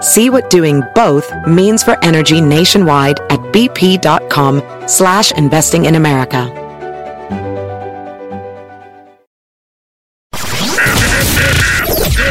[0.00, 6.54] See what doing both means for energy nationwide at bp.com slash investing in America.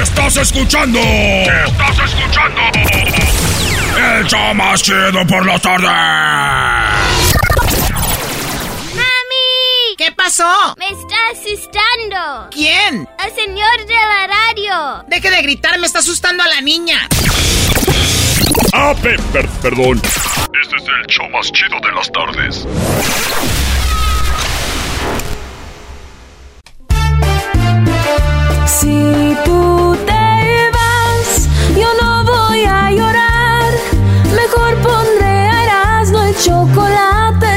[0.02, 1.00] Estás escuchando.
[1.00, 2.62] Estás escuchando.
[3.98, 5.88] El show más chido por la tarde.
[10.28, 10.76] Pasó?
[10.78, 12.50] Me está asustando.
[12.52, 13.08] ¿Quién?
[13.26, 15.06] El señor de la radio.
[15.08, 17.08] Deje de gritar, me está asustando a la niña.
[18.74, 20.02] Ah, pe- per- perdón.
[20.62, 22.66] Este es el show más chido de las tardes.
[28.66, 33.72] Si tú te vas, yo no voy a llorar.
[34.36, 36.97] Mejor pondré a Erasmo el chocolate,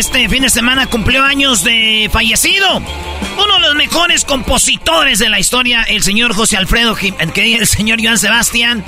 [0.00, 2.78] Este fin de semana cumplió años de fallecido.
[2.78, 7.12] Uno de los mejores compositores de la historia, el señor José Alfredo, que
[7.54, 8.82] el señor Joan Sebastián.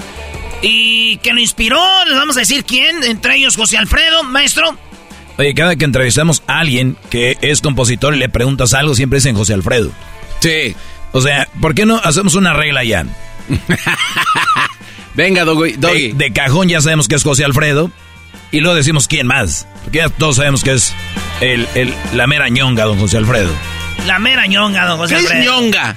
[0.62, 4.78] Y que lo inspiró, les vamos a decir quién, entre ellos José Alfredo, maestro.
[5.36, 9.36] Oye, cada que entrevistamos a alguien que es compositor y le preguntas algo, siempre dicen
[9.36, 9.90] José Alfredo.
[10.40, 10.74] Sí.
[11.12, 13.04] O sea, ¿por qué no hacemos una regla ya?
[15.14, 15.72] Venga, Doggy.
[15.72, 17.90] De, de cajón ya sabemos que es José Alfredo.
[18.52, 19.66] Y luego decimos quién más.
[19.82, 20.94] Porque ya todos sabemos que es
[21.40, 23.50] el, el- la mera ñonga, don José Alfredo.
[24.06, 25.60] La mera ñonga, don José ¿Qué es Alfredo.
[25.60, 25.96] ñonga?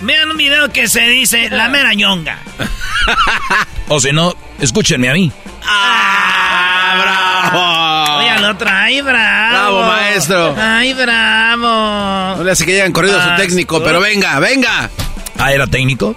[0.00, 2.38] Vean un video que se dice La mera ñonga.
[3.88, 5.30] O si no, escúchenme a mí.
[5.68, 6.96] ¡Ah,
[7.50, 8.18] bravo!
[8.18, 9.50] Oye, al otro, ay, bravo.
[9.50, 10.56] Bravo, maestro.
[10.60, 12.36] Ay, bravo.
[12.36, 14.90] No le hace que llegan corrido a su técnico, pero venga, venga.
[15.38, 16.16] Ah, ¿era técnico?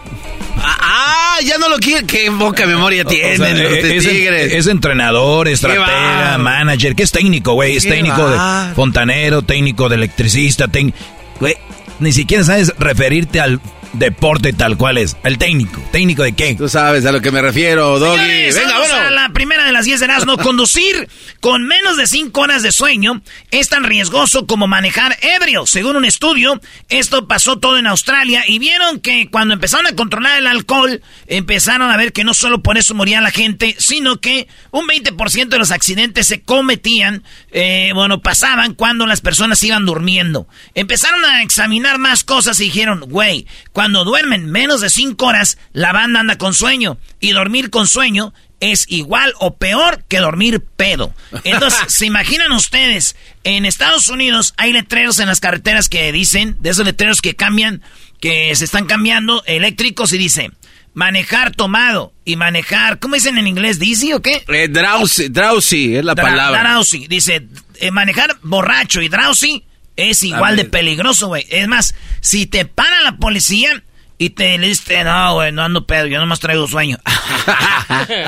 [0.61, 2.05] Ah, ah, ya no lo quiere.
[2.05, 4.53] Qué poca memoria tienen O sea, los es, Tigres.
[4.53, 6.95] es entrenador, estratega, manager.
[6.95, 7.77] ¿Qué es técnico, güey?
[7.77, 8.67] Es ¿Qué técnico va?
[8.69, 10.97] de fontanero, técnico de electricista, técnico...
[11.39, 11.55] Güey,
[11.99, 13.59] ni siquiera sabes referirte al
[13.93, 15.17] deporte tal cual es.
[15.23, 15.81] El técnico.
[15.91, 16.55] ¿Técnico de qué?
[16.55, 18.19] Tú sabes a lo que me refiero, Doggy.
[18.19, 19.07] Señores, Venga, vamos bueno.
[19.07, 20.37] a la primera de las 10 de Erasmo.
[20.49, 23.21] Conducir con menos de 5 horas de sueño
[23.51, 25.65] es tan riesgoso como manejar ebrio.
[25.65, 30.37] Según un estudio, esto pasó todo en Australia y vieron que cuando empezaron a controlar
[30.37, 34.47] el alcohol, empezaron a ver que no solo por eso moría la gente, sino que
[34.71, 40.47] un 20% de los accidentes se cometían, eh, bueno, pasaban cuando las personas iban durmiendo.
[40.75, 45.91] Empezaron a examinar más cosas y dijeron, güey, cuando duermen menos de 5 horas, la
[45.91, 46.97] banda anda con sueño.
[47.19, 51.13] Y dormir con sueño es igual o peor que dormir pedo.
[51.43, 53.15] Entonces, ¿se imaginan ustedes?
[53.43, 57.81] En Estados Unidos hay letreros en las carreteras que dicen, de esos letreros que cambian,
[58.19, 60.51] que se están cambiando, eléctricos, y dice,
[60.93, 63.79] manejar tomado y manejar, ¿cómo dicen en inglés?
[63.79, 64.43] ¿Dizzy o qué?
[64.49, 66.61] Eh, drowsy, drowsy es la Dra- palabra.
[66.73, 67.07] Drowsy.
[67.07, 69.63] Dice, eh, manejar borracho y drowsy
[69.99, 71.45] es igual de peligroso, güey.
[71.49, 73.83] Es más, si te para la policía
[74.17, 76.97] y te le dice, no, güey, no ando pedo, yo nomás traigo sueño.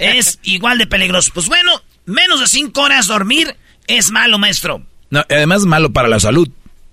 [0.00, 1.30] es igual de peligroso.
[1.34, 1.70] Pues bueno,
[2.06, 3.56] menos de cinco horas dormir
[3.86, 4.82] es malo, maestro.
[5.10, 6.48] No, además es malo para la salud.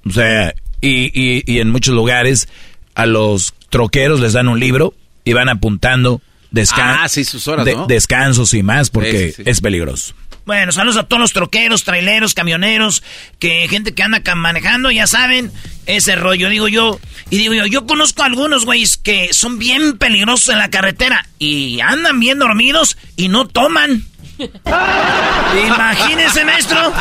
[0.05, 2.47] O sea, y, y- y en muchos lugares
[2.95, 4.93] a los troqueros les dan un libro
[5.23, 6.21] y van apuntando
[6.51, 7.87] descan- Ah, sí, sus horas, de- ¿no?
[7.87, 9.49] descansos y más porque Sí, sí, sí.
[9.49, 10.13] es peligroso.
[10.45, 13.03] Bueno, saludos a todos los troqueros, traileros, camioneros,
[13.39, 15.51] que gente que anda manejando, ya saben,
[15.85, 16.99] ese rollo, digo yo.
[17.29, 21.27] Y digo yo, yo conozco a algunos güeyes que son bien peligrosos en la carretera
[21.39, 24.05] y andan bien dormidos y no toman.
[25.65, 26.91] Imagínese, maestro.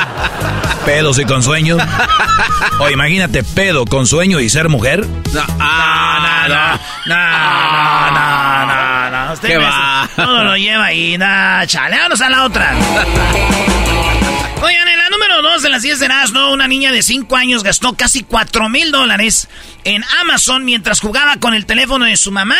[0.85, 1.79] Pedos y con sueño.
[2.79, 5.07] O imagínate, pedo con sueño y ser mujer.
[5.35, 9.00] No, ah, no, no, no, no, no, no.
[9.41, 10.09] ¿Qué me- va?
[10.17, 12.75] Todo lo lleva ahí, nah, chale, vámonos a la otra.
[14.63, 17.63] Oigan, en la número 2 de las 10 de Erasmo, una niña de 5 años
[17.63, 19.49] gastó casi 4 mil dólares
[19.85, 22.57] en Amazon mientras jugaba con el teléfono de su mamá.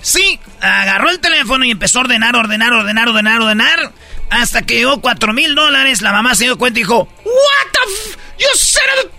[0.00, 3.92] Sí, agarró el teléfono y empezó a ordenar, ordenar, ordenar, ordenar, ordenar.
[4.30, 7.92] Hasta que llegó 4 mil dólares, la mamá se dio cuenta y dijo, What the
[8.12, 8.18] f...
[8.38, 9.10] You a-"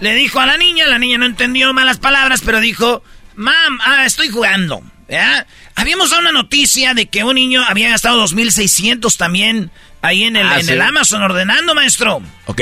[0.00, 3.02] Le dijo a la niña, la niña no entendió malas palabras, pero dijo,
[3.34, 4.82] Mam, ah, estoy jugando.
[5.08, 5.46] ¿Ya?
[5.74, 9.70] Habíamos dado una noticia de que un niño había gastado 2.600 también
[10.02, 10.72] ahí en el, Ah, en ¿sí?
[10.72, 12.20] el Amazon ordenando, maestro.
[12.46, 12.60] ¿Ok?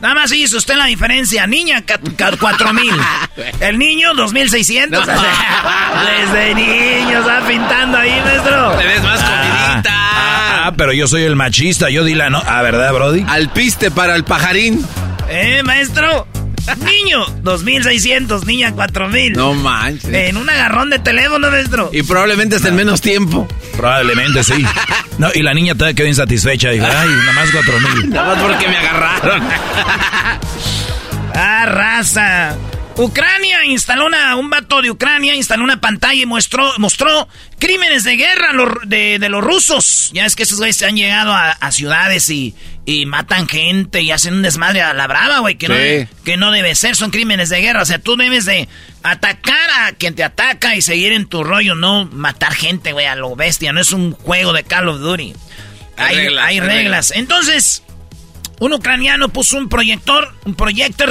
[0.00, 1.46] Nada más hizo usted la diferencia.
[1.46, 2.92] Niña, ca- ca- 4.000.
[3.60, 4.88] El niño, 2.600.
[4.90, 5.00] No.
[6.32, 8.72] Desde niño está pintando ahí, maestro.
[8.78, 9.90] Te ves más comidita.
[9.94, 11.88] Ah, ah, pero yo soy el machista.
[11.88, 12.42] Yo di la no.
[12.44, 13.24] Ah, ¿verdad, Brody?
[13.28, 14.84] Al piste para el pajarín.
[15.28, 16.26] ¿Eh, maestro?
[16.84, 18.44] Niño, 2.600.
[18.44, 19.36] Niña, 4.000.
[19.36, 20.12] No manches.
[20.12, 21.90] En un agarrón de teléfono, maestro.
[21.92, 23.46] Y probablemente hasta en menos tiempo.
[23.76, 24.64] Probablemente sí.
[25.18, 26.70] No, y la niña todavía quedó insatisfecha.
[26.70, 28.10] Dijo, ay, nada más cuatro mil.
[28.10, 29.42] Nada más porque me agarraron.
[31.34, 32.56] Ah, raza.
[32.96, 37.26] Ucrania instaló una, un vato de Ucrania instaló una pantalla y mostró, mostró
[37.58, 38.52] crímenes de guerra
[38.84, 40.10] de, de los rusos.
[40.12, 42.54] Ya es que esos güeyes han llegado a, a ciudades y,
[42.84, 45.80] y matan gente y hacen un desmadre a la brava, güey, que, no Sí.
[45.80, 47.82] de- que no debe ser, son crímenes de guerra.
[47.82, 48.68] O sea, tú debes de
[49.02, 53.16] atacar a quien te ataca y seguir en tu rollo, no matar gente, güey, a
[53.16, 53.72] lo bestia.
[53.72, 55.32] No es un juego de Call of Duty.
[55.96, 57.12] Hay Hay, reglas, hay hay reglas.
[57.14, 57.82] Entonces,
[58.60, 61.10] un ucraniano puso un proyector, un proyector,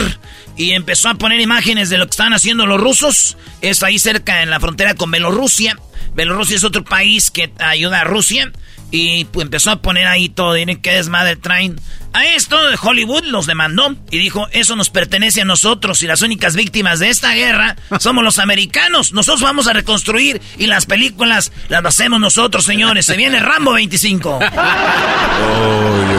[0.61, 3.35] y empezó a poner imágenes de lo que estaban haciendo los rusos.
[3.61, 5.75] Es ahí cerca en la frontera con Bielorrusia.
[6.13, 8.51] Bielorrusia es otro país que ayuda a Rusia.
[8.91, 10.53] Y pues, empezó a poner ahí todo.
[10.53, 11.81] Miren qué desmadre traen.
[12.13, 16.55] A esto Hollywood los demandó y dijo, eso nos pertenece a nosotros y las únicas
[16.55, 19.13] víctimas de esta guerra somos los americanos.
[19.13, 23.07] Nosotros vamos a reconstruir y las películas las hacemos nosotros, señores.
[23.07, 24.39] Se viene Rambo 25.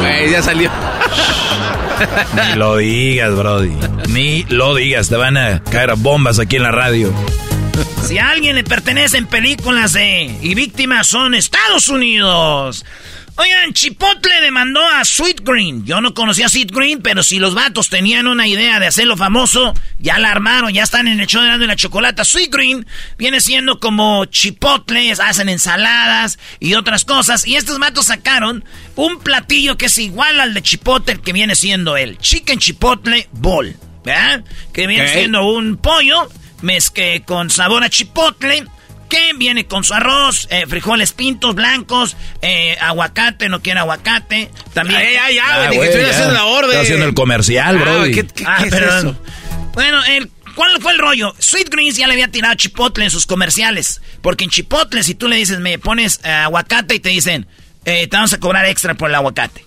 [0.01, 0.69] Güey, ya salió.
[2.35, 3.73] Ni lo digas, Brody.
[4.09, 5.09] Ni lo digas.
[5.09, 7.13] Te van a caer bombas aquí en la radio.
[8.05, 12.85] Si a alguien le pertenecen películas de y víctimas son Estados Unidos.
[13.37, 15.87] Oigan, Chipotle demandó a Sweet Green.
[15.87, 19.17] Yo no conocía a Sweet Green, pero si los vatos tenían una idea de hacerlo
[19.17, 22.25] famoso, ya la armaron, ya están en el show de la chocolata.
[22.25, 22.87] Sweet Green
[23.17, 27.47] viene siendo como chipotles, hacen ensaladas y otras cosas.
[27.47, 28.65] Y estos vatos sacaron
[28.97, 33.75] un platillo que es igual al de chipotle que viene siendo el Chicken Chipotle Bowl.
[34.05, 34.45] ¿Verdad?
[34.75, 36.29] Que viene siendo un pollo
[36.61, 38.67] mezque con sabor a chipotle.
[39.13, 44.51] Que viene con su arroz, eh, frijoles pintos blancos, eh, aguacate, no quiere aguacate.
[44.73, 44.99] También.
[45.01, 46.09] Ay, Ah, estoy ya.
[46.11, 46.71] haciendo la orden.
[46.71, 48.05] Estoy haciendo el comercial, Ah.
[48.07, 48.99] ¿qué, qué- Ah, qué es perdón.
[49.09, 49.23] eso?
[49.75, 51.35] Bueno, el, ¿cuál fue el rollo?
[51.39, 54.01] Sweet Greens ya le había tirado chipotle en sus comerciales.
[54.23, 57.47] Porque en chipotle, si tú le dices, me pones eh, aguacate y te dicen,
[57.85, 59.63] eh, te vamos a cobrar extra por el aguacate.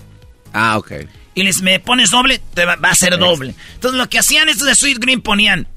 [0.54, 0.92] Ah, ok.
[1.36, 3.54] Y les me pones doble, te va, va a ser doble.
[3.76, 5.68] Entonces lo que hacían estos de Sweet Green ponían,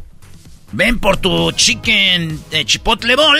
[0.73, 3.39] ven por tu chicken eh, chipotle bowl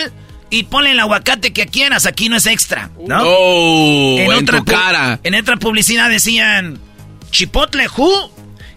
[0.49, 3.21] y ponle el aguacate que quieras, aquí no es extra, ¿no?
[3.23, 5.19] Oh, en, tu pu- cara.
[5.23, 6.79] En otra publicidad decían
[7.31, 8.31] Chipotle Who.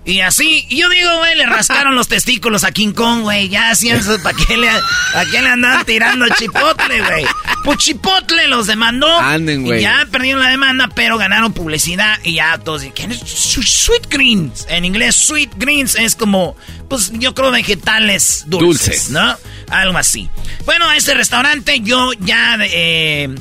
[0.05, 3.49] Y así, y yo digo, güey, le rascaron los testículos a King Kong, güey.
[3.49, 4.69] Ya hacían eso, ¿para qué le,
[5.13, 7.25] ¿para qué le andaban tirando chipotle, güey?
[7.65, 9.17] Pues chipotle los demandó.
[9.21, 9.81] Anden, güey.
[9.81, 12.19] Ya perdieron la demanda, pero ganaron publicidad.
[12.25, 14.67] Y ya todos dicen, ¿quién es Sweet Greens?
[14.69, 16.57] En inglés, Sweet Greens es como,
[16.89, 19.11] pues yo creo vegetales dulces, Dulces.
[19.11, 19.37] ¿no?
[19.69, 20.29] Algo así.
[20.65, 23.33] Bueno, a este restaurante yo ya, eh,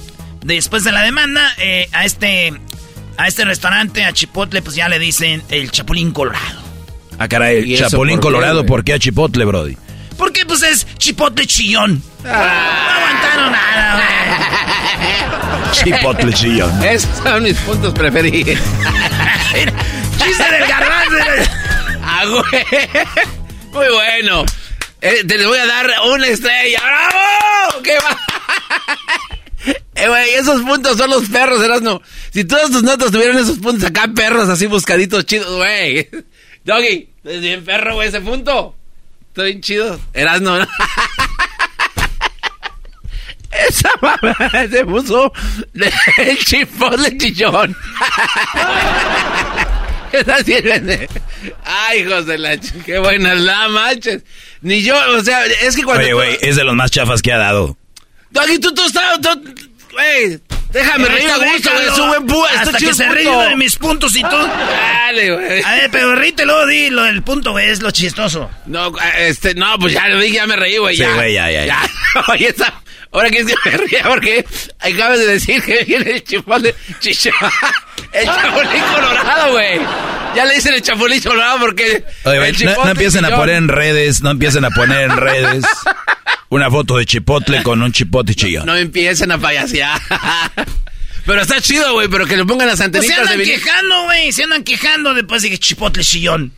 [0.44, 2.54] después de la demanda, eh, a este
[3.18, 6.60] a este restaurante, a Chipotle, pues ya le dicen el Chapulín Colorado.
[7.20, 8.66] Ah, caray, ¿Y eso Chapulín por Colorado?
[8.66, 9.78] ¿por qué a Chipotle, Brody?
[10.18, 12.02] Porque pues es Chipotle chillón.
[12.24, 15.72] No aguantaron nada, güey.
[16.00, 16.84] Chipotle chillón.
[16.84, 18.60] Esos son mis puntos preferidos.
[20.24, 21.52] Chiste del garbanzo.
[22.04, 22.66] ah, güey.
[23.72, 24.46] Muy bueno.
[25.02, 26.80] Eh, te les voy a dar una estrella.
[26.80, 27.82] ¡Bravo!
[27.84, 28.18] ¿Qué va?
[29.96, 32.02] Eh, güey, esos puntos son los perros, Erasno.
[32.34, 36.10] Si todas tus notas tuvieran esos puntos acá, perros así buscaditos chidos, güey.
[36.66, 38.76] Doggy, es bien perro, güey, ese punto.
[39.30, 40.00] Estoy bien chido.
[40.14, 40.58] Erasno.
[43.52, 44.36] Esa mamá
[44.70, 45.32] se puso
[46.18, 47.76] el chipotle chillón.
[50.14, 51.10] Esa es-
[51.66, 54.24] Ay, hijos de la qué buena la manches.
[54.62, 57.22] Ni yo, o sea, es que cuando Oye, tú- güey, es de los más chafas
[57.22, 57.78] que ha dado.
[58.32, 59.56] Doggy, tú, tú estás, tú-
[59.92, 60.40] güey,
[60.72, 63.76] déjame reír a gusto, güey, es un buen está Hasta que se ríe de mis
[63.78, 64.30] puntos y tú.
[64.38, 65.62] Dale, güey.
[65.64, 68.50] A ver, pero ríete luego di lo del punto, güey, es lo chistoso.
[68.68, 71.14] No, este, no, pues ya lo dije, ya me reí, güey, Sí, ya.
[71.14, 71.82] güey, ya, ya, ya.
[72.30, 72.74] Oye, esa,
[73.12, 74.46] ahora que se me ríe, porque
[74.80, 77.32] acabas de decir que viene el chipotle, chicho,
[78.14, 79.80] el chapulín colorado, güey.
[80.36, 84.22] Ya le dicen el chapulín colorado porque Oye, el no, empiecen a poner en redes,
[84.22, 85.66] no empiecen a poner en redes
[86.50, 88.66] una foto de chipotle con un chipote chillón.
[88.66, 90.00] No empiecen a payasear.
[91.26, 94.04] Pero está chido, güey, pero que le pongan las Pues se antenitas de andan quejando,
[94.06, 96.52] güey, se andan quejando después de que chipotle chillón.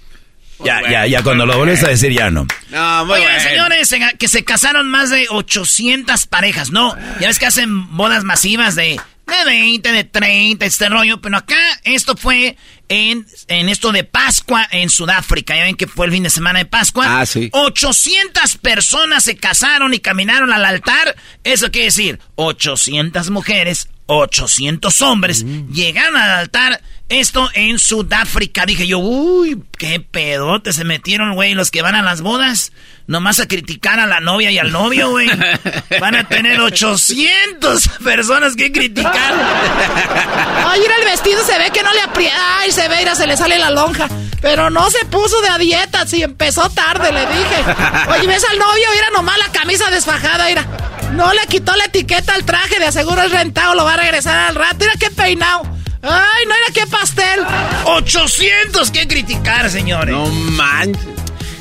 [0.65, 2.47] Ya, ya, ya, cuando lo vuelves a decir ya no.
[2.69, 3.49] No, muy Oigan, bueno.
[3.49, 6.95] señores, se- que se casaron más de 800 parejas, ¿no?
[7.19, 11.57] Ya ves que hacen bodas masivas de, de 20, de 30, este rollo, pero acá
[11.83, 12.57] esto fue
[12.89, 15.55] en, en esto de Pascua en Sudáfrica.
[15.55, 17.21] Ya ven que fue el fin de semana de Pascua.
[17.21, 17.49] Ah, sí.
[17.53, 21.15] 800 personas se casaron y caminaron al altar.
[21.43, 26.81] Eso quiere decir, 800 mujeres, 800 hombres llegaron al altar.
[27.13, 28.65] Esto en Sudáfrica.
[28.65, 32.71] Dije yo, uy, qué pedote se metieron, güey, los que van a las bodas.
[33.05, 35.29] Nomás a criticar a la novia y al novio, güey.
[35.99, 39.13] Van a tener 800 personas que criticar.
[40.65, 42.35] Ay, mira el vestido, se ve que no le aprieta.
[42.59, 44.09] Ay, se ve, mira, se le sale la lonja.
[44.41, 48.09] Pero no se puso de a dieta, si empezó tarde, le dije.
[48.09, 50.65] Oye, ves al novio, mira nomás la camisa desfajada, mira.
[51.11, 54.49] No le quitó la etiqueta al traje, de aseguro es rentado, lo va a regresar
[54.49, 54.77] al rato.
[54.79, 55.82] Mira qué peinado.
[56.03, 57.39] Ay, no era qué pastel.
[57.85, 60.13] 800 que criticar, señores.
[60.13, 61.01] No manches.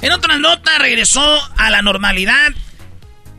[0.03, 1.23] En otra nota, regresó
[1.57, 2.51] a la normalidad.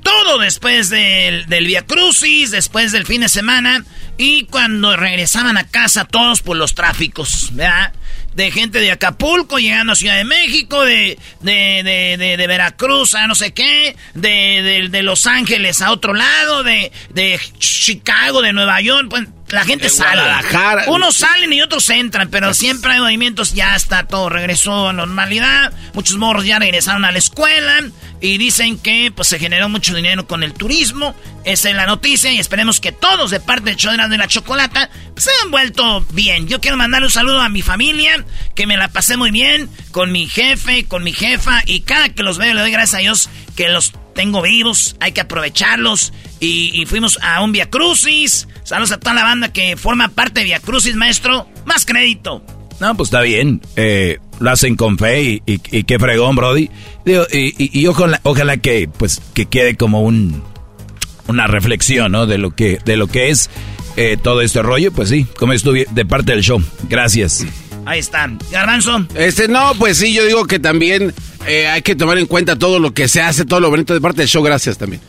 [0.01, 3.83] Todo después del, del Via Crucis, después del fin de semana.
[4.17, 7.93] Y cuando regresaban a casa, todos por los tráficos, ¿verdad?
[8.35, 13.15] De gente de Acapulco llegando a Ciudad de México, de, de, de, de- de Veracruz
[13.15, 14.29] a no sé qué, de,
[14.61, 19.07] de- de Los Ángeles a otro lado, de, de Chicago, de Nueva York.
[19.09, 20.21] Pues la gente sale.
[20.21, 20.85] Guadalajara.
[20.87, 25.71] Unos salen y otros entran, pero siempre hay movimientos, ya está todo, regresó a normalidad.
[25.93, 27.83] Muchos morros ya regresaron a la escuela
[28.19, 31.15] y dicen que pues se generó mucho dinero con el turismo.
[31.45, 34.89] Esa es la noticia y esperemos que todos de parte de Chodras de la Chocolata
[35.13, 36.47] pues, se han vuelto bien.
[36.47, 40.11] Yo quiero mandarle un saludo a mi familia, que me la pasé muy bien con
[40.11, 43.29] mi jefe, con mi jefa y cada que los veo le doy gracias a Dios
[43.55, 46.11] que los tengo vivos, hay que aprovecharlos.
[46.39, 48.47] Y, y fuimos a un Via Crucis.
[48.63, 51.47] Saludos a toda la banda que forma parte de Via Crucis, maestro.
[51.65, 52.43] Más crédito.
[52.79, 53.61] No, pues está bien.
[53.75, 56.69] Eh, lo hacen con fe y, y- y qué fregón, Brody.
[57.05, 60.43] Digo, y, y- y ojalá, ojalá que, pues, que quede como un,
[61.27, 62.25] una reflexión, ¿no?
[62.25, 63.49] De lo que, de lo que es
[63.95, 64.91] eh, todo este rollo.
[64.91, 66.61] Pues sí, como estuve de parte del show.
[66.89, 67.45] Gracias.
[67.85, 68.39] Ahí están.
[68.51, 69.05] Garbanzo.
[69.15, 71.13] Este, no, pues sí, yo digo que también
[71.45, 73.99] eh, hay que tomar en cuenta todo lo que se hace, todo lo bonito de
[74.01, 74.41] parte del show.
[74.41, 75.01] Gracias también.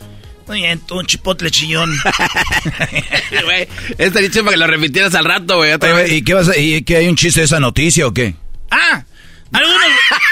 [0.46, 1.94] Muy bien, tú un chipotle chillón.
[3.44, 5.72] Güey, esta dicho para que lo repitieras al rato, güey.
[5.72, 6.12] otra Oye, vez.
[6.12, 8.34] ¿Y qué vas a, y qué hay un chiste de esa noticia o qué?
[8.70, 9.04] ah,
[9.52, 9.80] algunos,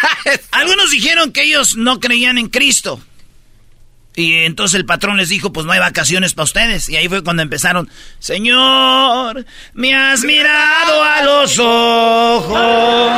[0.50, 3.00] algunos dijeron que ellos no creían en Cristo.
[4.14, 6.88] Y entonces el patrón les dijo, pues no hay vacaciones para ustedes.
[6.88, 7.88] Y ahí fue cuando empezaron,
[8.19, 13.11] Señor, me has mirado a los ojos,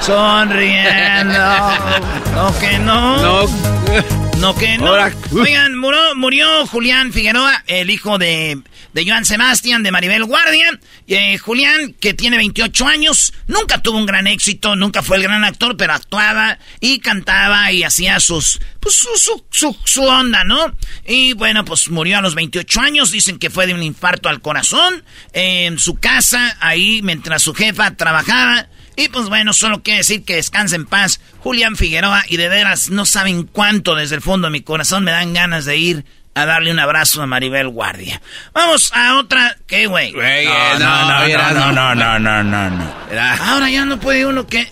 [0.00, 1.38] sonriendo.
[2.34, 3.20] No que no.
[3.20, 4.27] No.
[4.40, 4.86] No que no.
[4.86, 8.60] Ahora- Oigan, murió, murió Julián Figueroa, el hijo de,
[8.92, 10.78] de Joan Sebastián, de Maribel Guardia.
[11.08, 15.42] Eh, Julián, que tiene 28 años, nunca tuvo un gran éxito, nunca fue el gran
[15.44, 20.72] actor, pero actuaba y cantaba y hacía sus, pues su, su, su, su onda, ¿no?
[21.04, 24.40] Y bueno, pues murió a los 28 años, dicen que fue de un infarto al
[24.40, 25.02] corazón,
[25.32, 28.68] en su casa, ahí mientras su jefa trabajaba.
[28.98, 32.90] Y pues bueno, solo quiero decir que descanse en paz Julián Figueroa y de veras
[32.90, 36.46] no saben cuánto desde el fondo de mi corazón me dan ganas de ir a
[36.46, 38.20] darle un abrazo a Maribel Guardia.
[38.54, 40.12] Vamos a otra, ¿qué güey?
[40.20, 40.44] Eh,
[40.80, 42.92] No, no, no, no, no, no, no, no.
[43.40, 44.68] Ahora ya no puede uno que...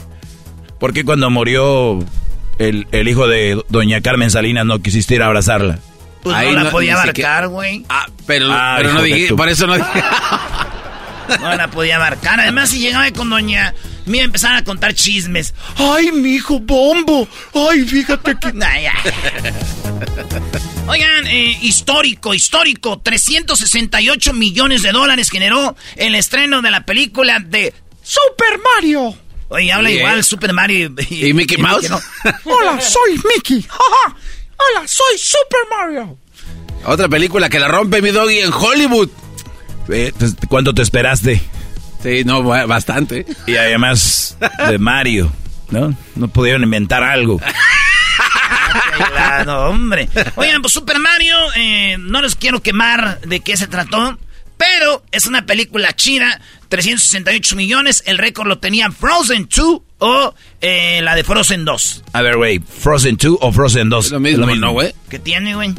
[0.81, 2.05] ¿Por qué cuando murió
[2.59, 5.79] el, el hijo de doña Carmen Salinas no quisiste ir a abrazarla?
[6.25, 7.85] Pues Ahí no la no- podía abarcar, güey.
[7.89, 9.89] Ah, pero, Ah, pero no dije, por eso no dije.
[11.41, 12.41] No la podía abarcar.
[12.41, 13.73] Además, si llegaba con doña...
[14.07, 15.53] Me empezaron a contar chismes.
[15.77, 17.29] Ay, mi hijo bombo.
[17.55, 18.49] Ay, fíjate que...
[20.89, 23.01] Oigan, eh, histórico, histórico.
[23.01, 29.17] 368 millones de dólares generó el estreno de la película de Super Mario.
[29.49, 31.89] Oye, habla igual Super Mario ¿Y Mickey Mouse?
[31.89, 32.01] no.
[32.45, 33.65] Hola, soy Mickey.
[34.57, 36.19] Hola, soy Super Mario.
[36.85, 39.09] Otra película que la rompe mi doggy en Hollywood.
[39.89, 41.41] Eh, pues, ¿Cuánto te esperaste?
[42.07, 43.27] Sí, no, ba- bastante.
[43.49, 44.37] Y además
[44.69, 45.33] de Mario,
[45.71, 45.93] ¿no?
[46.15, 47.41] No pudieron inventar algo.
[49.11, 50.09] Claro, hombre.
[50.37, 54.19] Oigan, pues Super Mario, eh, no les quiero quemar de qué se trató,
[54.57, 61.01] pero es una película chida, 368 millones, el récord lo tenía Frozen 2 o eh,
[61.03, 62.05] la de Frozen 2.
[62.13, 64.07] A ver, güey, ¿Frozen 2 o Frozen 2?
[64.07, 64.95] Es lo mismo, ¿no, güey?
[65.11, 65.75] que tiene, güey?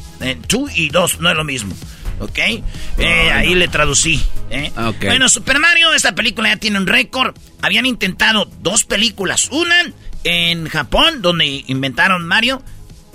[0.48, 1.74] 2 y 2, no es lo mismo.
[2.20, 2.40] ¿Ok?
[2.40, 4.22] Eh, ahí le traducí.
[4.50, 4.72] ¿eh?
[4.76, 4.92] Ah.
[5.02, 7.36] Bueno, Super Mario, esta película ya tiene un récord.
[7.62, 9.50] Habían intentado dos películas.
[9.52, 9.76] Una
[10.24, 12.62] en Japón, donde inventaron Mario.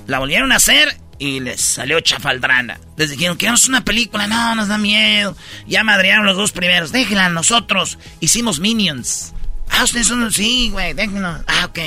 [0.06, 2.80] La volvieron a hacer y les salió chafaldrana.
[2.96, 4.26] Les dijeron que es una película.
[4.26, 5.36] No, nos da miedo.
[5.66, 6.92] Ya madrearon los dos primeros.
[6.92, 7.98] Déjenla nosotros.
[8.20, 9.32] Hicimos Minions.
[9.68, 10.30] Ah, ustedes son...
[10.32, 11.28] Sí, güey, déjenlo.
[11.46, 11.78] Ah, ok.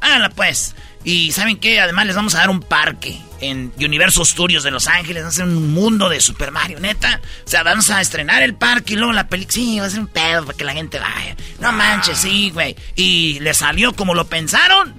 [0.00, 0.74] Háganla pues.
[1.04, 1.80] Y ¿saben qué?
[1.80, 5.22] Además les vamos a dar un parque en Universal Studios de Los Ángeles.
[5.22, 7.20] Vamos a hacer un mundo de Super Mario, neta.
[7.44, 9.52] O sea, vamos a estrenar el parque y luego la película.
[9.52, 11.36] Sí, va a ser un pedo para que la gente vaya.
[11.60, 12.76] No manches, sí, güey.
[12.94, 14.94] Y les salió como lo pensaron.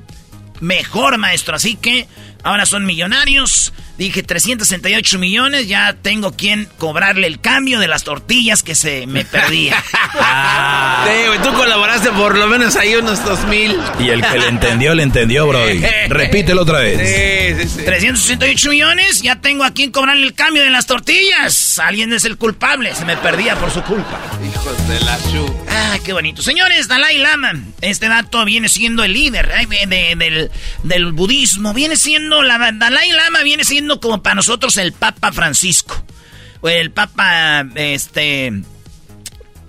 [0.60, 1.56] Mejor, maestro.
[1.56, 2.08] Así que
[2.48, 3.74] ahora son millonarios.
[3.98, 5.68] Dije 368 millones.
[5.68, 9.84] Ya tengo quien cobrarle el cambio de las tortillas que se me perdía.
[11.08, 13.78] Sí, güey, tú colaboraste por lo menos ahí unos dos mil.
[14.00, 15.82] Y el que le entendió, le entendió, Brody.
[16.10, 17.56] Repítelo otra vez.
[17.58, 17.86] Sí, sí, sí.
[17.86, 21.80] 368 millones, ya tengo a quien cobrarle el cambio de las tortillas.
[21.80, 24.20] Alguien es el culpable, se me perdía por su culpa.
[24.44, 25.57] Hijos de la chu.
[25.70, 26.42] Ah, qué bonito.
[26.42, 30.52] Señores, Dalai Lama, este dato viene siendo el líder de- de- del,
[30.84, 31.74] del budismo.
[31.74, 36.04] Viene siendo, la Dalai Lama viene siendo como para nosotros el Papa Francisco.
[36.62, 38.48] O el Papa, este,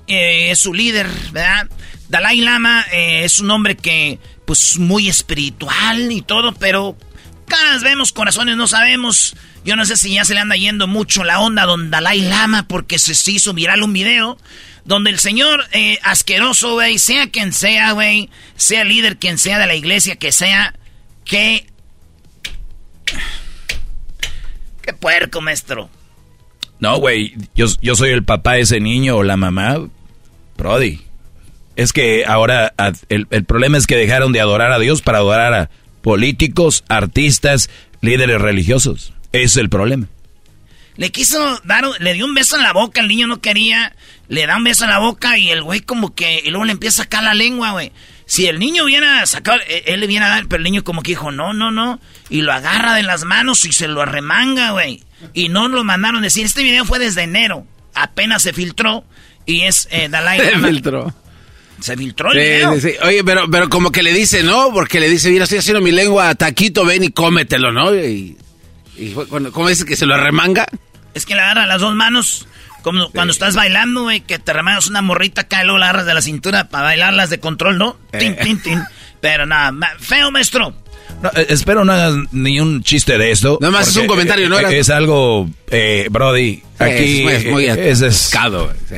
[0.07, 1.69] eh, es su líder, ¿verdad?
[2.09, 6.97] Dalai Lama eh, es un hombre que, pues, muy espiritual y todo, pero
[7.49, 9.35] caras vemos, corazones no sabemos.
[9.65, 12.21] Yo no sé si ya se le anda yendo mucho la onda a don Dalai
[12.21, 14.39] Lama porque se hizo viral un video
[14.89, 19.67] donde el señor eh, asqueroso, güey, sea quien sea, güey, sea líder quien sea de
[19.67, 20.75] la iglesia que sea,
[21.27, 21.67] que...
[24.81, 25.91] Qué puerco, maestro.
[26.81, 29.77] No, güey, yo, yo soy el papá de ese niño o la mamá.
[30.57, 31.03] Brody.
[31.77, 32.73] Es que ahora
[33.11, 35.71] el, el problema es que dejaron de adorar a Dios para adorar a
[36.03, 39.13] políticos, artistas, líderes religiosos.
[39.33, 40.07] Ese es el problema.
[40.97, 43.95] Le quiso dar, le dio un beso en la boca, el niño no quería,
[44.29, 46.73] le da un beso en la boca y el güey como que, y luego le
[46.73, 47.93] empieza a sacar la lengua, güey.
[48.27, 51.03] Si el niño hubiera sacado, eh, él le viene a dar, pero el niño como
[51.03, 54.73] que dijo, no, no, no, y lo agarra de las manos y se lo arremanga,
[54.73, 55.05] güey.
[55.35, 59.05] Y no lo mandaron decir, este video fue desde enero, apenas se filtró
[59.47, 60.69] y es eh, Dalai Se Lama.
[60.69, 61.15] filtró.
[61.81, 62.75] Se filtró el Sí, video.
[62.75, 62.95] sí, sí.
[63.03, 64.71] Oye, pero, pero como que le dice, ¿no?
[64.73, 67.95] Porque le dice, mira, estoy haciendo mi lengua taquito, ven y cómetelo, ¿no?
[67.95, 68.37] Y,
[68.97, 70.67] y cuando, ¿cómo dice que se lo arremanga?
[71.15, 72.47] Es que le agarra las dos manos.
[72.83, 76.07] Como cuando estás bailando, güey, que te remangas una morrita acá y luego la agarras
[76.07, 77.97] de la cintura para bailarlas de control, ¿no?
[78.19, 78.83] Tin, tin, tin.
[79.21, 80.75] Pero nada, feo, maestro.
[81.23, 83.59] No, eh, espero no hagas ni un chiste de esto.
[83.61, 84.59] Nada más es un comentario, ¿no?
[84.61, 86.63] eh, Es algo, eh, Brody.
[86.79, 88.31] Aquí es, muy eh, ese es-
[88.89, 88.97] sí.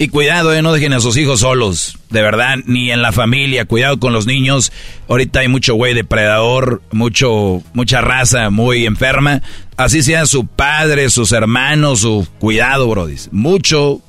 [0.00, 3.64] Y cuidado, eh, no dejen a sus hijos solos, de verdad, ni en la familia.
[3.64, 4.72] Cuidado con los niños.
[5.08, 9.42] Ahorita hay mucho güey depredador, mucho, mucha raza muy enferma.
[9.76, 13.16] Así sea su padre, sus hermanos, su cuidado, Brody.
[13.32, 14.00] Mucho,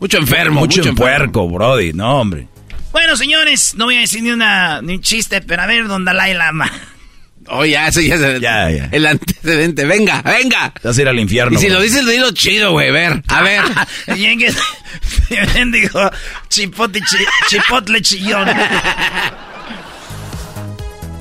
[0.00, 1.92] Mucho enfermo, mucho, mucho, puerco, Brody.
[1.92, 2.48] No, hombre.
[2.90, 6.06] Bueno, señores, no voy a decir ni, una, ni un chiste, pero a ver, don
[6.06, 6.70] Dalai Lama.
[7.48, 8.88] Oh, ya, eso ya es Ya, ya.
[8.92, 9.84] el antecedente.
[9.84, 10.72] Venga, venga.
[10.80, 11.58] Te vas a ir al infierno.
[11.58, 11.76] Y si bro.
[11.78, 12.88] lo dices, dilo chido, güey.
[12.88, 13.62] A ver, a ver.
[15.72, 16.10] Dijo,
[16.48, 18.48] chipote, chi- chipotle chillón.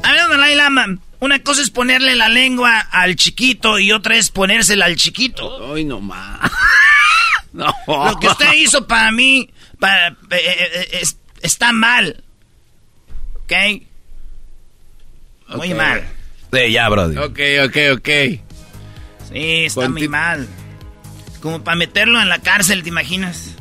[0.03, 4.32] A ver, Dalai Lama, una cosa es ponerle la lengua al chiquito y otra es
[4.32, 5.73] ponérsela al chiquito.
[5.73, 6.49] Ay, no más.
[7.53, 7.73] No.
[7.88, 12.23] Lo que usted hizo para mí para- eh, eh, eh, es- está mal.
[13.43, 13.53] ¿Ok?
[15.55, 16.03] Muy mal.
[16.53, 17.17] Sí, ya, Brody.
[17.17, 18.09] Ok, ok, ok.
[19.31, 20.47] Sí, está Conti- muy mal.
[21.41, 23.55] Como para meterlo en la cárcel, ¿te imaginas?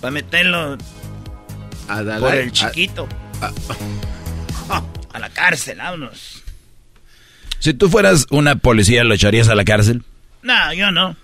[0.00, 0.76] Para meterlo
[1.88, 3.08] A Dalai- por el a- chiquito.
[5.12, 6.42] A la cárcel, vámonos.
[7.58, 10.04] Si tú fueras una policía, ¿lo echarías a la cárcel?
[10.42, 11.16] No, yo no.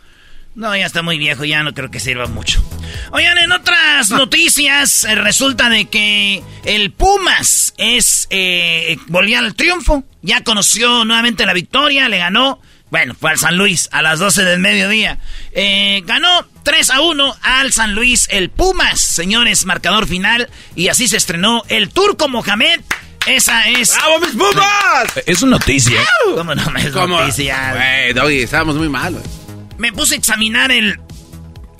[0.57, 2.65] No, ya está muy viejo, ya no creo que sirva mucho.
[3.11, 10.03] Oigan, en otras noticias, eh, resulta de que el Pumas es eh, volvió al triunfo.
[10.23, 12.59] Ya conoció nuevamente la victoria, le ganó.
[12.91, 15.19] Bueno, fue al San Luis a las 12 del mediodía.
[15.53, 20.49] Eh, ganó 3 a 1 al San Luis el Pumas, señores, marcador final.
[20.75, 22.81] Y así se estrenó el Turco Mohamed
[23.27, 23.95] Esa es.
[23.95, 25.23] ¡Bravo, mis Pumas!
[25.27, 26.01] Es una noticia.
[26.35, 27.21] ¿Cómo no es ¿Cómo?
[27.21, 27.75] noticia?
[28.15, 29.46] Doggy, estábamos muy mal, güey.
[29.79, 30.99] Me puse a examinar el,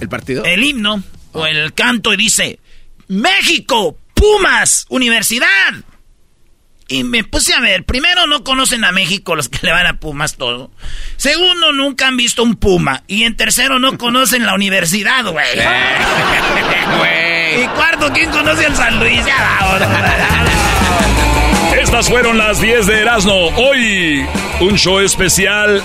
[0.01, 0.45] ¿El partido?
[0.45, 2.59] el himno o el canto y dice:
[3.09, 5.75] México, Pumas, Universidad.
[6.89, 9.99] Y me puse a ver, primero no conocen a México los que le van a
[9.99, 10.71] Pumas todo.
[11.17, 13.03] Segundo, nunca han visto un Puma.
[13.09, 15.47] Y en tercero, no conocen la universidad, güey.
[16.99, 17.65] Güey.
[17.65, 19.25] y cuarto, ¿quién conoce al San Luis?
[19.27, 19.89] Ya, ahora.
[21.83, 23.49] Estas fueron las 10 de Erasmo.
[23.57, 24.25] Hoy,
[24.61, 25.83] un show especial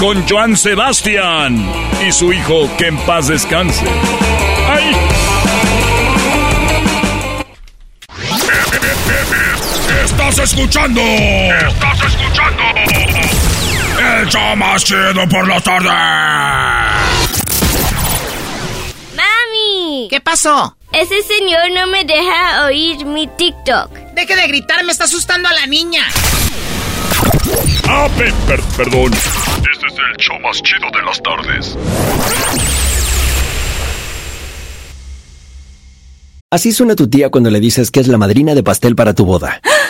[0.00, 1.56] con Joan Sebastián
[2.06, 3.84] y su hijo, que en paz descanse.
[4.68, 4.96] ¡Ay!
[10.04, 11.00] Estás escuchando.
[11.02, 12.62] Estás escuchando.
[14.20, 15.90] El show más chido por las tardes.
[19.16, 20.08] ¡Mami!
[20.10, 20.76] ¿Qué pasó?
[20.92, 23.92] Ese señor no me deja oír mi TikTok.
[24.14, 26.04] Deje de gritar, me está asustando a la niña.
[27.88, 29.12] Ah, pe- per- perdón.
[30.00, 31.76] Este es el show más chido de las tardes.
[36.50, 39.24] Así suena tu tía cuando le dices que es la madrina de pastel para tu
[39.24, 39.60] boda.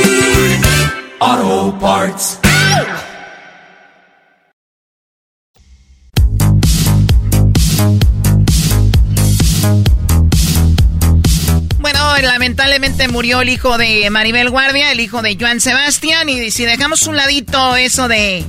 [12.21, 16.29] Bueno, lamentablemente murió el hijo de Maribel Guardia, el hijo de Joan Sebastián.
[16.29, 18.45] Y si dejamos un ladito eso de,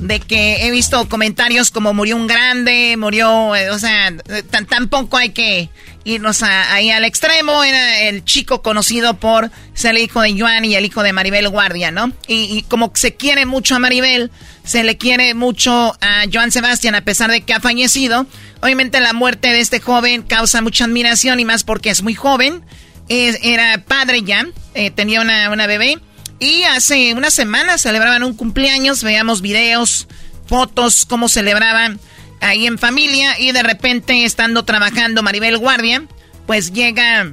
[0.00, 4.12] de que he visto comentarios como murió un grande, murió, eh, o sea,
[4.50, 5.70] tan, tampoco hay que
[6.02, 7.62] irnos ahí al extremo.
[7.62, 11.48] Era el chico conocido por ser el hijo de Joan y el hijo de Maribel
[11.48, 12.10] Guardia, ¿no?
[12.26, 14.32] Y, y como se quiere mucho a Maribel,
[14.64, 18.26] se le quiere mucho a Joan Sebastián a pesar de que ha fallecido.
[18.62, 22.64] Obviamente la muerte de este joven causa mucha admiración y más porque es muy joven.
[23.12, 25.98] Era padre ya, eh, tenía una, una bebé.
[26.38, 30.08] Y hace una semana celebraban un cumpleaños, veíamos videos,
[30.46, 32.00] fotos, cómo celebraban
[32.40, 33.38] ahí en familia.
[33.38, 36.04] Y de repente, estando trabajando Maribel Guardia,
[36.46, 37.32] pues llega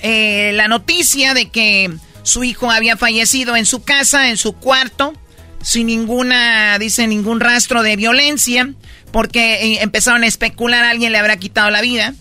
[0.00, 5.12] eh, la noticia de que su hijo había fallecido en su casa, en su cuarto,
[5.60, 8.72] sin ninguna, dice, ningún rastro de violencia,
[9.12, 12.14] porque eh, empezaron a especular, alguien le habrá quitado la vida.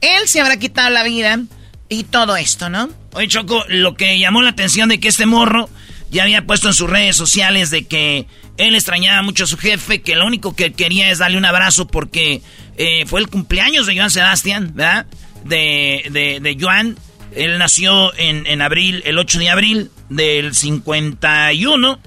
[0.00, 1.40] Él se habrá quitado la vida
[1.88, 2.88] y todo esto, ¿no?
[3.12, 5.68] Oye, Choco, lo que llamó la atención de que este morro
[6.10, 10.02] ya había puesto en sus redes sociales de que él extrañaba mucho a su jefe,
[10.02, 12.40] que lo único que quería es darle un abrazo porque
[12.76, 15.06] eh, fue el cumpleaños de Joan Sebastián, ¿verdad?
[15.44, 16.96] De, de, de Joan.
[17.34, 21.98] Él nació en, en abril, el 8 de abril del 51.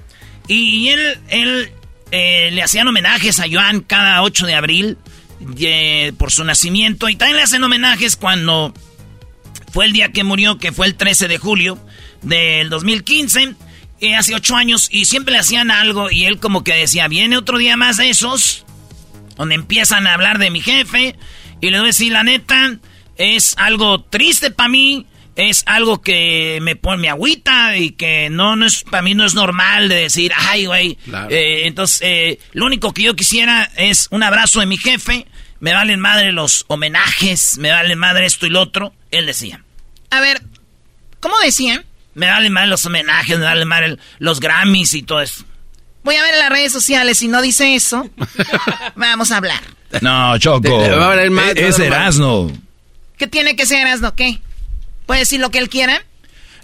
[0.48, 1.72] Y él, él
[2.10, 4.98] eh, le hacían homenajes a Joan cada 8 de abril
[6.16, 7.10] por su nacimiento.
[7.10, 8.72] Y también le hacen homenajes cuando
[9.72, 11.78] fue el día que murió, que fue el 13 de julio
[12.22, 13.54] del 2015,
[14.00, 17.36] eh, hace ocho años, y siempre le hacían algo, y él como que decía, viene
[17.36, 18.64] otro día más de esos,
[19.36, 21.16] donde empiezan a hablar de mi jefe,
[21.60, 22.78] y le voy a decir, la neta,
[23.16, 28.56] es algo triste para mí, es algo que me pone mi agüita, y que no,
[28.56, 31.28] no es, para mí no es normal de decir, ay, güey, Claro.
[31.30, 35.26] eh, entonces, eh, lo único que yo quisiera es un abrazo de mi jefe,
[35.60, 39.62] me valen madre los homenajes, me valen madre esto y lo otro, él decía.
[40.10, 40.42] A ver,
[41.20, 41.84] ¿cómo decían?
[42.14, 45.44] Me valen mal los homenajes, me valen mal el- los Grammys y todo eso.
[46.02, 48.08] Voy a ver en las redes sociales, si no dice eso,
[48.96, 49.60] vamos a hablar.
[50.00, 50.78] No, Choco.
[50.80, 51.78] Va a mal, Es- es.
[51.78, 52.50] Erasno.
[53.16, 54.14] ¿Qué tiene que ser, Asno?
[54.14, 54.40] ¿Qué?
[55.06, 56.04] ¿Puede decir lo que él quiera?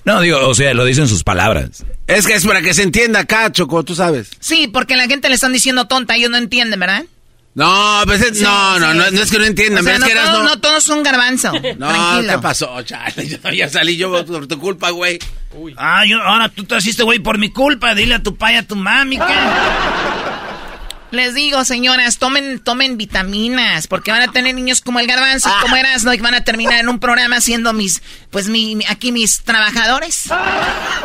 [0.04, 1.84] No, digo, o sea, lo dicen sus palabras.
[2.06, 4.30] Es que es para que se entienda acá, Choco, tú sabes.
[4.38, 7.04] Sí, porque la gente le están diciendo tonta, ellos no entienden, ¿verdad?
[7.54, 9.14] No, pues es- Sí, no, no, sí, no, sí.
[9.14, 10.48] no es que no entiendan, O sea, no, es que eras todos, no.
[10.50, 11.52] no todos son garbanzo.
[11.78, 12.32] No, Tranquilo.
[12.32, 13.28] ¿qué pasó, chale?
[13.42, 15.18] Yo ya salí yo por tu culpa, güey.
[15.76, 18.56] Ah, yo, ahora tú te hiciste güey por mi culpa, dile a tu pa y
[18.56, 19.24] a tu mami que...
[21.12, 25.62] Les digo, señoras, tomen, tomen vitaminas, porque van a tener niños como el garbanzo, y
[25.62, 26.12] como eras, ¿no?
[26.12, 30.24] Y van a terminar en un programa siendo mis, pues mi, aquí mis trabajadores.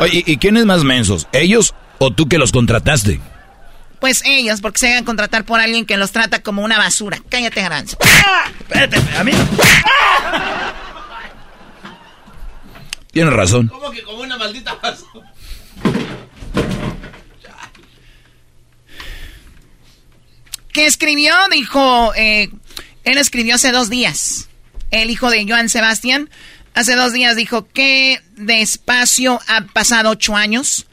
[0.00, 1.28] Oye, ¿y quién es más mensos?
[1.32, 3.20] ¿Ellos o tú que los contrataste?
[4.00, 7.20] Pues ellos, porque se hagan contratar por alguien que los trata como una basura.
[7.28, 7.98] Cállate, garbanzo.
[8.60, 9.32] Espérate, a mí.
[13.12, 13.68] Tienes razón.
[13.68, 15.30] ¿Cómo que como una maldita basura?
[20.72, 21.34] ¿Qué escribió?
[21.50, 22.50] Dijo, eh,
[23.04, 24.48] él escribió hace dos días.
[24.90, 26.30] El hijo de Joan Sebastián.
[26.74, 30.86] Hace dos días dijo que despacio ha pasado ocho años.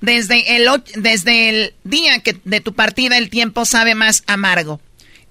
[0.00, 4.80] Desde el, desde el día que de tu partida el tiempo sabe más amargo.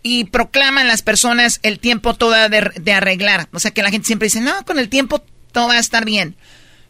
[0.04, 3.50] Y proclaman las personas el tiempo todo de, de arreglar.
[3.52, 6.06] O sea que la gente siempre dice, no, con el tiempo todo va a estar
[6.06, 6.36] bien.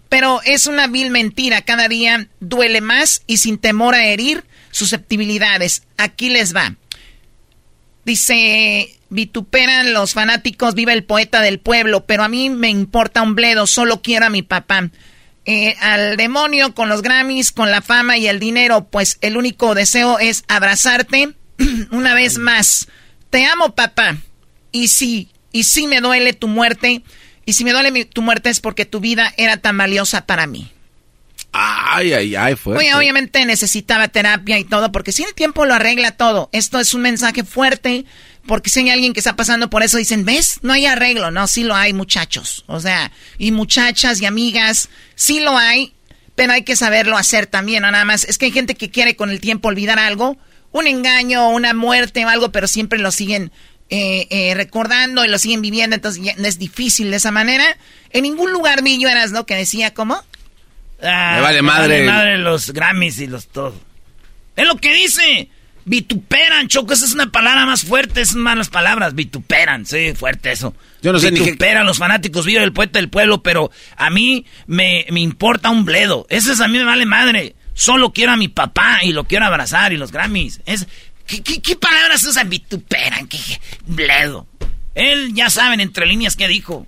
[0.10, 1.62] Pero es una vil mentira.
[1.62, 5.84] Cada día duele más y sin temor a herir susceptibilidades.
[5.98, 6.76] Aquí les va.
[8.06, 13.36] Dice, vituperan los fanáticos, viva el poeta del pueblo, pero a mí me importa un
[13.36, 14.90] bledo, solo quiero a mi papá.
[15.50, 19.76] Eh, al demonio con los Grammys, con la fama y el dinero, pues el único
[19.76, 21.34] deseo es abrazarte
[21.92, 22.90] una vez más.
[23.30, 24.18] Te amo, papá.
[24.74, 27.02] Y sí, y sí me duele tu muerte.
[27.46, 30.70] Y si me duele tu muerte es porque tu vida era tan valiosa para mí.
[31.54, 32.94] Ay, ay, ay, fue.
[32.94, 36.50] obviamente necesitaba terapia y todo, porque si el tiempo lo arregla todo.
[36.52, 38.04] Esto es un mensaje fuerte,
[38.48, 40.60] porque si hay alguien que está pasando por eso, dicen, ¿ves?
[40.64, 41.30] No hay arreglo.
[41.30, 42.64] No, sí lo hay, muchachos.
[42.68, 45.94] O sea, y muchachas y amigas, sí lo hay,
[46.36, 47.92] pero hay que saberlo hacer también, ¿no?
[47.92, 48.24] Nada más.
[48.24, 50.38] Es que hay gente que quiere con el tiempo olvidar algo,
[50.72, 53.52] un engaño, una muerte o algo, pero siempre lo siguen
[53.90, 57.66] eh, eh, recordando y lo siguen viviendo, entonces es difícil de esa manera.
[58.12, 59.46] En ningún lugar vi yo eras, ¿no?
[59.46, 60.22] Que decía, ¿cómo?
[61.02, 62.00] Ah, me vale madre.
[62.00, 63.76] Me vale madre los Grammys y los todo.
[64.56, 65.50] Es lo que dice.
[65.88, 69.15] Vituperan, Choco, esa es una palabra más fuerte, esas malas palabras.
[69.15, 70.76] Vituperan, sí, fuerte eso.
[71.02, 75.06] Yo no sé Vituperan los fanáticos, vive el poeta del pueblo, pero a mí me,
[75.12, 76.28] me importa un bledo.
[76.30, 77.56] Eso es a mí me vale madre.
[77.73, 80.60] Solo quiero a mi papá y lo quiero abrazar y los Grammys.
[80.65, 80.86] Es,
[81.26, 82.50] ¿qué, qué, palabras usan?
[82.50, 83.39] Vituperan, qué
[83.86, 84.45] bledo.
[84.93, 86.86] Él ya saben entre líneas qué dijo.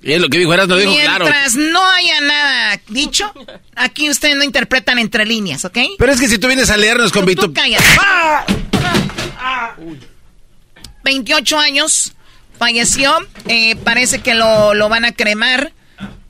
[0.00, 3.32] Y es lo que dijo Erasmo, dijo Mientras no haya nada dicho,
[3.74, 5.78] aquí ustedes no interpretan entre líneas, ¿ok?
[5.98, 7.52] Pero es que si tú vienes a leernos con Vito...
[11.04, 12.12] 28 años,
[12.58, 15.72] falleció, eh, parece que lo, lo, van a cremar.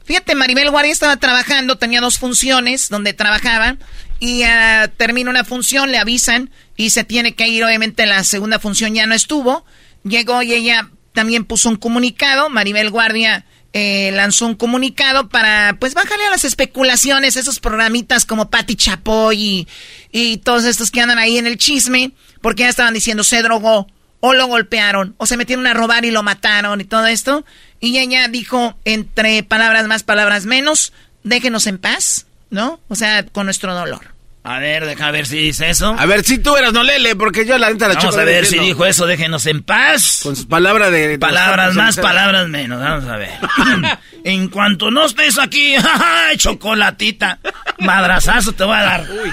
[0.05, 3.77] Fíjate, Maribel Guardia estaba trabajando, tenía dos funciones donde trabajaba
[4.21, 8.59] y uh, termina una función, le avisan y se tiene que ir, obviamente la segunda
[8.59, 9.65] función ya no estuvo.
[10.05, 15.95] Llegó y ella también puso un comunicado, Maribel Guardia eh, lanzó un comunicado para, pues,
[15.95, 19.67] bajarle a las especulaciones, esos programitas como Patti Chapoy
[20.11, 23.87] y, todos estos que andan ahí en el chisme, porque ya estaban diciendo se drogó,
[24.21, 27.45] o lo golpearon, o se metieron a robar y lo mataron y todo esto.
[27.81, 32.81] Y ella dijo, entre palabras más, palabras menos, déjenos en paz, ¿no?
[32.89, 34.18] O sea, con nuestro dolor.
[34.45, 35.95] A ver, deja ver si dice eso.
[35.99, 38.47] A ver, si tú eras, no lele, porque yo la neta la Vamos a ver
[38.47, 40.21] si dijo eso, déjenos en paz.
[40.23, 41.19] Con sus palabras de...
[41.19, 43.31] Palabras más, palabras menos, vamos a ver.
[44.25, 45.75] en cuanto no estés aquí,
[46.37, 47.41] chocolatita,
[47.81, 49.07] madrazazo te voy a dar.
[49.11, 49.31] Uy.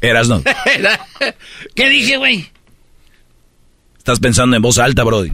[0.00, 0.42] Eras no.
[1.74, 2.50] ¿Qué dije, güey?
[3.96, 5.32] Estás pensando en voz alta, Brody.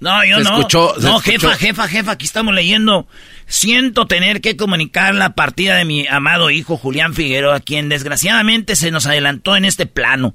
[0.00, 0.58] No, yo no.
[0.58, 3.08] Escuchó, no, jefa, jefa, jefa, aquí estamos leyendo.
[3.46, 8.90] Siento tener que comunicar la partida de mi amado hijo Julián Figueroa, quien desgraciadamente se
[8.90, 10.34] nos adelantó en este plano.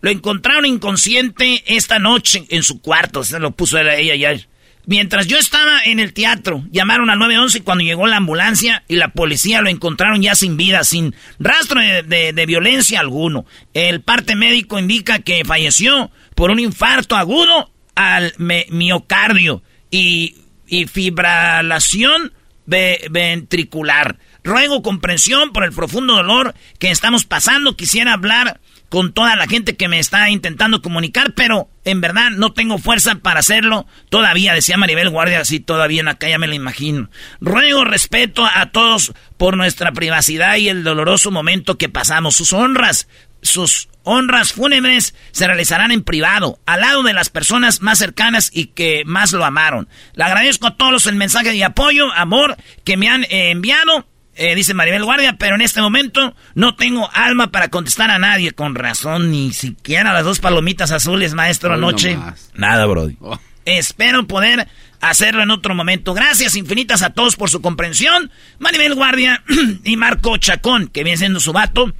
[0.00, 4.48] Lo encontraron inconsciente esta noche en su cuarto, se lo puso ella ayer.
[4.86, 9.08] Mientras yo estaba en el teatro, llamaron al 911 cuando llegó la ambulancia y la
[9.08, 13.44] policía lo encontraron ya sin vida, sin rastro de, de violencia alguno.
[13.74, 20.36] El parte médico indica que falleció por un infarto agudo al miocardio y,
[20.68, 22.32] y fibrilación
[22.64, 24.18] ventricular.
[24.44, 27.76] Ruego comprensión por el profundo dolor que estamos pasando.
[27.76, 32.52] Quisiera hablar con toda la gente que me está intentando comunicar, pero en verdad no
[32.52, 36.54] tengo fuerza para hacerlo todavía, decía Maribel Guardia, así todavía en la calle me lo
[36.54, 37.10] imagino.
[37.40, 42.36] Ruego respeto a todos por nuestra privacidad y el doloroso momento que pasamos.
[42.36, 43.08] Sus honras,
[43.42, 48.66] sus honras fúnebres se realizarán en privado, al lado de las personas más cercanas y
[48.66, 49.88] que más lo amaron.
[50.14, 54.54] Le agradezco a todos el mensaje de apoyo, amor que me han eh, enviado, eh,
[54.54, 58.52] dice Maribel Guardia, pero en este momento no tengo alma para contestar a nadie.
[58.52, 62.16] Con razón, ni siquiera las dos palomitas azules, maestro, anoche.
[62.54, 63.16] Nada, Brody.
[63.20, 63.38] Oh.
[63.64, 64.68] Espero poder
[65.00, 66.14] hacerlo en otro momento.
[66.14, 68.30] Gracias infinitas a todos por su comprensión.
[68.60, 69.42] Maribel Guardia
[69.84, 71.92] y Marco Chacón, que viene siendo su vato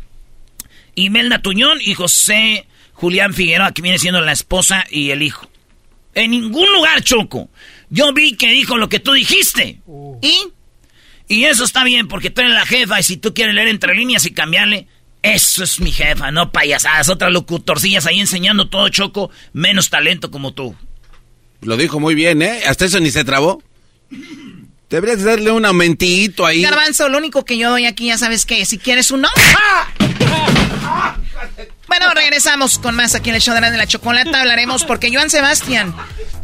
[1.05, 5.49] Imelda Tuñón y José Julián Figueroa, que viene siendo la esposa y el hijo.
[6.15, 7.49] En ningún lugar, Choco.
[7.91, 9.81] Yo vi que dijo lo que tú dijiste.
[10.21, 10.39] ¿Y?
[11.29, 13.95] Y eso está bien, porque tú eres la jefa y si tú quieres leer entre
[13.95, 14.89] líneas y cambiarle,
[15.23, 20.53] eso es mi jefa, no payasadas, otras locutorcillas ahí enseñando todo choco, menos talento como
[20.53, 20.75] tú.
[21.61, 22.63] Lo dijo muy bien, ¿eh?
[22.67, 23.63] Hasta eso ni se trabó.
[24.91, 26.63] Deberías darle un aumentito ahí.
[26.63, 29.29] Garbanzo, lo único que yo doy aquí, ya sabes que si quieres uno.
[31.87, 34.41] Bueno, regresamos con más aquí en el show de la, de la chocolata.
[34.41, 35.95] Hablaremos porque Joan Sebastián,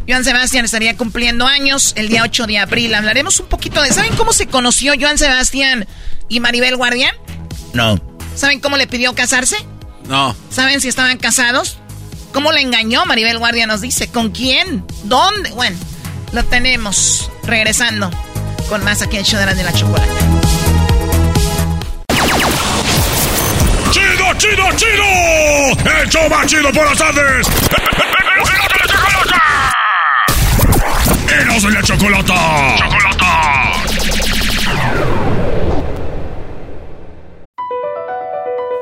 [0.09, 2.94] Joan Sebastián estaría cumpliendo años el día 8 de abril.
[2.94, 3.92] Hablaremos un poquito de.
[3.92, 5.87] ¿Saben cómo se conoció Joan Sebastián
[6.28, 7.14] y Maribel Guardia?
[7.72, 8.00] No.
[8.35, 9.57] ¿Saben cómo le pidió casarse?
[10.09, 10.35] No.
[10.50, 11.78] ¿Saben si estaban casados?
[12.33, 13.04] ¿Cómo le engañó?
[13.07, 14.09] Maribel Guardia nos dice.
[14.09, 14.85] ¿Con quién?
[15.04, 15.50] ¿Dónde?
[15.52, 15.76] Bueno,
[16.33, 18.11] lo tenemos regresando
[18.68, 20.11] con más aquí en el de la Chocolate.
[20.11, 20.34] ¡Chido,
[24.38, 25.05] chido, chido!
[26.01, 27.47] ¡El show más chido por las tardes!
[31.31, 32.77] ¡Eros de la chocolata!
[32.79, 33.73] ¡Chocolata!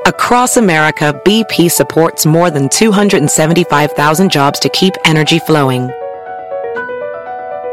[0.06, 5.90] Across America, BP supports more than 275,000 jobs to keep energy flowing.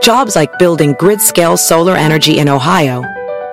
[0.02, 3.04] Jobs like building grid-scale solar energy in Ohio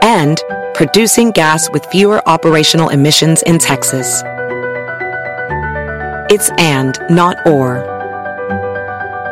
[0.02, 0.42] and
[0.74, 4.22] producing gas with fewer operational emissions in Texas.
[6.28, 7.84] It's and, not or.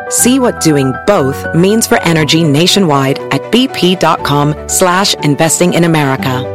[0.09, 6.51] See what doing both means for energy nationwide at bp.com slash investing in America.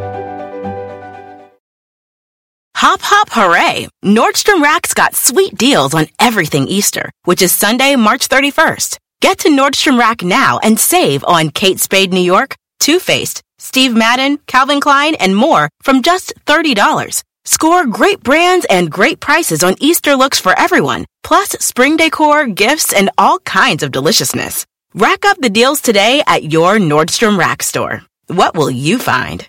[2.76, 3.88] Hop, hop, hooray!
[4.02, 8.96] Nordstrom Rack's got sweet deals on everything Easter, which is Sunday, March 31st.
[9.20, 13.94] Get to Nordstrom Rack now and save on Kate Spade New York, Too Faced, Steve
[13.94, 17.22] Madden, Calvin Klein, and more from just $30.
[17.44, 22.92] Score great brands and great prices on Easter looks for everyone, plus spring decor, gifts,
[22.92, 24.66] and all kinds of deliciousness.
[24.92, 28.02] Rack up the deals today at your Nordstrom Rack store.
[28.26, 29.46] What will you find?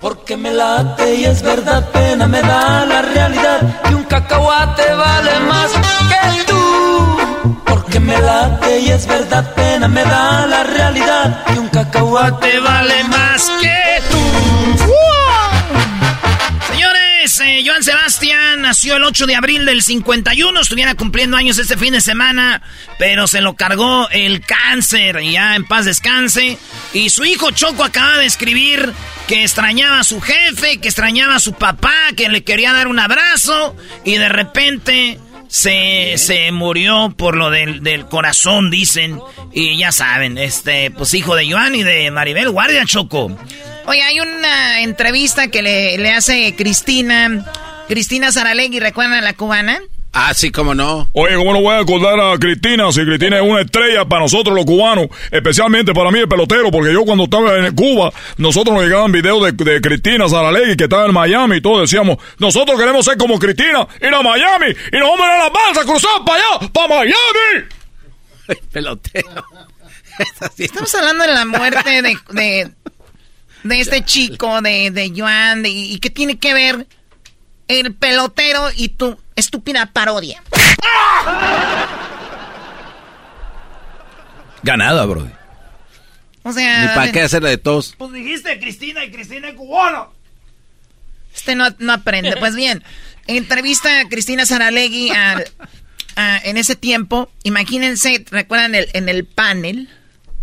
[0.00, 5.40] Porque me late y es verdad, pena me da la realidad que un cacahuate vale
[5.40, 5.72] más
[6.08, 6.61] que tú.
[8.82, 14.18] Y es verdad, pena me da la realidad que un cacahuate vale más que tú.
[16.72, 21.76] Señores, eh, Joan Sebastián nació el 8 de abril del 51, estuviera cumpliendo años este
[21.76, 22.62] fin de semana,
[22.98, 26.58] pero se lo cargó el cáncer, y ya en paz descanse.
[26.92, 28.92] Y su hijo Choco acaba de escribir
[29.28, 32.98] que extrañaba a su jefe, que extrañaba a su papá, que le quería dar un
[32.98, 35.18] abrazo, y de repente
[35.52, 39.20] se, se murió por lo del, del corazón, dicen.
[39.52, 43.36] Y ya saben, este, pues hijo de Joan y de Maribel Guardia Choco.
[43.84, 47.44] Oye, hay una entrevista que le, le hace Cristina,
[47.86, 49.78] Cristina Saralegui, ¿recuerdan a la cubana?
[50.14, 51.08] Ah, sí, cómo no.
[51.12, 52.92] Oye, ¿cómo no voy a acordar a Cristina?
[52.92, 56.92] Si Cristina es una estrella para nosotros los cubanos, especialmente para mí el pelotero, porque
[56.92, 61.06] yo cuando estaba en Cuba, nosotros nos llegaban videos de, de Cristina Saralegui, que estaba
[61.06, 65.08] en Miami, y todos decíamos, nosotros queremos ser como Cristina, ir a Miami, y nos
[65.08, 67.68] vamos a ir a la balsa, cruzar para allá, para Miami.
[68.72, 69.44] pelotero.
[70.58, 72.70] Estamos hablando de la muerte de, de,
[73.62, 76.86] de este chico, de, de Joan, de, y qué tiene que ver
[77.68, 80.42] el pelotero y tu estúpida parodia.
[84.62, 85.28] Ganada, bro.
[86.44, 86.82] O sea.
[86.82, 87.94] Ni para qué hacerle de tos.
[87.98, 90.12] Pues dijiste Cristina y Cristina es cubano.
[91.34, 92.36] Este no, no aprende.
[92.36, 92.84] Pues bien,
[93.26, 95.42] entrevista a Cristina Saralegui a-
[96.44, 97.30] en ese tiempo.
[97.42, 99.88] Imagínense, recuerdan el- en el panel,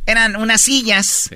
[0.08, 1.30] eran unas sillas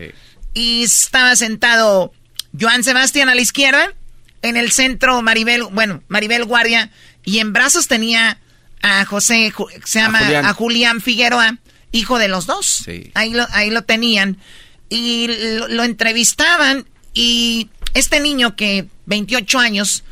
[0.55, 2.11] y estaba sentado
[2.59, 3.93] Joan Sebastián a la izquierda,
[4.41, 6.89] en el centro Maribel, bueno, Maribel Guardia,
[7.25, 8.39] y en brazos tenía
[8.81, 9.53] a José,
[9.85, 10.45] se llama Julián.
[10.45, 11.57] a Julián Figueroa,
[11.91, 12.83] hijo de los dos.
[13.13, 14.37] Ahí, lo, ahí lo tenían.
[14.89, 20.03] Y lo, lo entrevistaban y este niño que 28 años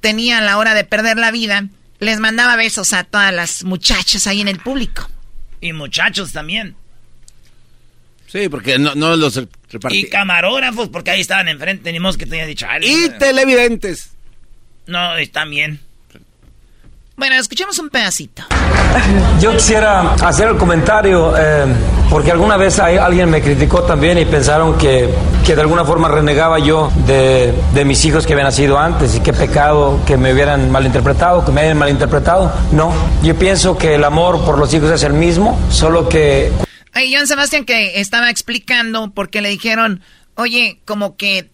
[0.00, 4.26] tenía a la hora de perder la vida, les mandaba besos a todas las muchachas
[4.26, 5.08] ahí en el público.
[5.60, 6.74] Y muchachos también.
[8.26, 10.08] Sí, porque no, no los Y repartí.
[10.08, 12.66] camarógrafos, porque ahí estaban enfrente, ni que te haya dicho.
[12.68, 14.10] "Ay, Y televidentes.
[14.86, 15.80] No, están bien.
[17.16, 18.42] Bueno, escuchemos un pedacito.
[19.40, 21.66] Yo quisiera hacer el comentario eh,
[22.10, 25.08] porque alguna vez alguien me criticó también y pensaron que,
[25.44, 29.20] que de alguna forma renegaba yo de, de mis hijos que habían nacido antes y
[29.20, 32.52] qué pecado que me hubieran malinterpretado, que me hayan malinterpretado.
[32.72, 32.92] No,
[33.22, 36.50] yo pienso que el amor por los hijos es el mismo, solo que
[36.94, 40.02] Ahí Joan Sebastián que estaba explicando porque le dijeron,
[40.34, 41.50] oye, como que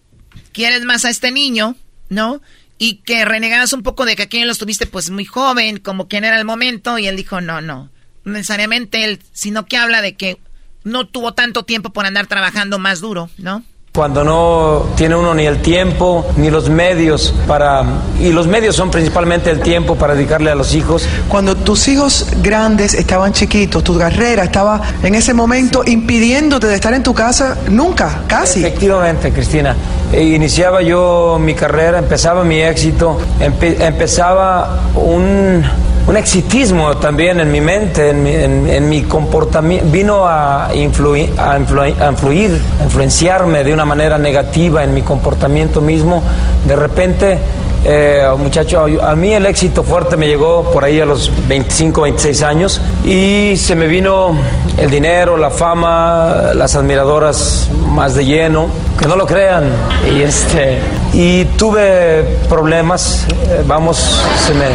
[0.53, 1.77] quieres más a este niño,
[2.09, 2.41] ¿no?
[2.79, 6.21] Y que renegabas un poco de que aquello lo estuviste pues muy joven, como que
[6.21, 7.91] no era el momento, y él dijo, no, no,
[8.25, 10.39] necesariamente él, sino que habla de que
[10.85, 13.65] no tuvo tanto tiempo por andar trabajando más duro, ¿no?
[13.95, 17.83] Cuando no tiene uno ni el tiempo ni los medios para...
[18.21, 21.09] Y los medios son principalmente el tiempo para dedicarle a los hijos.
[21.29, 26.95] Cuando tus hijos grandes estaban chiquitos, tu carrera estaba en ese momento impidiéndote de estar
[26.95, 28.61] en tu casa nunca, casi.
[28.61, 29.75] Efectivamente, Cristina.
[30.13, 35.65] E iniciaba yo mi carrera, empezaba mi éxito, empe- empezaba un,
[36.09, 39.87] un exitismo también en mi mente, en mi, en- mi comportamiento.
[39.91, 41.59] Vino a, influir, a, a
[42.11, 46.23] influir, influenciarme de una manera negativa en mi comportamiento mismo.
[46.67, 47.39] De repente,
[47.85, 52.43] eh, muchacho, a mí el éxito fuerte me llegó por ahí a los 25, 26
[52.43, 54.37] años y se me vino
[54.77, 58.69] el dinero, la fama, las admiradoras más de lleno,
[58.99, 59.65] que no lo crean.
[60.13, 60.79] Y este
[61.13, 64.67] y tuve problemas, eh, vamos, se me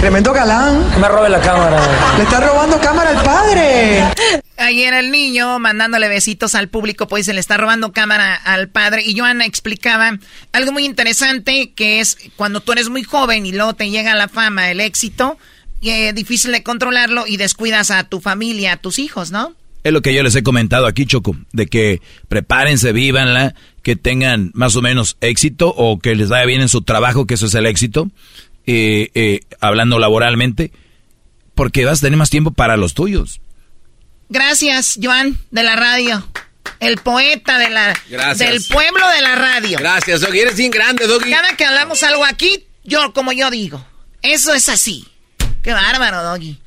[0.00, 0.84] Tremendo galán.
[1.00, 1.78] me robe la cámara.
[2.16, 4.44] Le está robando cámara al padre.
[4.58, 9.02] Ayer el niño mandándole besitos al público, pues se le está robando cámara al padre.
[9.04, 10.18] Y Joana explicaba
[10.52, 14.28] algo muy interesante, que es cuando tú eres muy joven y luego te llega la
[14.28, 15.38] fama, el éxito,
[15.82, 19.54] es difícil de controlarlo y descuidas a tu familia, a tus hijos, ¿no?
[19.84, 24.50] Es lo que yo les he comentado aquí, Choco, de que prepárense, vívanla, que tengan
[24.52, 27.54] más o menos éxito o que les vaya bien en su trabajo, que eso es
[27.54, 28.10] el éxito,
[28.66, 30.72] eh, eh, hablando laboralmente,
[31.54, 33.40] porque vas a tener más tiempo para los tuyos.
[34.28, 36.26] Gracias, Joan, de la radio.
[36.80, 38.38] El poeta de la, Gracias.
[38.38, 39.78] del pueblo de la radio.
[39.78, 40.40] Gracias, Doggy.
[40.40, 41.30] Eres bien grande, Doggy.
[41.30, 43.84] Cada que hablamos algo aquí, yo, como yo digo,
[44.22, 45.06] eso es así.
[45.62, 46.60] Qué bárbaro, Doggy.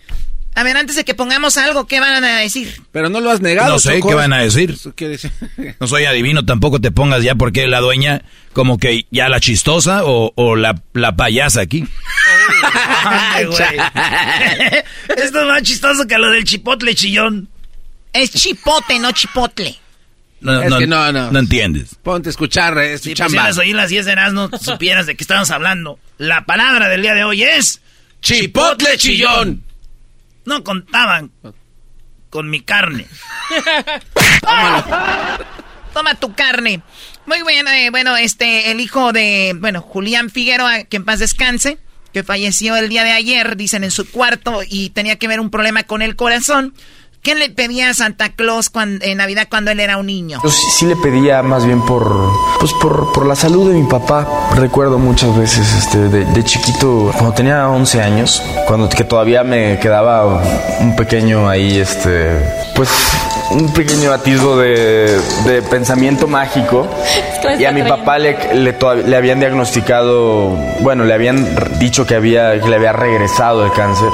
[0.56, 2.82] A ver, antes de que pongamos algo, ¿qué van a decir?
[2.92, 3.74] Pero no lo has negado.
[3.74, 4.76] No sé qué van a decir.
[5.80, 10.04] No soy adivino, tampoco te pongas ya porque la dueña, como que ya la chistosa
[10.04, 11.86] o, o la, la payasa aquí.
[13.06, 13.60] Ay, güey.
[15.24, 17.48] Esto es más chistoso que lo del chipotle chillón.
[18.12, 19.78] Es chipote, no chipotle.
[20.42, 21.32] No, Es no, que no, no.
[21.32, 21.96] no entiendes.
[22.02, 23.50] Ponte a escuchar, eh, es tu Si pues, chamba.
[23.62, 26.00] oír las 10 de no supieras de qué estamos hablando.
[26.18, 27.82] La palabra del día de hoy es...
[28.22, 29.64] Chipotle chillón.
[30.50, 31.32] No contaban
[32.32, 33.06] con mi carne.
[35.94, 36.82] Toma tu carne.
[37.28, 41.78] Muy bien, eh, bueno, este, el hijo de, bueno, Julián Figueroa, que en paz descanse,
[42.14, 45.52] que falleció el día de ayer, dicen en su cuarto, y tenía que ver un
[45.52, 46.74] problema con el corazón.
[47.22, 50.40] ¿Qué le pedía a Santa Claus cuan- en Navidad cuando él era un niño?
[50.42, 53.88] Yo sí, sí le pedía más bien por, pues por, por la salud de mi
[53.88, 54.26] papá.
[54.56, 59.78] Recuerdo muchas veces este, de, de chiquito, cuando tenía 11 años, cuando que todavía me
[59.80, 60.42] quedaba
[60.80, 62.40] un pequeño ahí, este,
[62.76, 62.90] pues
[63.52, 66.88] un pequeño atisbo de, de pensamiento mágico.
[67.58, 68.76] Y a mi papá le, le,
[69.06, 70.50] le habían diagnosticado,
[70.82, 71.48] bueno, le habían
[71.80, 74.10] dicho que, había, que le había regresado el cáncer.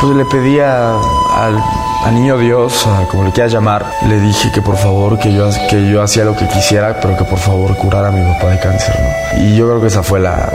[0.00, 0.90] Pues le pedía
[1.36, 1.62] al,
[2.04, 5.48] al niño Dios, a como le quieras llamar, le dije que por favor, que yo,
[5.70, 8.58] que yo hacía lo que quisiera, pero que por favor curara a mi papá de
[8.58, 8.94] cáncer.
[8.98, 9.42] ¿no?
[9.44, 10.48] Y yo creo que esa fue la,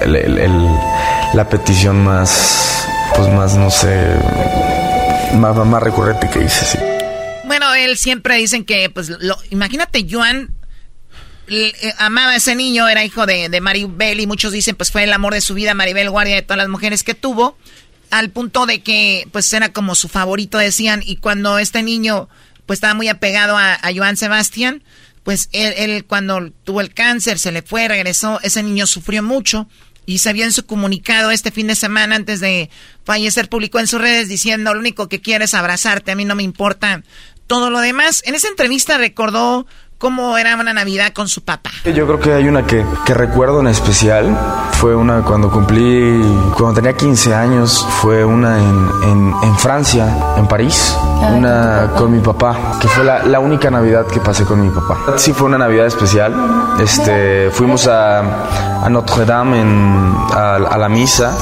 [0.00, 0.68] el- el- el-
[1.34, 2.84] la petición más,
[3.16, 3.96] pues más, no sé,
[5.34, 6.78] más, más recurrente que hice, sí.
[7.48, 10.50] Bueno, él siempre dicen que, pues, lo, imagínate, Joan
[11.48, 15.04] eh, amaba a ese niño, era hijo de, de Maribel y muchos dicen, pues, fue
[15.04, 17.56] el amor de su vida, Maribel, guardia de todas las mujeres que tuvo,
[18.10, 22.28] al punto de que, pues, era como su favorito, decían, y cuando este niño,
[22.66, 24.82] pues, estaba muy apegado a, a Joan Sebastián,
[25.24, 29.68] pues, él, él cuando tuvo el cáncer, se le fue, regresó, ese niño sufrió mucho,
[30.04, 32.70] y se vio en su comunicado este fin de semana antes de
[33.04, 36.34] fallecer, publicó en sus redes diciendo, lo único que quiero es abrazarte, a mí no
[36.34, 37.02] me importa
[37.48, 38.22] todo lo demás.
[38.24, 39.66] En esa entrevista recordó
[39.98, 41.70] cómo era una Navidad con su papá.
[41.84, 44.38] Yo creo que hay una que, que recuerdo en especial.
[44.74, 46.20] Fue una cuando cumplí,
[46.56, 50.96] cuando tenía 15 años, fue una en, en, en Francia, en París.
[51.34, 55.18] Una con mi papá, que fue la, la única Navidad que pasé con mi papá.
[55.18, 56.32] Sí, fue una Navidad especial.
[56.80, 61.36] Este, fuimos a, a Notre Dame en, a, a la misa.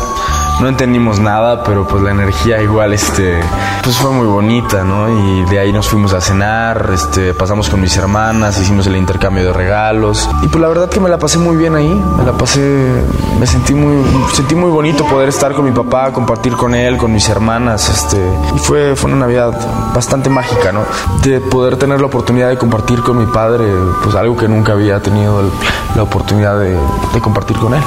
[0.59, 3.41] No entendimos nada, pero pues la energía igual, este,
[3.85, 5.07] pues fue muy bonita, ¿no?
[5.11, 9.45] Y de ahí nos fuimos a cenar, este, pasamos con mis hermanas, hicimos el intercambio
[9.45, 10.27] de regalos.
[10.43, 13.05] Y pues la verdad que me la pasé muy bien ahí, me la pasé,
[13.39, 14.03] me sentí muy,
[14.33, 18.17] sentí muy bonito poder estar con mi papá, compartir con él, con mis hermanas, este,
[18.55, 19.53] y fue, fue una Navidad
[19.95, 20.85] bastante mágica, ¿no?
[21.23, 23.67] De poder tener la oportunidad de compartir con mi padre,
[24.03, 25.43] pues algo que nunca había tenido
[25.95, 26.79] la oportunidad de,
[27.13, 27.83] de compartir con él.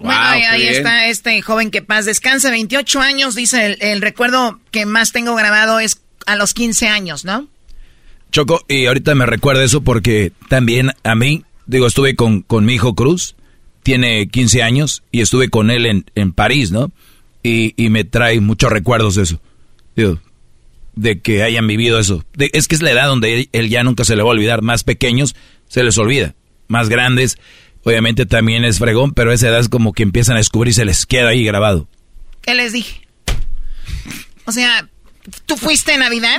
[0.00, 4.86] Bueno, ahí, está este joven que paz descansa, 28 años, dice, el, el recuerdo que
[4.86, 7.48] más tengo grabado es a los 15 años, ¿no?
[8.32, 12.74] Choco, y ahorita me recuerda eso porque también a mí, digo, estuve con, con mi
[12.74, 13.34] hijo Cruz
[13.82, 16.92] tiene 15 años y estuve con él en, en París, ¿no?
[17.42, 19.40] Y, y, me trae muchos recuerdos de eso.
[19.96, 20.20] Digo,
[20.94, 22.24] de que hayan vivido eso.
[22.38, 24.60] es que es la edad donde él, él, ya nunca se le va a olvidar.
[24.60, 25.34] Más pequeños
[25.68, 26.34] se les olvida.
[26.68, 27.38] Más grandes,
[27.84, 30.84] obviamente también es fregón, pero esa edad es como que empiezan a descubrir y se
[30.84, 31.88] les queda ahí grabado.
[32.42, 33.06] ¿Qué les dije?
[34.44, 34.88] O sea,
[35.46, 36.38] ¿tú fuiste en Navidad?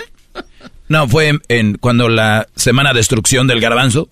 [0.88, 4.10] No, fue en, cuando la semana de destrucción del garbanzo,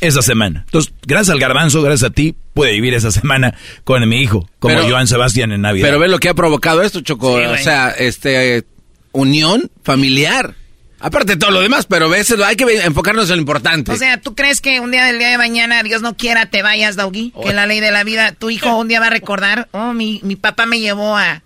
[0.00, 0.64] esa semana.
[0.66, 4.76] Entonces, gracias al garbanzo, gracias a ti, pude vivir esa semana con mi hijo, como
[4.88, 5.88] Joan Sebastián en Navidad.
[5.88, 7.32] Pero ve lo que ha provocado esto, Choco.
[7.32, 8.64] o sea, este,
[9.12, 10.54] unión familiar.
[11.02, 13.90] Aparte de todo lo demás, pero a veces hay que enfocarnos en lo importante.
[13.90, 16.62] O sea, ¿tú crees que un día del día de mañana, Dios no quiera, te
[16.62, 17.32] vayas, Doggy?
[17.42, 20.20] Que la ley de la vida, tu hijo un día va a recordar, oh, mi,
[20.22, 21.42] mi papá me llevó a,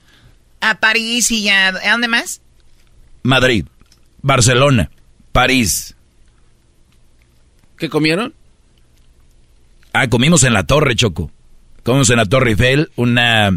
[0.61, 2.41] a París y ya, ¿a dónde más?
[3.23, 3.65] Madrid,
[4.23, 4.91] Barcelona,
[5.31, 5.95] París.
[7.79, 8.35] ¿Qué comieron?
[9.93, 11.31] Ah, comimos en la torre, Choco.
[11.85, 13.51] Comimos en la Torre Eiffel una...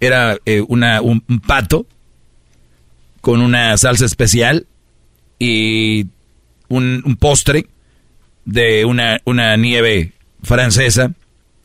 [0.00, 1.84] Era eh, una, un pato
[3.20, 4.66] con una salsa especial
[5.38, 6.06] y
[6.68, 7.66] un, postre
[8.44, 10.12] de una, una, nieve
[10.42, 11.12] francesa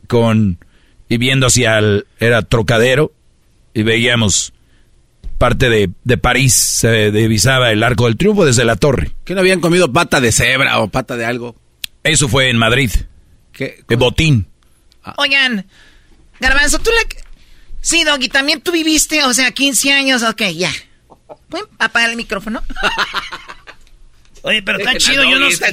[0.08, 0.58] con
[1.10, 3.14] y viendo hacia el era trocadero
[3.74, 4.54] y veíamos
[5.38, 9.12] parte de, de París se divisaba el arco del triunfo desde la torre.
[9.26, 11.56] ¿Que no habían comido pata de cebra o pata de algo?
[12.04, 12.92] Eso fue en Madrid.
[13.52, 13.84] ¿Qué?
[13.88, 14.48] De botín.
[15.04, 15.16] Ah.
[15.18, 15.66] Oigan,
[16.40, 17.24] Garbanzo, tú le...
[17.82, 20.72] Sí, Doggy, también tú viviste, o sea, 15 años, ok, ya.
[21.50, 22.64] ¿Pueden apagar el micrófono?
[24.44, 25.72] Oye, pero está chido, yo no sé.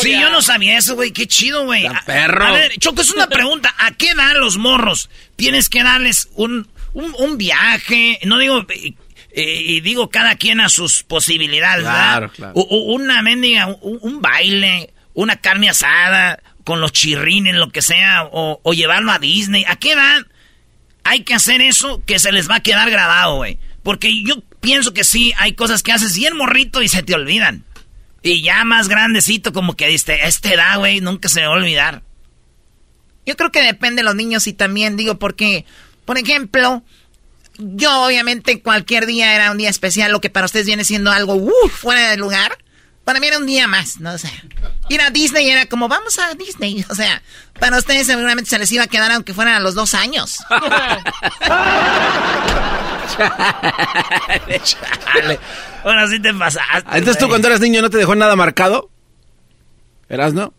[0.00, 1.10] Sí, yo no sabía eso, güey.
[1.10, 1.84] Qué chido, güey.
[2.06, 2.44] perro.
[2.46, 3.74] A, ver, Choco, es una pregunta.
[3.76, 8.20] ¿A qué edad los morros tienes que darles un, un, viaje?
[8.22, 8.64] No digo.
[8.70, 8.94] Eh,
[9.32, 12.54] eh, y digo cada quien a sus posibilidades, claro, Claro.
[12.54, 18.74] una mendiga, un, baile, una carne asada, con los chirrines, lo que sea, o, o
[18.74, 19.64] llevarlo a Disney.
[19.66, 20.24] ¿A qué edad
[21.02, 23.58] hay que hacer eso que se les va a quedar grabado, güey?
[23.82, 27.64] Porque yo pienso que sí, hay cosas que haces bien morrito y se te olvidan.
[28.24, 32.02] Y ya más grandecito, como que diste, esta edad, güey, nunca se va a olvidar.
[33.26, 35.66] Yo creo que depende de los niños y también digo, porque,
[36.06, 36.82] por ejemplo,
[37.58, 41.34] yo obviamente cualquier día era un día especial, lo que para ustedes viene siendo algo
[41.34, 42.56] uh, fuera de lugar.
[43.04, 44.12] Para mí era un día más, ¿no?
[44.14, 44.30] O sea,
[44.88, 46.84] ir a Disney era como, vamos a Disney.
[46.88, 47.22] O sea,
[47.60, 50.38] para ustedes seguramente se les iba a quedar aunque fueran a los dos años.
[54.64, 55.38] Chale.
[55.84, 56.96] Ahora sí te pasaste.
[56.96, 58.90] Entonces tú cuando eras niño no te dejó nada marcado.
[60.08, 60.54] ¿Eras no?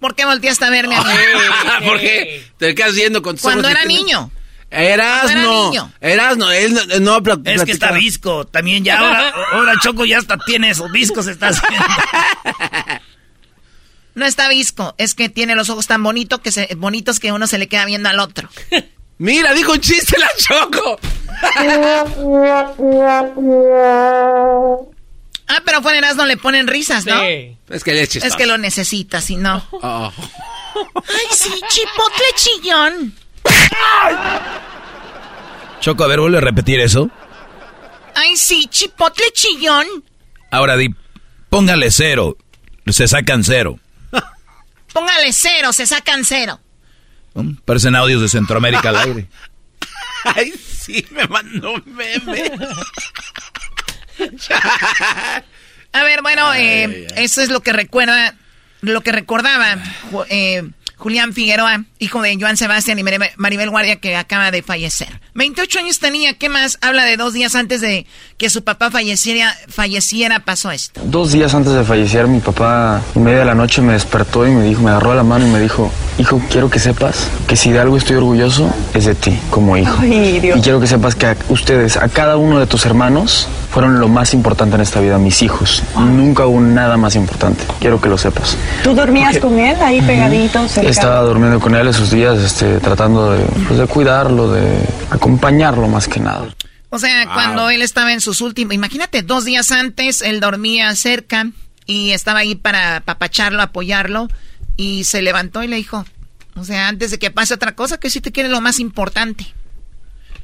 [0.00, 1.14] ¿Por qué volteaste a verme a mí?
[1.86, 2.44] ¿Por qué?
[2.58, 4.32] Te quedas yendo con Cuando era niño.
[4.72, 5.92] Eras no.
[6.00, 6.50] Eras no.
[6.50, 8.46] Él no, no Es que está visco.
[8.46, 11.26] También ya ahora, ahora Choco ya hasta tiene esos viscos.
[11.26, 11.84] Está haciendo.
[14.14, 14.94] No está visco.
[14.98, 17.86] Es que tiene los ojos tan bonitos que, se, bonitos que uno se le queda
[17.86, 18.46] viendo al otro.
[19.18, 21.00] Mira, dijo un chiste la Choco.
[25.48, 27.18] ah, pero fuera no le ponen risas, ¿no?
[27.20, 27.56] Sí.
[27.70, 29.66] Es que le Es que lo necesita, si no.
[29.70, 30.12] Oh.
[30.74, 33.14] Ay, sí, chipotle chillón.
[35.80, 37.10] Choco, a ver, vuelve a repetir eso.
[38.14, 39.86] Ay, sí, chipotle chillón.
[40.50, 40.94] Ahora di,
[41.48, 42.36] póngale cero.
[42.86, 43.78] Se sacan cero.
[44.92, 46.60] Póngale cero, se sacan cero.
[47.64, 49.28] Parecen audios de Centroamérica al aire.
[50.24, 52.52] Ay, sí, me mandó un meme.
[55.92, 58.34] A ver, bueno, eh, eso es lo que recuerda,
[58.82, 59.78] lo que recordaba
[60.28, 60.70] eh,
[61.02, 63.02] Julián Figueroa, hijo de Joan Sebastián y
[63.36, 65.20] Maribel Guardia, que acaba de fallecer.
[65.34, 66.78] 28 años tenía, ¿qué más?
[66.80, 68.06] Habla de dos días antes de
[68.38, 71.00] que su papá falleciera, falleciera pasó esto.
[71.04, 74.52] Dos días antes de fallecer, mi papá, en media de la noche, me despertó y
[74.52, 77.72] me dijo, me agarró la mano y me dijo, hijo, quiero que sepas que si
[77.72, 80.04] de algo estoy orgulloso, es de ti, como hijo.
[80.04, 84.08] y quiero que sepas que a ustedes, a cada uno de tus hermanos, fueron lo
[84.08, 85.82] más importante en esta vida, mis hijos.
[85.96, 87.64] Nunca hubo nada más importante.
[87.80, 88.56] Quiero que lo sepas.
[88.84, 90.62] ¿Tú dormías con él ahí pegadito?
[90.82, 96.06] Estaba durmiendo con él esos días, este, tratando de, pues, de cuidarlo, de acompañarlo más
[96.06, 96.54] que nada.
[96.90, 101.46] O sea, cuando él estaba en sus últimos, imagínate, dos días antes, él dormía cerca
[101.86, 104.28] y estaba ahí para papacharlo, apoyarlo,
[104.76, 106.04] y se levantó y le dijo,
[106.56, 109.46] o sea, antes de que pase otra cosa, que si te quiere lo más importante.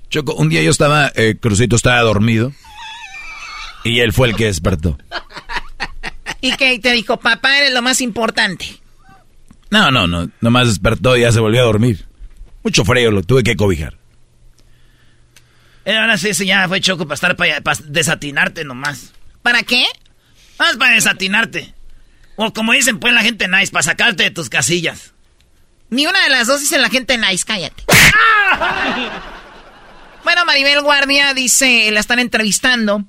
[0.09, 2.55] Choco, un día yo estaba, eh, Crucito estaba dormido
[3.89, 4.99] y él fue el que despertó.
[6.41, 8.79] ¿Y que te dijo, papá, eres lo más importante?
[9.71, 10.31] No, no, no.
[10.41, 12.07] Nomás despertó y ya se volvió a dormir.
[12.63, 13.97] Mucho frío, lo tuve que cobijar.
[15.85, 19.13] Eh, ahora sí, sí, ya fue choco para estar para, desatinarte nomás.
[19.43, 19.85] ¿Para qué?
[20.59, 21.75] Más para desatinarte.
[22.37, 25.13] O como dicen pues la gente nice, para sacarte de tus casillas.
[25.91, 27.83] Ni una de las dos dice la gente nice, cállate.
[30.25, 33.05] bueno, Maribel Guardia dice, la están entrevistando.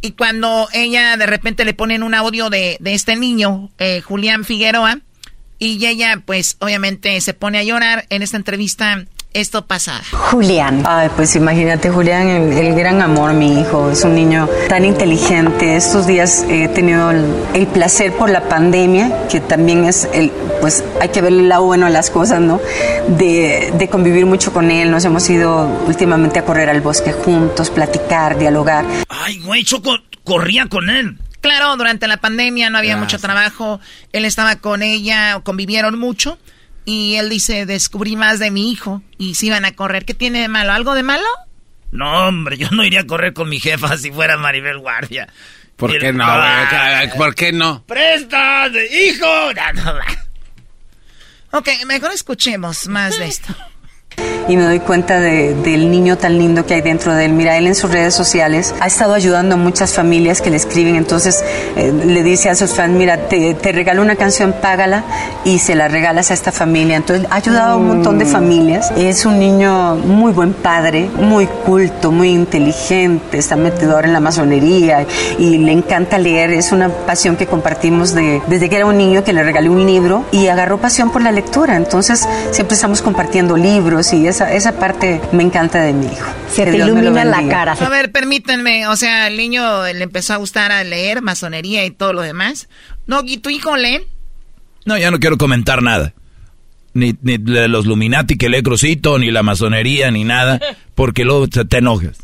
[0.00, 4.44] Y cuando ella de repente le ponen un audio de, de este niño, eh, Julián
[4.44, 5.00] Figueroa,
[5.58, 9.06] y ella pues obviamente se pone a llorar en esta entrevista
[9.38, 10.02] esto pasa.
[10.12, 10.82] Julián.
[10.86, 13.90] Ay, pues imagínate, Julián, el, gran amor, mi hijo.
[13.90, 15.76] Es un niño tan inteligente.
[15.76, 20.30] Estos días he tenido el, placer por la pandemia, que también es el,
[20.60, 22.60] pues hay que ver el lado bueno a las cosas, ¿no?
[23.08, 24.90] De, de convivir mucho con él.
[24.90, 28.84] Nos hemos ido últimamente a correr al bosque juntos, platicar, dialogar.
[29.08, 31.18] Ay, güey, Choco corría con él.
[31.40, 33.80] Claro, durante la pandemia no había mucho trabajo.
[34.12, 36.38] Él estaba con ella, convivieron mucho.
[36.90, 40.06] Y él dice, descubrí más de mi hijo y se iban a correr.
[40.06, 40.72] ¿Qué tiene de malo?
[40.72, 41.28] ¿Algo de malo?
[41.90, 45.28] No, hombre, yo no iría a correr con mi jefa si fuera Maribel Guardia.
[45.76, 46.24] ¿Por qué no?
[47.18, 47.84] ¿Por qué no?
[47.84, 49.26] ¡Presta hijo!
[51.50, 53.54] Ok, mejor escuchemos más de esto
[54.48, 57.32] y me doy cuenta del niño tan lindo que hay dentro de él.
[57.32, 60.96] Mira, él en sus redes sociales ha estado ayudando a muchas familias que le escriben,
[60.96, 61.44] entonces
[61.76, 65.04] eh, le dice a sus fans, mira, te, te, regalo una canción, págala
[65.44, 66.96] y se la regalas a esta familia.
[66.96, 68.28] Entonces ha ayudado a un montón de mm.
[68.28, 68.92] familias.
[68.96, 74.20] Es un niño muy buen padre, muy culto, muy inteligente, está metido ahora en la
[74.20, 75.06] masonería
[75.38, 76.50] y le encanta leer.
[76.50, 79.86] Es una pasión que compartimos de, desde que era un niño que le regalé un
[79.86, 81.76] libro y agarró pasión por la lectura.
[81.76, 86.30] Entonces siempre estamos compartiendo libros y esa, esa parte me encanta de mi hijo.
[86.48, 87.72] Se te ilumina la cara.
[87.72, 91.90] A ver, permítanme, o sea, el niño le empezó a gustar a leer masonería y
[91.90, 92.68] todo lo demás.
[93.06, 94.00] No, ¿y tu hijo lee?
[94.84, 96.14] No, ya no quiero comentar nada.
[96.94, 100.60] Ni, ni de los Luminati que lee Crucito, ni la masonería, ni nada,
[100.94, 102.18] porque luego te enojas.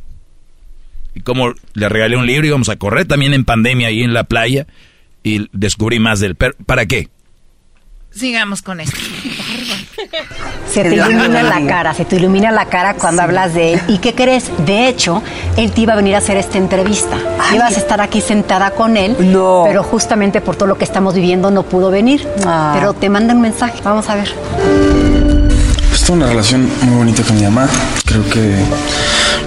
[1.15, 4.15] Y como le regalé un libro y íbamos a correr también en pandemia ahí en
[4.15, 4.67] la playa
[5.25, 6.55] y descubrí más del perro.
[6.65, 7.09] ¿Para qué?
[8.11, 8.97] Sigamos con esto.
[10.71, 13.81] Se te ilumina la cara, se te ilumina la cara cuando hablas de él.
[13.89, 14.51] ¿Y qué crees?
[14.67, 15.23] De hecho,
[15.57, 17.17] él te iba a venir a hacer esta entrevista.
[17.55, 19.63] Ibas a estar aquí sentada con él, no.
[19.67, 22.27] pero justamente por todo lo que estamos viviendo no pudo venir.
[22.45, 22.73] Ah.
[22.75, 23.81] Pero te manda un mensaje.
[23.85, 24.35] Vamos a ver.
[25.89, 27.69] Pues tengo una relación muy bonita con mi mamá.
[28.05, 28.57] Creo que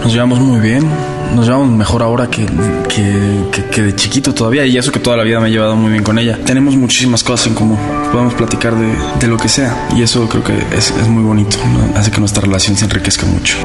[0.07, 0.89] nos llevamos muy bien
[1.35, 2.45] nos llevamos mejor ahora que,
[2.87, 6.01] que, de chiquito todavía y eso que toda la vida me he llevado muy bien
[6.01, 6.39] con ella.
[6.45, 7.77] Tenemos muchísimas cosas en común,
[8.09, 11.57] podemos platicar de, de lo que sea y eso creo que es, es muy bonito,
[11.93, 13.57] hace que nuestra relación se enriquezca mucho.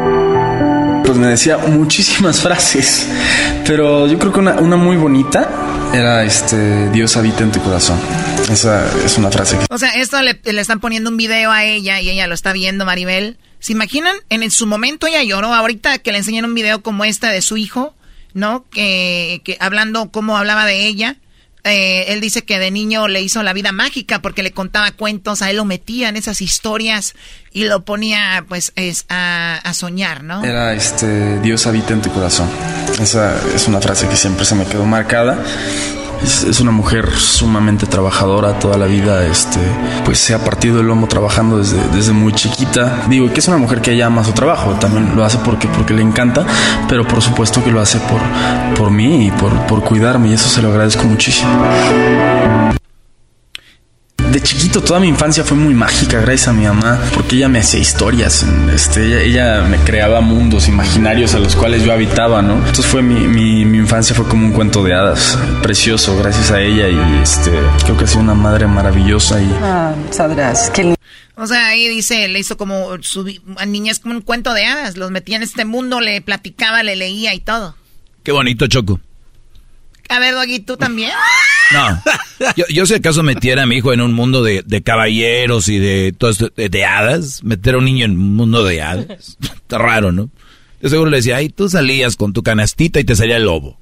[1.05, 3.07] Pues me decía muchísimas frases,
[3.65, 5.49] pero yo creo que una, una muy bonita
[5.95, 8.01] era este Dios habita en tu corazón.
[8.51, 9.67] Esa es una frase que...
[9.71, 12.53] O sea, esto le, le están poniendo un video a ella y ella lo está
[12.53, 13.37] viendo, Maribel.
[13.63, 14.17] ¿Se imaginan?
[14.29, 15.55] En, su momento ella lloró.
[15.55, 17.95] Ahorita que le enseñan un video como este de su hijo,
[18.35, 18.65] ¿no?
[18.71, 21.17] Que, que hablando cómo hablaba de ella.
[21.63, 25.43] Eh, él dice que de niño le hizo la vida mágica porque le contaba cuentos,
[25.43, 27.15] a él lo metía en esas historias
[27.53, 30.43] y lo ponía pues es, a, a, soñar, ¿no?
[30.43, 32.51] Era este Dios habita en tu corazón.
[33.01, 35.39] Esa es una frase que siempre se me quedó marcada
[36.25, 39.61] es, una mujer sumamente trabajadora toda la vida, este,
[40.05, 43.05] pues se ha partido el lomo trabajando desde, desde muy chiquita.
[43.09, 45.95] Digo que es una mujer que ella ama su trabajo, también lo hace porque, porque
[45.95, 46.47] le encanta,
[46.89, 48.21] pero por supuesto que lo hace por,
[48.77, 51.51] por mí y por, por cuidarme y eso se lo agradezco muchísimo
[54.33, 57.59] de chiquito toda mi infancia fue muy mágica gracias a mi mamá porque ella me
[57.59, 62.87] hacía historias este ella, me creaba mundos imaginarios a los cuales yo habitaba no entonces
[62.87, 67.23] fue mi, mi, infancia fue como un cuento de hadas precioso gracias a ella y
[67.23, 67.51] este
[67.85, 70.95] creo que ha sido una madre maravillosa y ah, sabrás que
[71.35, 73.27] o sea, ahí dice, le hizo como su
[73.57, 76.95] a niñas como un cuento de hadas, los metía en este mundo, le platicaba, le
[76.95, 77.75] leía y todo.
[78.23, 79.01] Qué bonito, Choco.
[80.09, 81.11] A ver, Doggy, ¿tú también?
[81.73, 82.03] No.
[82.57, 86.13] Yo, yo si acaso metiera a mi hijo en un mundo de, caballeros y de
[86.17, 90.13] todo esto, de, hadas, meter a un niño en un mundo de hadas, está raro,
[90.13, 90.29] ¿no?
[90.81, 93.79] Yo seguro le decía, ay, tú salías con tu canastita y te salía el lobo.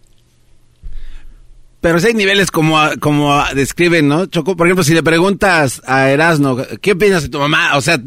[1.81, 4.27] Pero si hay niveles como, como describen, ¿no?
[4.27, 7.77] Choco, por ejemplo, si le preguntas a Erasno, ¿qué opinas de tu mamá?
[7.77, 7.99] O sea,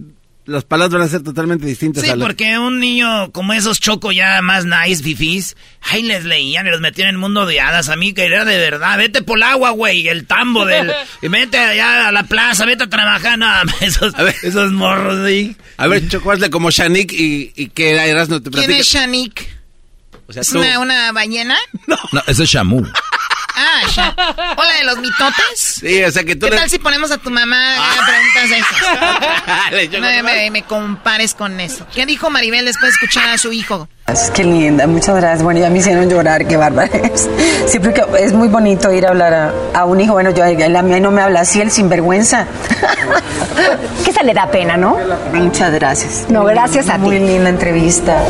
[0.45, 2.03] las palabras van a ser totalmente distintas.
[2.03, 6.69] Sí, porque un niño como esos choco ya más nice, fifís, ahí les leían y
[6.69, 7.89] los metían en el mundo de hadas.
[7.89, 10.91] A mí que era de verdad, vete por el agua, güey, el tambo del...
[11.21, 14.13] y vete allá a la plaza, vete a trabajar, nada, esos,
[14.43, 15.55] esos morros ahí.
[15.77, 19.63] A ver, Choco, hazle como Shanik y, y que eras no te ¿Quién es Shanik?
[20.35, 21.57] ¿Es una, una, ballena?
[21.87, 21.97] No.
[22.11, 22.85] no, ese es Shamu.
[23.55, 24.15] Ah, ya.
[24.57, 25.59] Hola de los mitotes.
[25.79, 27.99] Sí, o sea que tú ¿Qué tal si ponemos a tu mamá ah.
[28.05, 28.65] preguntas
[29.71, 30.01] esas?
[30.01, 31.85] me, me, me, compares con eso.
[31.93, 33.87] ¿Qué dijo Maribel después de escuchar a su hijo?
[34.07, 35.43] Es que linda, muchas gracias.
[35.43, 36.91] Bueno, ya me hicieron llorar, qué bárbaro.
[37.67, 40.13] Siempre que es muy bonito ir a hablar a, un hijo.
[40.13, 42.47] Bueno, yo a mí no me habla así, el sinvergüenza.
[44.03, 44.97] que se le da pena, ¿no?
[45.33, 46.25] Muchas gracias.
[46.29, 47.01] No, gracias a ti.
[47.01, 48.21] Muy linda entrevista.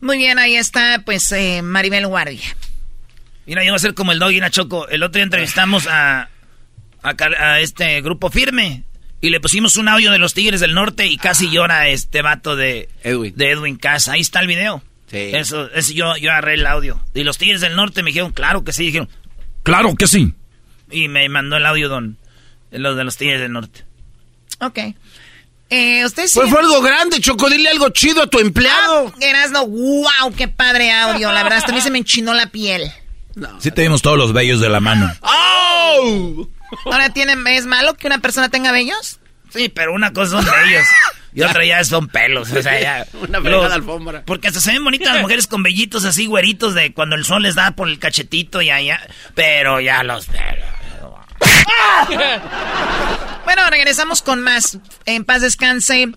[0.00, 2.54] Muy bien, ahí está, pues, eh, Maribel Guardia.
[3.46, 4.88] Mira, yo voy a ser como el dog y una choco.
[4.88, 6.28] El otro día entrevistamos a,
[7.02, 8.84] a, este grupo firme
[9.20, 12.56] y le pusimos un audio de los Tigres del Norte y casi llora este vato
[12.56, 14.12] de Edwin, de Edwin Casa.
[14.12, 14.82] Ahí está el video.
[15.10, 15.30] Sí.
[15.32, 17.00] Eso, eso yo, yo agarré el audio.
[17.12, 18.86] Y los Tigres del Norte me dijeron, claro que sí.
[18.86, 19.08] Dijeron,
[19.62, 20.34] claro que sí.
[20.90, 22.16] Y me mandó el audio don,
[22.70, 23.84] los de los Tigres del Norte.
[24.60, 24.78] Ok.
[25.70, 27.48] Eh, usted Pues fue algo grande, Choco.
[27.48, 29.12] Dile algo chido a tu empleado.
[29.16, 31.32] Ah, no, wow, qué padre audio.
[31.32, 32.90] La verdad, hasta a mí se me enchinó la piel.
[33.58, 35.10] Sí tenemos todos los vellos de la mano.
[35.20, 36.48] ¡Oh!
[36.86, 39.18] ¿Ahora tiene, es malo que una persona tenga vellos?
[39.50, 40.86] Sí, pero una cosa son vellos
[41.34, 42.50] y otra ya son pelos.
[42.52, 43.06] O sea, ya.
[43.28, 44.22] una de alfombra.
[44.24, 47.42] Porque hasta se ven bonitas las mujeres con vellitos así güeritos de cuando el sol
[47.42, 49.00] les da por el cachetito y allá.
[49.34, 50.68] Pero ya los pelos.
[53.44, 54.78] bueno, regresamos con más.
[55.06, 56.12] En paz descanse.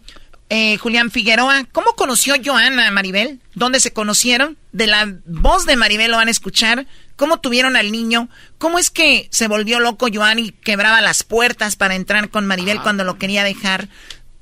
[0.50, 3.42] Eh, Julián Figueroa, ¿cómo conoció Joana Maribel?
[3.54, 4.58] ¿Dónde se conocieron?
[4.72, 6.88] De la voz de Maribel lo van a escuchar.
[7.18, 8.30] ¿Cómo tuvieron al niño?
[8.58, 12.82] ¿Cómo es que se volvió loco Joan y quebraba las puertas para entrar con Maribel
[12.82, 13.90] cuando lo quería dejar?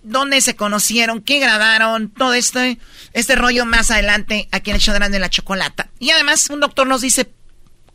[0.03, 1.21] ¿Dónde se conocieron?
[1.21, 2.09] ¿Qué grabaron?
[2.11, 2.77] Todo este,
[3.13, 5.89] este rollo más adelante aquí en el show de la chocolata.
[5.97, 7.31] Y además un doctor nos dice,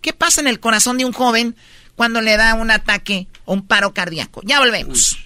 [0.01, 1.55] ¿qué pasa en el corazón de un joven
[1.95, 4.41] cuando le da un ataque o un paro cardíaco?
[4.43, 5.20] Ya volvemos.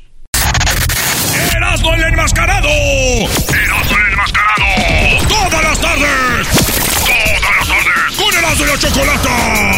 [1.57, 2.69] ¡Erasmo el enmascarado!
[2.69, 5.29] ¡Erasmo el enmascarado!
[5.29, 6.65] ¡Todas las tardes!
[8.61, 9.75] la Chocolata!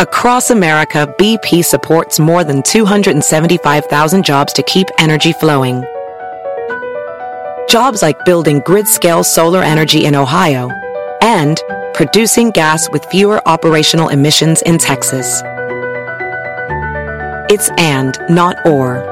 [0.00, 5.84] Across America, BP supports more than 275,000 jobs to keep energy flowing.
[7.68, 10.70] Jobs like building grid-scale solar energy in Ohio
[11.22, 11.62] and
[11.94, 15.42] producing gas with fewer operational emissions in Texas.
[17.50, 19.02] It's and, not or.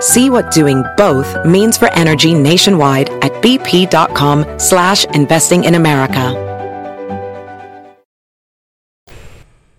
[0.00, 6.34] See what doing both means for energy nationwide at bp.com slash investing in America.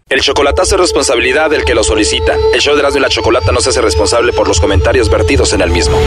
[0.08, 2.36] El chocolatazo es responsabilidad del que lo solicita.
[2.54, 5.52] El show de Erasmo y la Chocolata no se hace responsable por los comentarios vertidos
[5.52, 5.98] en el mismo.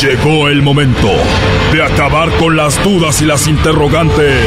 [0.00, 1.08] Llegó el momento
[1.72, 4.46] de acabar con las dudas y las interrogantes.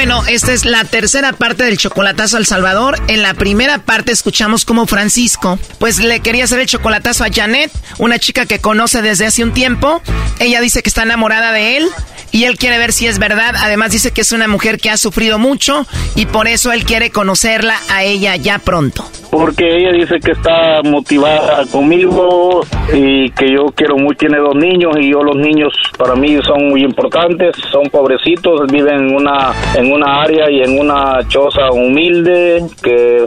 [0.00, 2.96] Bueno, esta es la tercera parte del chocolatazo al Salvador.
[3.08, 7.70] En la primera parte escuchamos como Francisco, pues le quería hacer el chocolatazo a Janet,
[7.98, 10.00] una chica que conoce desde hace un tiempo.
[10.38, 11.90] Ella dice que está enamorada de él
[12.32, 13.54] y él quiere ver si es verdad.
[13.58, 17.10] Además dice que es una mujer que ha sufrido mucho y por eso él quiere
[17.10, 19.04] conocerla a ella ya pronto.
[19.30, 24.92] Porque ella dice que está motivada conmigo y que yo quiero mucho, tiene dos niños
[24.98, 29.52] y yo los niños para mí son muy importantes, son pobrecitos, viven en una,
[29.92, 33.24] una área y en una choza humilde, que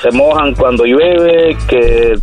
[0.00, 2.14] se mojan cuando llueve, que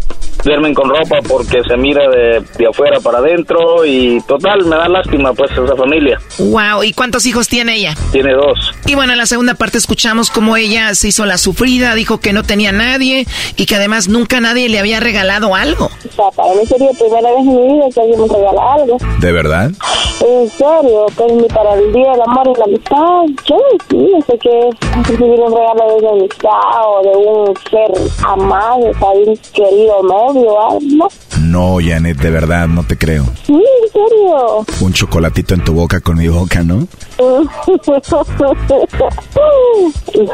[0.43, 4.87] duermen con ropa porque se mira de, de afuera para adentro y total, me da
[4.87, 6.19] lástima pues esa familia.
[6.39, 7.95] Wow, ¿y cuántos hijos tiene ella?
[8.11, 8.71] Tiene dos.
[8.85, 12.33] Y bueno, en la segunda parte escuchamos cómo ella se hizo la sufrida, dijo que
[12.33, 13.25] no tenía nadie
[13.55, 15.85] y que además nunca nadie le había regalado algo.
[15.85, 18.73] O sea, para mí sería la primera vez en mi vida que alguien me regala
[18.73, 18.97] algo.
[19.19, 19.71] ¿De verdad?
[20.19, 22.97] En serio, que para el día del amor y la amistad,
[23.45, 23.57] yo
[23.91, 24.69] no sé qué
[25.07, 26.51] recibir un regalo de amistad
[26.85, 27.91] o de un ser
[28.25, 30.03] amado, de un querido
[30.33, 30.79] novio o
[31.39, 31.77] ¿no?
[31.81, 33.25] Janet, de verdad, no te creo.
[33.45, 34.65] Sí, en serio.
[34.81, 36.81] Un chocolatito en tu boca con mi boca, ¿no?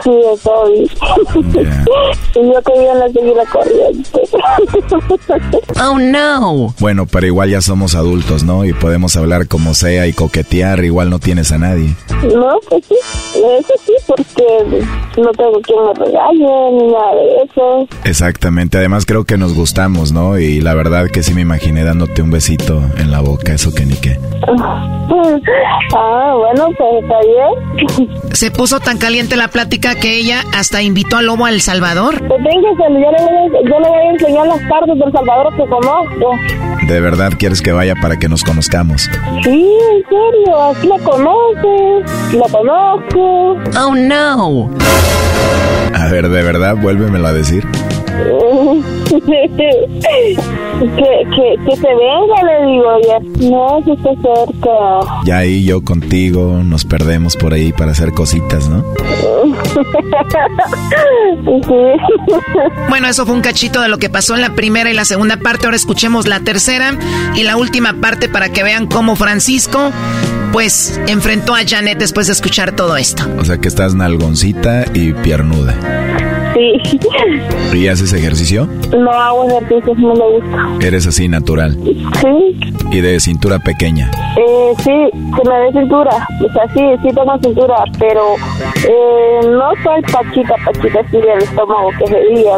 [0.04, 0.92] sí, estoy.
[2.36, 4.22] y yo quería la seguir la corriente.
[5.82, 6.74] oh, no.
[6.80, 8.66] Bueno, pero igual ya somos adultos, ¿no?
[8.66, 11.96] Y podemos hablar como sea y coquetear, igual no tienes a nadie.
[12.34, 12.96] No, pues sí,
[13.34, 14.44] eso sí, porque
[15.18, 17.88] no tengo quien me regañe ni nada de eso.
[18.04, 20.38] Exactamente, además creo que nos gustamos, ¿no?
[20.38, 23.84] Y la verdad que sí me imaginé dándote un besito en la boca, eso que
[23.86, 24.20] ni qué.
[25.96, 28.10] Ah, bueno, pues está bien.
[28.34, 32.16] Se puso tan caliente la plática que ella hasta invitó al lobo a El Salvador.
[32.28, 32.50] Pues yo
[32.90, 33.10] le, voy a,
[33.70, 36.36] yo le voy a enseñar las partes del Salvador que conozco.
[36.88, 39.08] ¿De verdad quieres que vaya para que nos conozcamos?
[39.44, 43.56] Sí, en serio, así la conoces, la conozco.
[43.80, 44.70] Oh, no.
[45.94, 46.76] A ver, ¿de verdad?
[46.76, 47.64] Vuélvemelo a decir.
[50.92, 53.20] que, que, que se venga, le digo, ya
[53.50, 55.24] no, se está cerca.
[55.26, 58.84] Ya ahí yo contigo nos perdemos por ahí para hacer cositas, ¿no?
[62.90, 65.38] Bueno, eso fue un cachito de lo que pasó en la primera y la segunda
[65.38, 65.66] parte.
[65.66, 66.98] Ahora escuchemos la tercera
[67.36, 69.92] y la última parte para que vean cómo Francisco,
[70.52, 73.24] pues, enfrentó a Janet después de escuchar todo esto.
[73.40, 75.76] O sea que estás nalgoncita y piernuda.
[76.54, 77.00] Sí.
[77.74, 78.68] ¿Y haces ejercicio?
[78.98, 80.86] No hago ejercicio, no me gusta.
[80.88, 81.78] Eres así natural.
[81.84, 82.60] Sí.
[82.92, 84.12] Y de cintura pequeña.
[84.38, 86.28] Eh, sí, se me ve cintura.
[86.40, 88.36] O sea, sí, sí tengo cintura, pero
[88.88, 92.58] eh, no soy pachita, pachita así del estómago que se diga.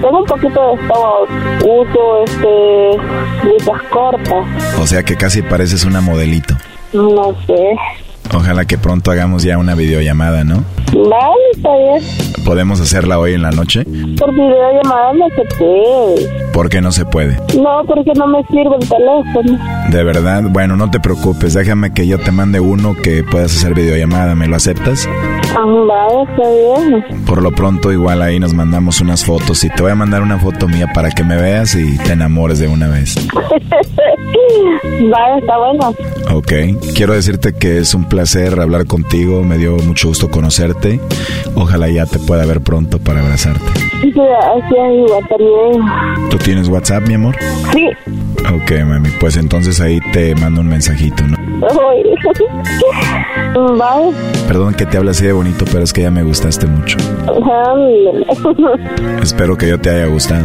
[0.00, 1.26] Tengo un poquito de estómago.
[1.64, 3.00] Uso, este,
[3.42, 4.46] blusas cortas.
[4.80, 6.54] O sea que casi pareces una modelito.
[6.92, 7.76] No sé.
[8.34, 10.64] Ojalá que pronto hagamos ya una videollamada, ¿no?
[10.92, 12.44] Vale, está bien.
[12.44, 13.84] ¿Podemos hacerla hoy en la noche?
[13.84, 16.52] Por videollamada no se puede.
[16.52, 17.36] ¿Por qué no se puede?
[17.58, 19.58] No, porque no me sirve el teléfono.
[19.90, 23.74] De verdad, bueno, no te preocupes, déjame que yo te mande uno que puedas hacer
[23.74, 25.08] videollamada, ¿me lo aceptas?
[25.54, 27.24] Ah, vale, está bien.
[27.26, 30.38] Por lo pronto igual ahí nos mandamos unas fotos y te voy a mandar una
[30.38, 33.14] foto mía para que me veas y te enamores de una vez.
[35.10, 35.94] vale, está bueno.
[36.32, 36.52] Ok,
[36.94, 38.21] quiero decirte que es un placer
[38.60, 41.00] hablar contigo, me dio mucho gusto conocerte.
[41.54, 43.64] Ojalá ya te pueda ver pronto para abrazarte.
[44.00, 46.30] Sí, así es igual también.
[46.30, 47.36] ¿Tú tienes WhatsApp, mi amor?
[47.72, 47.88] Sí.
[48.52, 51.36] Ok, mami, pues entonces ahí te mando un mensajito, ¿no?
[53.76, 54.16] Vale.
[54.48, 56.98] Perdón que te hable así de bonito, pero es que ya me gustaste mucho.
[59.22, 60.44] Espero que yo te haya gustado.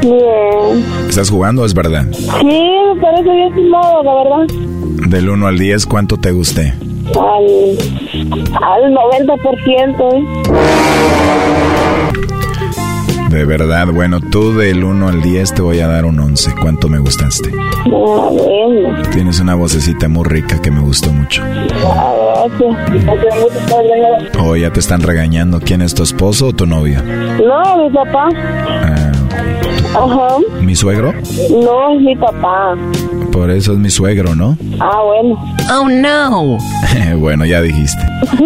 [0.00, 0.84] Bien.
[1.08, 2.06] ¿Estás jugando o es verdad?
[2.12, 4.46] Sí, me parece bien tu modo, la verdad.
[5.06, 6.74] Del 1 al 10, ¿cuánto te gusté?
[7.14, 7.44] Al,
[8.62, 10.14] al 90%.
[10.14, 10.24] ¿eh?
[13.28, 16.54] De verdad, bueno, tú del 1 al 10 te voy a dar un 11.
[16.60, 17.50] ¿Cuánto me gustaste?
[17.54, 19.02] Ah, bueno.
[19.10, 21.42] Tienes una vocecita muy rica que me gustó mucho.
[21.42, 22.12] Ah,
[22.50, 22.76] gracias.
[24.38, 25.60] Oh, ya te están regañando.
[25.60, 27.02] ¿Quién es tu esposo o tu novio?
[27.02, 28.28] No, mi papá.
[28.34, 29.01] Ah,
[29.94, 30.36] Ajá.
[30.60, 31.12] ¿Mi suegro?
[31.12, 32.74] No, es mi papá.
[33.32, 34.56] Por eso es mi suegro, ¿no?
[34.80, 35.38] Ah, bueno.
[35.72, 36.58] Oh, no.
[37.18, 38.02] bueno, ya dijiste.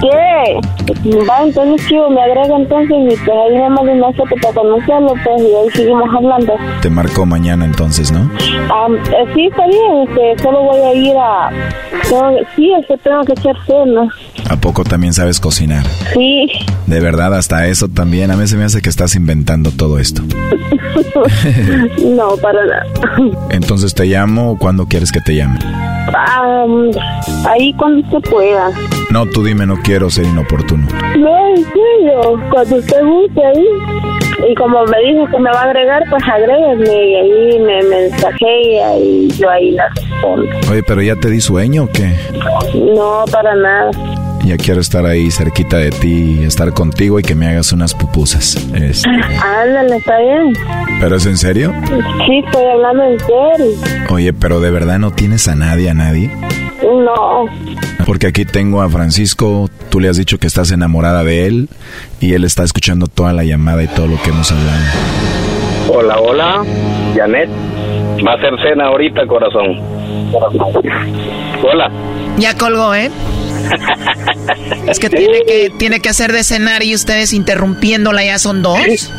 [0.00, 1.18] ¿Qué?
[1.28, 5.14] Va, entonces, chivo, me agrega entonces y pues ahí me manda una foto para conocerlo,
[5.24, 6.54] pues, y ahí seguimos hablando.
[6.80, 8.28] Te marco mañana entonces, ¿no?
[8.70, 11.50] Ah, eh, sí, está bien, este, solo voy a ir a...
[12.08, 14.08] tengo- sí, es que tengo que echar cena.
[14.48, 15.84] ¿A poco también sabes cocinar?
[16.14, 16.46] Sí.
[16.86, 18.30] De verdad, hasta eso también.
[18.30, 20.22] A mí se me hace que estás inventando todo esto.
[22.04, 22.86] no, para nada.
[23.50, 25.58] Entonces te llamo cuando quieres que te llame.
[26.14, 26.66] Ah,
[27.48, 28.70] ahí cuando se pueda.
[29.10, 30.86] No, tú dime, no quiero ser inoportuno.
[31.18, 34.11] No, en serio, cuando usted guste ahí.
[34.50, 38.98] Y como me dijo que me va a agregar, pues agréguenme y ahí me mensajea
[38.98, 40.46] y yo ahí la respondo.
[40.70, 42.12] Oye, pero ya te di sueño o qué?
[42.94, 43.90] No, para nada.
[44.44, 48.56] Ya quiero estar ahí cerquita de ti, estar contigo y que me hagas unas pupusas.
[48.74, 50.52] Es- Ándale, está bien.
[51.00, 51.72] ¿Pero es en serio?
[52.26, 54.06] Sí, estoy hablando en serio.
[54.10, 56.30] Oye, pero de verdad no tienes a nadie, a nadie.
[56.82, 57.46] No,
[58.04, 61.68] Porque aquí tengo a Francisco, tú le has dicho que estás enamorada de él
[62.20, 64.78] y él está escuchando toda la llamada y todo lo que hemos hablado.
[65.88, 66.64] Hola, hola,
[67.14, 67.48] Janet.
[68.26, 69.80] Va a ser cena ahorita, corazón.
[71.62, 71.90] Hola.
[72.38, 73.10] Ya colgó, ¿eh?
[74.88, 78.78] Es que tiene que tiene que hacer de cenar y ustedes interrumpiéndola ya son dos.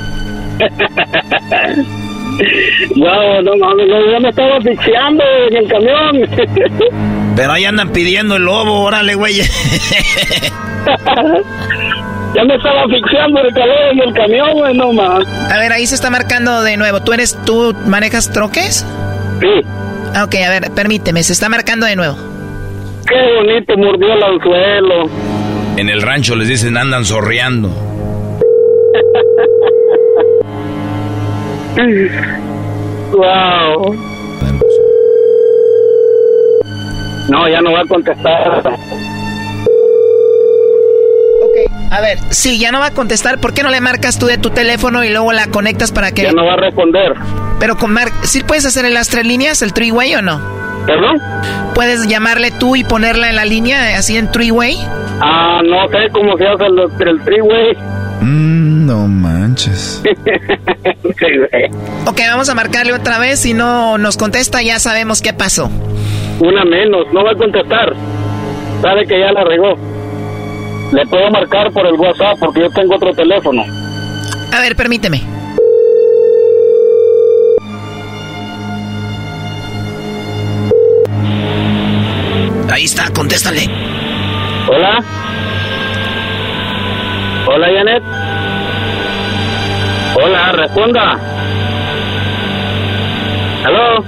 [2.96, 7.23] No, no mames, no, yo me estaba asfixiando en el camión.
[7.36, 9.38] Pero ahí andan pidiendo el lobo, órale, güey.
[9.38, 9.46] ya
[12.46, 15.26] me estaba asfixiando el calor en el camión, güey, no más.
[15.52, 17.02] A ver, ahí se está marcando de nuevo.
[17.02, 18.86] ¿Tú eres, tú manejas troques?
[19.40, 19.48] Sí.
[20.16, 22.16] Ah, Ok, a ver, permíteme, se está marcando de nuevo.
[23.08, 25.10] Qué bonito mordió el anzuelo.
[25.78, 27.70] En el rancho les dicen andan zorreando.
[33.12, 33.96] wow.
[37.30, 38.78] No, ya no va a contestar.
[41.92, 43.40] A ver, sí, ya no va a contestar.
[43.40, 46.24] ¿Por qué no le marcas tú de tu teléfono y luego la conectas para que...
[46.24, 47.14] Ya no va a responder.
[47.60, 48.10] Pero con Mar...
[48.24, 50.42] ¿Sí puedes hacer en las tres líneas, el three-way o no?
[50.88, 51.22] ¿Perdón?
[51.76, 54.76] ¿Puedes llamarle tú y ponerla en la línea, así en three-way?
[55.22, 57.78] Ah, no sé cómo se hace el, el three-way.
[58.24, 60.02] Mm, no manches.
[62.06, 63.42] ok, vamos a marcarle otra vez.
[63.42, 65.70] Si no nos contesta, ya sabemos qué pasó.
[66.40, 67.94] Una menos, no va a contestar.
[68.82, 69.76] Sabe que ya la regó.
[70.94, 73.64] Le puedo marcar por el WhatsApp porque yo tengo otro teléfono.
[74.54, 75.22] A ver, permíteme.
[82.72, 83.68] Ahí está, contéstale.
[84.68, 85.04] Hola.
[87.56, 88.02] Hola, Janet.
[90.16, 91.20] Hola, responda.
[93.64, 94.04] ¿Aló?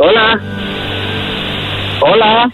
[0.00, 0.38] Hola.
[2.02, 2.50] Hola.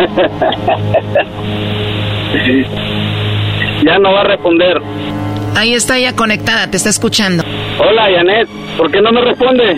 [3.84, 4.82] ya no va a responder.
[5.56, 7.44] Ahí está ya conectada, te está escuchando.
[7.78, 8.48] Hola, Janet.
[8.76, 9.76] ¿Por qué no me responde?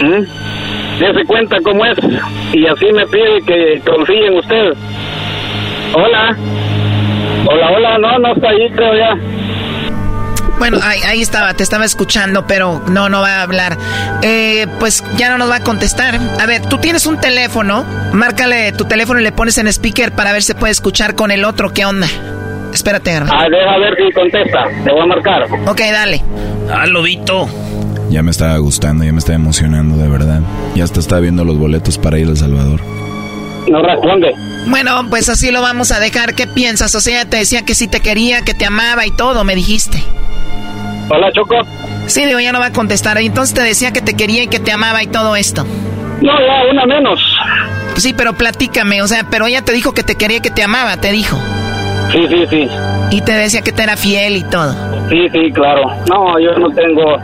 [0.00, 0.24] ¿Mm?
[1.00, 1.98] Dese cuenta cómo es.
[2.54, 4.72] Y así me pide que confíe en usted.
[5.94, 6.36] Hola.
[7.48, 7.98] Hola, hola.
[7.98, 9.16] No, no está ahí, creo ya.
[10.58, 13.76] Bueno, ahí, estaba, te estaba escuchando, pero no, no va a hablar.
[14.22, 16.18] Eh, pues ya no nos va a contestar.
[16.40, 17.84] A ver, tú tienes un teléfono,
[18.14, 21.44] márcale tu teléfono y le pones en speaker para ver si puede escuchar con el
[21.44, 21.72] otro.
[21.74, 22.06] ¿Qué onda?
[22.72, 24.64] Espérate, Ah, deja ver si contesta.
[24.84, 25.42] Te voy a marcar.
[25.66, 26.22] Ok, dale.
[26.72, 27.48] Ah, lobito.
[28.10, 30.40] Ya me estaba gustando, ya me estaba emocionando, de verdad.
[30.74, 32.80] Ya hasta estaba viendo los boletos para ir a El Salvador.
[33.68, 34.32] No responde.
[34.66, 36.34] Bueno, pues así lo vamos a dejar.
[36.34, 36.94] ¿Qué piensas?
[36.94, 40.02] O sea, te decía que sí te quería, que te amaba y todo, me dijiste.
[41.08, 41.54] Hola, Choco.
[42.06, 43.16] Sí, digo, ya no va a contestar.
[43.18, 45.64] Entonces te decía que te quería y que te amaba y todo esto.
[46.20, 47.20] No, ya, una menos.
[47.96, 50.62] Sí, pero platícame, o sea, pero ella te dijo que te quería y que te
[50.62, 51.38] amaba, te dijo.
[52.12, 52.68] Sí, sí, sí.
[53.10, 54.72] Y te decía que te era fiel y todo.
[55.08, 55.82] Sí, sí, claro.
[56.08, 57.16] No, yo no tengo,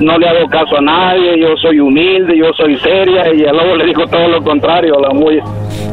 [0.00, 3.86] no le hago caso a nadie, yo soy humilde, yo soy seria y luego le
[3.86, 5.40] dijo todo lo contrario, la muy...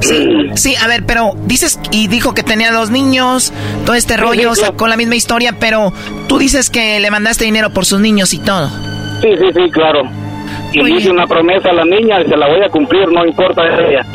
[0.01, 3.53] Sí, a ver, pero dices y dijo que tenía dos niños,
[3.85, 5.93] todo este rollo, con la misma historia, pero
[6.27, 8.67] tú dices que le mandaste dinero por sus niños y todo.
[9.21, 10.01] Sí, sí, sí, claro.
[10.73, 13.63] Y hice una promesa a la niña y se la voy a cumplir, no importa
[13.63, 14.05] ella.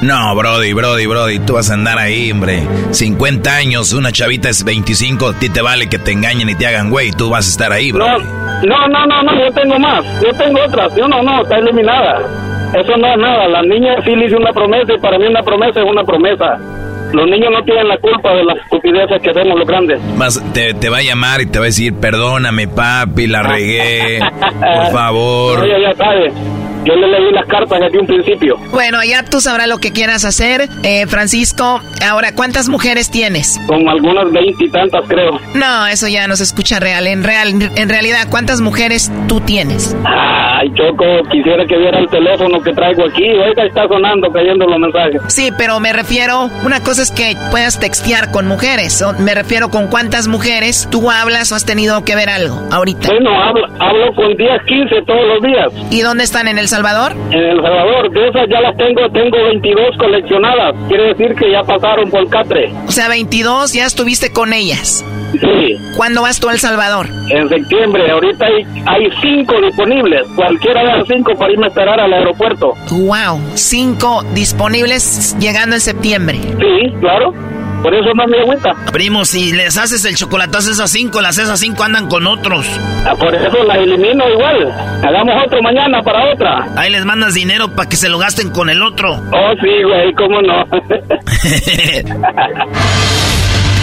[0.00, 2.62] No, Brody, Brody, Brody, tú vas a andar ahí, hombre.
[2.92, 6.66] 50 años, una chavita es 25, a ti te vale que te engañen y te
[6.66, 8.06] hagan güey, tú vas a estar ahí, bro.
[8.06, 11.58] No, no, no, no, no, yo tengo más, yo tengo otras, yo no, no, está
[11.58, 12.20] eliminada.
[12.74, 15.42] Eso no es nada, la niña sí le hice una promesa y para mí una
[15.42, 16.58] promesa es una promesa.
[17.12, 20.00] Los niños no tienen la culpa de las estupideces que hacemos los grandes.
[20.16, 24.20] Más te, te va a llamar y te va a decir, perdóname, papi, la regué,
[24.60, 25.66] por favor.
[25.66, 26.32] Ya sabe.
[26.88, 28.56] Yo le leí las cartas aquí un principio.
[28.70, 30.70] Bueno, ya tú sabrás lo que quieras hacer.
[30.82, 33.60] Eh, Francisco, ahora, ¿cuántas mujeres tienes?
[33.66, 35.38] Como algunas veintitantas, creo.
[35.54, 37.06] No, eso ya no se escucha real.
[37.06, 37.48] En, real.
[37.76, 39.94] en realidad, ¿cuántas mujeres tú tienes?
[40.06, 43.28] Ay, Choco, quisiera que viera el teléfono que traigo aquí.
[43.32, 45.20] Oiga, está sonando, cayendo los mensajes.
[45.28, 49.04] Sí, pero me refiero, una cosa es que puedas textear con mujeres.
[49.18, 53.08] Me refiero con cuántas mujeres tú hablas o has tenido que ver algo ahorita.
[53.08, 55.92] Bueno, hablo, hablo con 10, 15 todos los días.
[55.92, 56.48] ¿Y dónde están?
[56.48, 57.12] ¿En El Salvador?
[57.32, 60.74] En El Salvador, de esas ya las tengo, tengo 22 coleccionadas.
[60.86, 62.72] Quiere decir que ya pasaron por Catre.
[62.86, 65.04] O sea, 22 ya estuviste con ellas.
[65.32, 65.76] Sí.
[65.96, 67.06] ¿Cuándo vas tú a El Salvador?
[67.30, 68.08] En septiembre.
[68.10, 70.22] Ahorita hay, hay cinco disponibles.
[70.36, 72.74] Cualquiera de las cinco para irme a esperar al aeropuerto.
[72.92, 76.38] Wow, cinco disponibles llegando en septiembre.
[76.40, 77.34] Sí, claro.
[77.82, 78.74] Por eso no me agüita.
[78.92, 82.66] Primo, si les haces el chocolatazo a esas cinco, las esas cinco andan con otros.
[83.06, 84.72] Ah, por eso las elimino igual.
[85.04, 86.66] Hagamos otro mañana para otra.
[86.76, 89.12] Ahí les mandas dinero para que se lo gasten con el otro.
[89.32, 90.64] Oh, sí, güey, cómo no.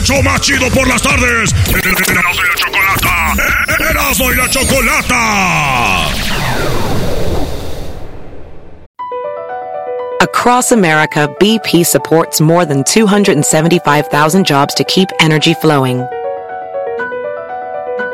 [0.00, 1.52] ¡Hecho más chido por las tardes!
[1.68, 3.34] ¡Erasno y la chocolata!
[3.90, 6.08] ¡Erasno y la chocolata!
[10.22, 16.06] Across America, BP supports more than 275,000 jobs to keep energy flowing.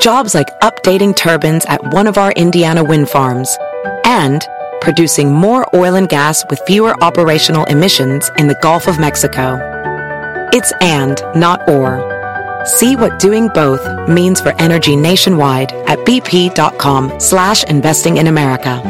[0.01, 3.57] Jobs like updating turbines at one of our Indiana wind farms
[4.05, 4.45] and
[4.81, 9.57] producing more oil and gas with fewer operational emissions in the Gulf of Mexico.
[10.53, 11.99] It's and, not or.
[12.65, 18.83] See what doing both means for energy nationwide at bp.com slash investing in America.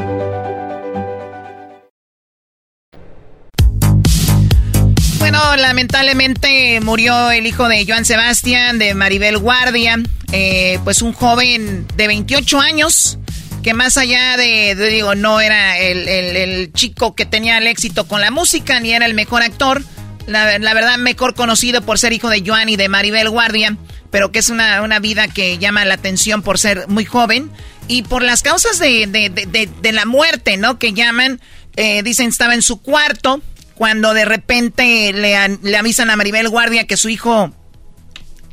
[5.18, 9.98] Bueno, lamentablemente murió el hijo de Joan Sebastián, de Maribel Guardia,
[10.32, 13.18] eh, pues un joven de 28 años
[13.66, 18.20] que más allá de, digo, no era el, el, chico que tenía el éxito con
[18.20, 19.82] la música, ni era el mejor actor,
[20.26, 23.76] la, verdad mejor conocido por ser hijo de Joan y de Maribel Guardia,
[24.10, 27.50] pero que es una, una vida que llama la atención por ser muy joven
[27.88, 30.78] y por las causas de, de, de, de la muerte, ¿no?
[30.78, 31.40] Que llaman,
[31.76, 33.40] eh, dicen estaba en su cuarto
[33.74, 37.52] cuando de repente le, le avisan a Maribel Guardia que su hijo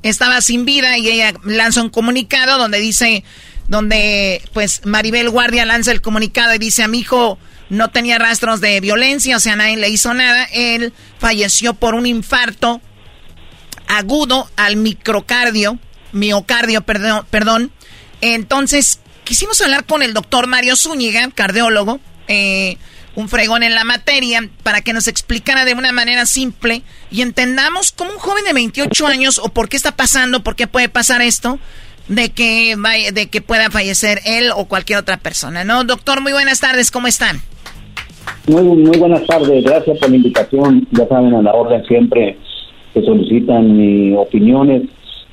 [0.03, 3.23] estaba sin vida y ella lanza un comunicado donde dice,
[3.67, 7.39] donde pues Maribel Guardia lanza el comunicado y dice a mi hijo
[7.73, 10.47] no tenía rastros de violencia, o sea, nadie le hizo nada.
[10.53, 12.81] Él falleció por un infarto
[13.87, 15.79] agudo al microcardio,
[16.11, 17.71] miocardio, perdón, perdón.
[18.21, 22.77] Entonces, quisimos hablar con el doctor Mario Zúñiga, cardiólogo, eh,
[23.15, 27.91] un fregón en la materia, para que nos explicara de una manera simple y entendamos
[27.91, 31.23] cómo un joven de 28 años o por qué está pasando, por qué puede pasar
[31.23, 31.59] esto,
[32.07, 32.75] de que,
[33.13, 35.83] de que pueda fallecer él o cualquier otra persona, ¿no?
[35.85, 37.41] Doctor, muy buenas tardes, ¿cómo están?
[38.47, 40.87] Muy, muy buenas tardes, gracias por la invitación.
[40.91, 42.37] Ya saben, a la orden siempre
[42.93, 44.83] que solicitan mis opiniones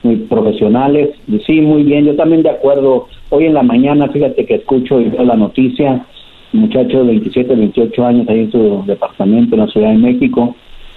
[0.03, 1.11] muy profesionales.
[1.47, 3.09] Sí, muy bien, yo también de acuerdo.
[3.31, 6.05] Hoy en la mañana, fíjate que escucho la noticia,
[6.53, 10.57] muchacho de 27, 28 años ahí en su departamento en la Ciudad de México,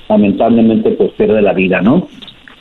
[0.10, 2.08] lamentablemente pues pierde la vida, ¿no?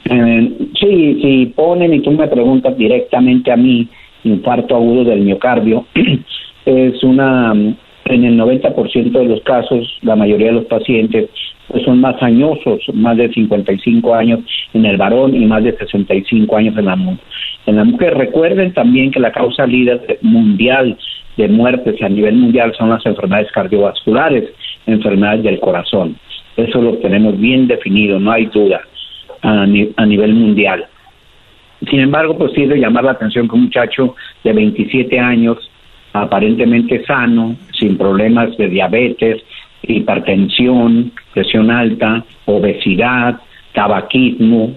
[0.05, 3.89] Eh, sí, si ponen y tú me preguntas directamente a mí,
[4.25, 5.87] infarto agudo del miocardio,
[6.67, 7.55] es una
[8.07, 11.31] en el 90% de los casos, la mayoría de los pacientes
[11.69, 14.41] pues son más añosos, más de 55 años
[14.75, 16.99] en el varón y más de 65 años en la,
[17.67, 18.15] en la mujer.
[18.17, 20.99] Recuerden también que la causa líder mundial
[21.37, 24.51] de muertes a nivel mundial son las enfermedades cardiovasculares,
[24.87, 26.17] enfermedades del corazón.
[26.57, 28.83] Eso lo tenemos bien definido, no hay duda,
[29.41, 30.87] a, a nivel mundial.
[31.89, 35.59] Sin embargo, pues de llamar la atención que un muchacho de 27 años
[36.13, 39.43] aparentemente sano, sin problemas de diabetes,
[39.83, 43.41] hipertensión, presión alta, obesidad,
[43.73, 44.75] tabaquismo,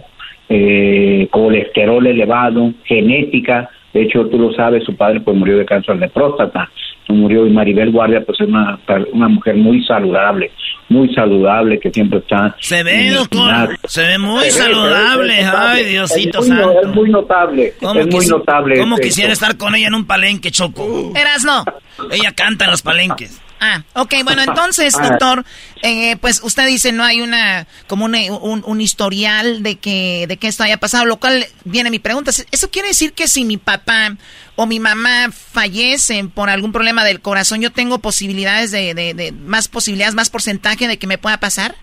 [0.49, 3.69] eh, colesterol elevado, genética.
[3.93, 6.69] De hecho, tú lo sabes, su padre pues murió de cáncer de próstata.
[7.07, 8.79] Murió y Maribel Guardia pues es una,
[9.13, 10.51] una mujer muy saludable,
[10.89, 12.55] muy saludable que siempre está...
[12.59, 15.43] Se ve, doctor, se ve muy saludable.
[15.43, 16.81] Ay, Diosito santo.
[16.81, 18.79] Es muy notable, es muy notable.
[18.79, 21.11] ¿Cómo quisiera estar con ella en un palenque, Choco?
[21.15, 21.63] Eras no.
[22.11, 23.41] Ella canta en los palenques.
[23.65, 25.09] Ah, ok, bueno, entonces, ah.
[25.09, 25.43] doctor,
[25.81, 30.47] eh, pues usted dice no hay una, como un, un, historial de que, de que
[30.47, 32.29] esto haya pasado, lo cual viene mi pregunta.
[32.29, 34.15] ¿Eso quiere decir que si mi papá
[34.55, 39.67] o mi mamá fallecen por algún problema del corazón, yo tengo posibilidades de, de, más
[39.67, 41.73] posibilidades, más porcentaje de que me pueda pasar?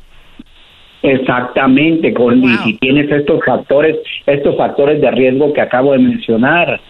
[1.02, 6.80] Exactamente, con si tienes estos factores, estos factores de riesgo que acabo de mencionar,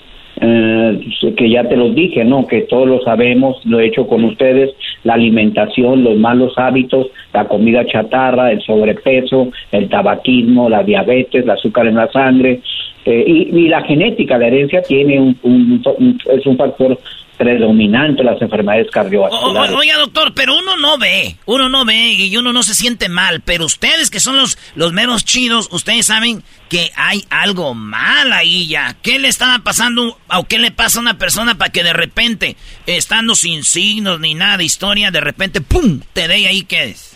[0.45, 1.01] eh,
[1.37, 2.49] que ya te los dije, ¿no?
[2.49, 4.71] Que todos lo sabemos, lo he hecho con ustedes,
[5.05, 11.51] la alimentación, los malos hábitos, la comida chatarra, el sobrepeso, el tabaquismo, la diabetes, el
[11.51, 12.61] azúcar en la sangre,
[13.05, 15.83] eh, y, la genética, la herencia tiene un,
[16.33, 16.99] es un factor
[17.37, 19.75] predominante las enfermedades cardiovasculares.
[19.75, 23.41] oiga, doctor, pero uno no ve, uno no ve y uno no se siente mal,
[23.45, 28.69] pero ustedes que son los, los menos chidos, ustedes saben que hay algo mal ahí
[28.69, 28.97] ya.
[29.03, 32.57] ¿Qué le estaba pasando o qué le pasa a una persona para que de repente,
[32.87, 37.13] estando sin signos ni nada de historia, de repente, ¡pum!, te dé ahí qué es?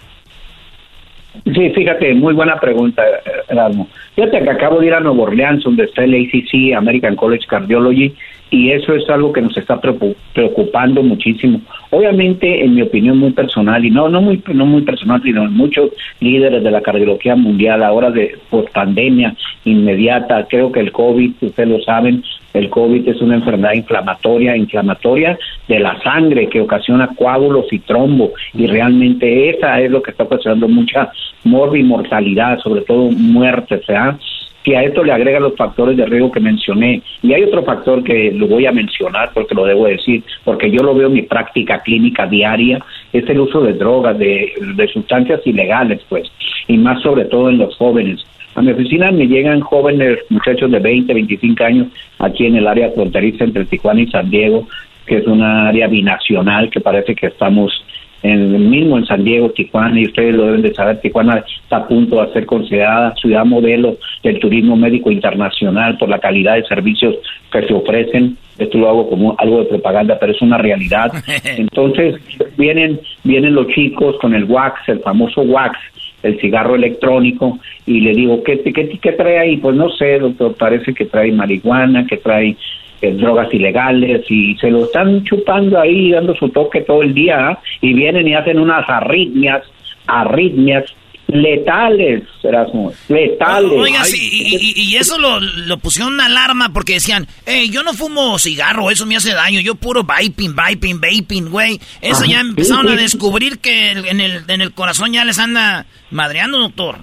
[1.45, 3.03] Sí, fíjate, muy buena pregunta,
[3.49, 3.89] Erasmo.
[4.15, 8.15] Fíjate que acabo de ir a Nueva Orleans, donde está el ACC, American College Cardiology,
[8.51, 11.61] y eso es algo que nos está preocupando muchísimo.
[11.91, 15.91] Obviamente, en mi opinión muy personal, y no no muy no muy personal, sino muchos
[16.21, 19.35] líderes de la cardiología mundial, ahora de post pandemia
[19.65, 22.23] inmediata, creo que el COVID, ustedes lo saben,
[22.55, 25.39] el COVID es una enfermedad inflamatoria, inflamatoria
[25.69, 30.25] de la sangre que ocasiona coágulos y trombo, y realmente esa es lo que está
[30.25, 31.11] ocasionando mucha
[31.45, 34.19] mortalidad, sobre todo muerte, ¿sea?
[34.67, 38.03] Si a esto le agrega los factores de riesgo que mencioné, y hay otro factor
[38.03, 41.23] que lo voy a mencionar porque lo debo decir, porque yo lo veo en mi
[41.23, 44.53] práctica clínica diaria, es el uso de drogas, de,
[44.93, 46.29] sustancias ilegales, pues,
[46.67, 48.25] y más sobre todo en los jóvenes.
[48.57, 51.87] A mi oficina me llegan jóvenes, muchachos de 20, 25 años,
[52.19, 54.67] aquí en el área fronteriza entre Tijuana y San Diego,
[55.07, 57.85] que es una área binacional que parece que estamos
[58.27, 61.77] en el mismo en San Diego, Tijuana, y ustedes lo deben de saber, Tijuana está
[61.77, 66.65] a punto de ser considerada ciudad modelo del turismo médico internacional por la calidad de
[66.65, 67.15] servicios
[67.53, 68.37] que se ofrecen.
[68.59, 71.13] Esto lo hago como algo de propaganda, pero es una realidad.
[71.57, 72.17] Entonces
[72.57, 75.79] vienen vienen los chicos con el wax, el famoso wax,
[76.23, 79.57] el cigarro electrónico, y le digo, ¿qué, qué, qué trae ahí?
[79.59, 82.57] Pues no sé, doctor, parece que trae marihuana, que trae
[83.01, 87.59] drogas ilegales y se lo están chupando ahí, dando su toque todo el día ¿ah?
[87.81, 89.63] y vienen y hacen unas arritmias,
[90.07, 90.85] arritmias
[91.29, 93.73] letales, Erasmo, letales.
[93.73, 98.91] Oiga, y, eso lo, lo, pusieron una alarma porque decían, hey, yo no fumo cigarro,
[98.91, 101.81] eso me hace daño, yo puro vaping, vaping, vaping, güey.
[102.01, 106.59] Eso ya empezaron a descubrir que en el, en el corazón ya les anda madreando,
[106.59, 107.01] doctor.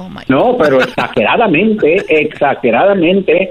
[0.00, 3.50] Oh, no, pero exageradamente, exageradamente.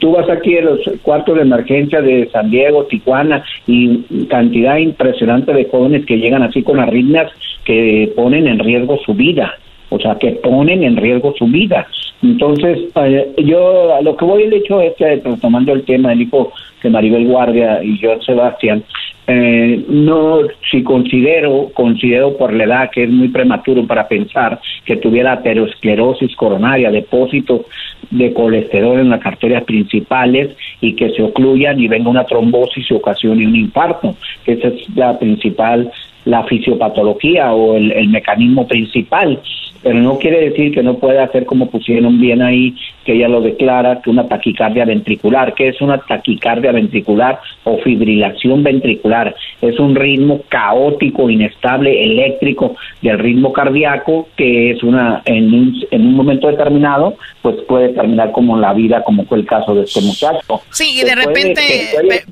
[0.00, 5.52] Tú vas aquí a los cuartos de emergencia de San Diego, Tijuana, y cantidad impresionante
[5.52, 7.30] de jóvenes que llegan así con arritmias
[7.64, 9.58] que ponen en riesgo su vida.
[9.90, 11.86] O sea, que ponen en riesgo su vida.
[12.22, 16.52] Entonces, eh, yo lo que voy el hecho es que, tomando el tema del hijo
[16.82, 18.82] de Maribel Guardia y Joan Sebastián,
[19.30, 20.38] eh, no,
[20.70, 26.34] si considero, considero por la edad que es muy prematuro para pensar que tuviera aterosclerosis
[26.34, 27.66] coronaria, depósitos
[28.10, 32.94] de colesterol en las arterias principales y que se ocluyan y venga una trombosis y
[32.94, 34.16] ocasione un infarto,
[34.46, 35.92] esa es la principal
[36.28, 39.40] la fisiopatología o el, mecanismo principal,
[39.82, 42.74] pero no quiere decir que no pueda hacer como pusieron bien ahí,
[43.04, 48.62] que ella lo declara, que una taquicardia ventricular, que es una taquicardia ventricular o fibrilación
[48.62, 55.86] ventricular, es un ritmo caótico, inestable, eléctrico del ritmo cardíaco, que es una, en un,
[55.90, 59.84] en un momento determinado, pues puede terminar como la vida, como fue el caso de
[59.84, 60.62] este muchacho.
[60.70, 61.90] Sí, y de repente,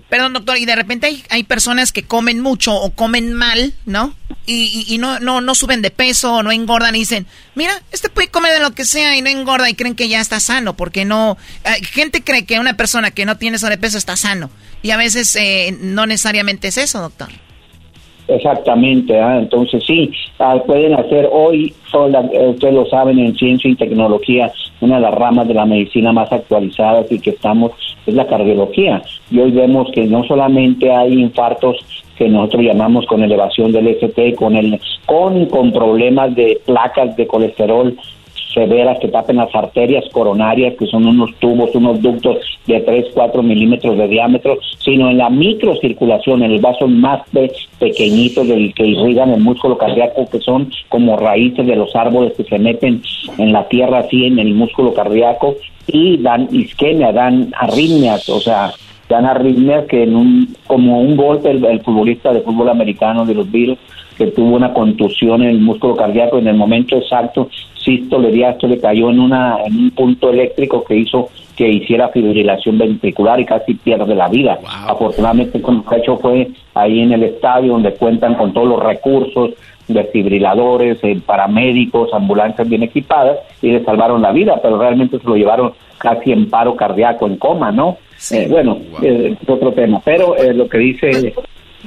[0.09, 4.15] perdón doctor, y de repente hay, hay personas que comen mucho o comen mal, ¿no?
[4.47, 8.29] Y, y, no, no, no suben de peso no engordan y dicen, mira, este puede
[8.29, 11.05] comer de lo que sea y no engorda y creen que ya está sano, porque
[11.05, 11.37] no,
[11.93, 14.51] gente cree que una persona que no tiene sobrepeso está sano
[14.83, 17.29] y a veces eh, no necesariamente es eso, doctor.
[18.29, 19.39] Exactamente, ¿ah?
[19.39, 20.11] entonces sí,
[20.41, 24.51] ah, pueden hacer hoy, eh, ustedes lo saben, en ciencia y tecnología,
[24.81, 27.73] una de las ramas de la medicina más actualizadas y que estamos
[28.05, 29.03] es la cardiología.
[29.31, 31.77] Y hoy vemos que no solamente hay infartos
[32.17, 37.27] que nosotros llamamos con elevación del ST, con el con con problemas de placas de
[37.27, 37.97] colesterol
[38.57, 43.43] severas que tapen las arterias coronarias, que son unos tubos, unos ductos de 3, 4
[43.43, 47.21] milímetros de diámetro, sino en la microcirculación, en el vaso más
[47.79, 52.45] pequeñito del que irrigan el músculo cardíaco, que son como raíces de los árboles que
[52.45, 53.03] se meten
[53.37, 55.57] en la tierra así en el músculo cardíaco
[55.89, 58.73] y dan isquemia, dan arritmias, o sea,
[59.09, 63.51] dan arritmias que en un, como un golpe el, futbolista de fútbol americano de los
[63.51, 63.79] virus
[64.17, 67.49] que tuvo una contusión en el músculo cardíaco en el momento exacto
[67.87, 73.41] sístole le cayó en, una, en un punto eléctrico que hizo que hiciera fibrilación ventricular
[73.41, 74.59] y casi pierde la vida.
[74.87, 79.53] Afortunadamente, con el hecho fue ahí en el estadio donde cuentan con todos los recursos
[79.89, 85.37] desfibriladores, eh, paramédicos, ambulancias bien equipadas y le salvaron la vida, pero realmente se lo
[85.37, 87.97] llevaron casi en paro cardíaco, en coma, ¿no?
[88.31, 91.35] Eh, bueno, eh, es otro tema, pero lo que dice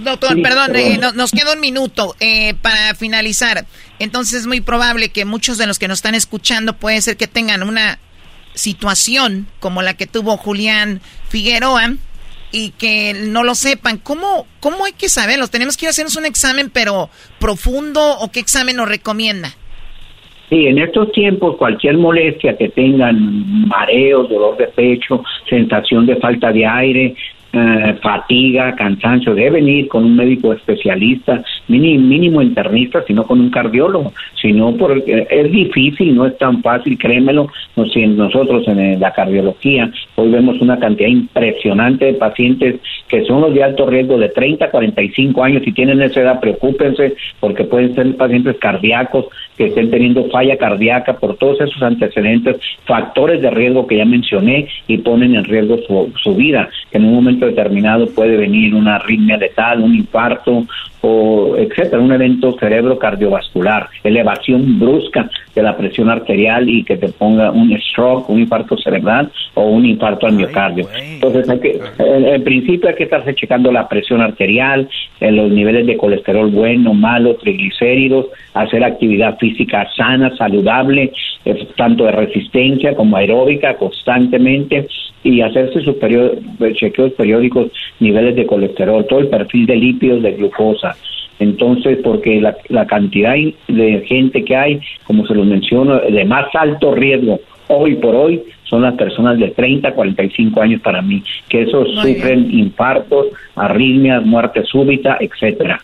[0.03, 3.65] Doctor, perdón, eh, nos queda un minuto eh, para finalizar.
[3.97, 7.27] Entonces es muy probable que muchos de los que nos están escuchando puede ser que
[7.27, 7.99] tengan una
[8.53, 11.95] situación como la que tuvo Julián Figueroa
[12.51, 13.97] y que no lo sepan.
[13.97, 15.47] ¿Cómo, cómo hay que saberlo?
[15.47, 17.09] ¿Tenemos que ir a hacernos un examen pero
[17.39, 19.55] profundo o qué examen nos recomienda?
[20.49, 26.51] Sí, en estos tiempos cualquier molestia que tengan, mareos, dolor de pecho, sensación de falta
[26.51, 27.15] de aire,
[27.53, 33.49] eh, fatiga, cansancio, deben ir con un médico especialista, mínimo, mínimo internista, sino con un
[33.49, 40.29] cardiólogo, sino porque es difícil, no es tan fácil, créemelo, nosotros en la cardiología hoy
[40.29, 42.75] vemos una cantidad impresionante de pacientes
[43.07, 46.39] que son los de alto riesgo de 30 a 45 años, si tienen esa edad,
[46.39, 49.25] preocúpense porque pueden ser pacientes cardíacos
[49.57, 54.67] que estén teniendo falla cardíaca por todos esos antecedentes, factores de riesgo que ya mencioné
[54.87, 58.95] y ponen en riesgo su, su vida, que en un momento determinado puede venir una
[58.95, 60.65] arritmia letal, un infarto
[61.01, 67.09] o etcétera, un evento cerebro cardiovascular, elevación brusca de la presión arterial y que te
[67.09, 70.87] ponga un stroke, un infarto cerebral o un infarto al miocardio.
[70.93, 74.87] Entonces, hay que, en, principio hay que estarse checando la presión arterial,
[75.19, 81.11] en los niveles de colesterol bueno, malo, triglicéridos, hacer actividad física sana, saludable,
[81.45, 84.87] eh, tanto de resistencia como aeróbica constantemente
[85.23, 85.95] y hacerse sus
[86.75, 90.95] chequeos periódicos, niveles de colesterol, todo el perfil de lípidos, de glucosa.
[91.39, 93.35] Entonces, porque la, la cantidad
[93.67, 97.39] de gente que hay, como se los menciono, de más alto riesgo
[97.69, 101.87] hoy por hoy son las personas de 30 a 45 años para mí, que esos
[101.95, 105.79] sufren infartos, arritmias, muerte súbita, etcétera.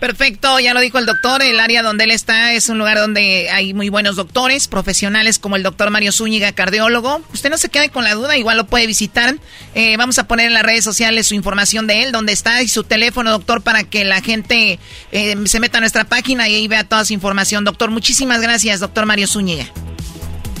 [0.00, 3.50] Perfecto, ya lo dijo el doctor, el área donde él está es un lugar donde
[3.50, 7.20] hay muy buenos doctores, profesionales como el doctor Mario Zúñiga, cardiólogo.
[7.34, 9.36] Usted no se quede con la duda, igual lo puede visitar.
[9.74, 12.68] Eh, vamos a poner en las redes sociales su información de él, donde está y
[12.68, 14.78] su teléfono, doctor, para que la gente
[15.10, 17.64] eh, se meta a nuestra página y ahí vea toda su información.
[17.64, 19.66] Doctor, muchísimas gracias, doctor Mario Zúñiga.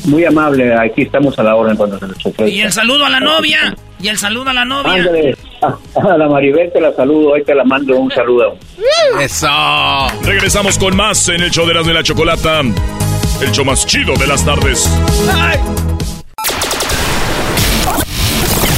[0.08, 2.48] Muy amable, aquí estamos a la hora en cuanto se les ofrezca.
[2.48, 4.94] Y el saludo a la novia, y el saludo a la novia.
[4.94, 8.56] Ándale, a la Maribel te la saludo, hoy te la mando un saludo.
[9.20, 9.48] Eso.
[10.22, 12.62] Regresamos con más en el show de las de la chocolata.
[13.42, 14.90] El show más chido de las tardes.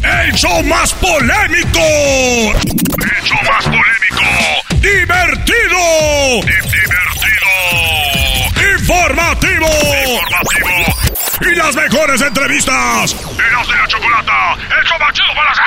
[0.03, 1.79] El show más polémico.
[1.79, 4.27] El show más polémico.
[4.81, 5.79] Divertido.
[6.43, 7.51] Divertido.
[8.79, 9.69] Informativo.
[10.11, 11.10] Informativo.
[11.41, 13.15] Y las mejores entrevistas.
[13.15, 14.57] Eras de la chocolata.
[14.79, 15.65] El show más chido para hacer.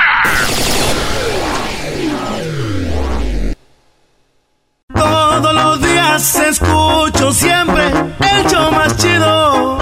[4.94, 9.78] Todos los días escucho siempre el show más chido.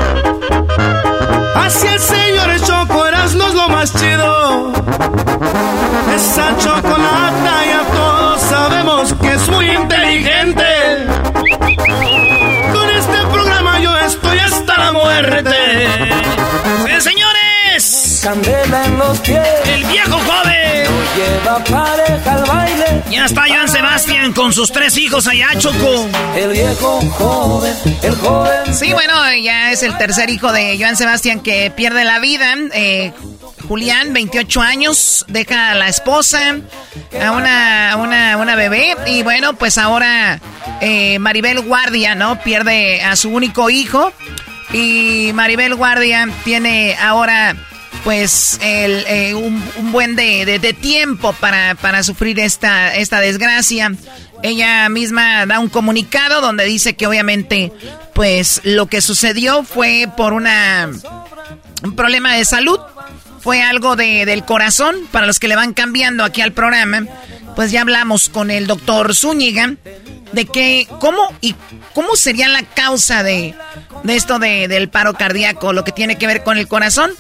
[1.57, 4.73] Así el señor Choco Erasmo es lo más chido.
[6.15, 11.07] Esa chocolata ya todos sabemos que es muy inteligente.
[12.73, 15.72] Con este programa yo estoy hasta la muerte.
[18.23, 19.41] Candela en los pies.
[19.67, 20.87] El viejo joven.
[21.17, 23.03] Lleva pareja al baile.
[23.11, 26.09] Ya está Joan Sebastián con sus tres hijos allá, Choco.
[26.37, 28.75] El viejo joven, el joven.
[28.75, 32.55] Sí, bueno, ya es el tercer hijo de Joan Sebastián que pierde la vida.
[32.73, 33.13] Eh,
[33.67, 36.57] Julián, 28 años, deja a la esposa,
[37.21, 38.95] a una, una, una bebé.
[39.07, 40.41] Y bueno, pues ahora
[40.81, 42.41] eh, Maribel Guardia, ¿no?
[42.41, 44.13] Pierde a su único hijo.
[44.73, 47.57] Y Maribel Guardia tiene ahora
[48.05, 53.93] pues el, eh, un, un, buen de, tiempo para, para, sufrir esta, esta desgracia.
[54.43, 57.73] Ella misma da un comunicado donde dice que obviamente
[58.13, 60.91] pues lo que sucedió fue por una
[61.83, 62.79] un problema de salud,
[63.41, 67.07] fue algo de, del corazón, para los que le van cambiando aquí al programa,
[67.57, 69.75] pues ya hablamos con el doctor Zúñiga
[70.33, 71.55] de que cómo y
[71.93, 73.55] cómo sería la causa de,
[74.05, 77.11] de esto de, del paro cardíaco, lo que tiene que ver con el corazón.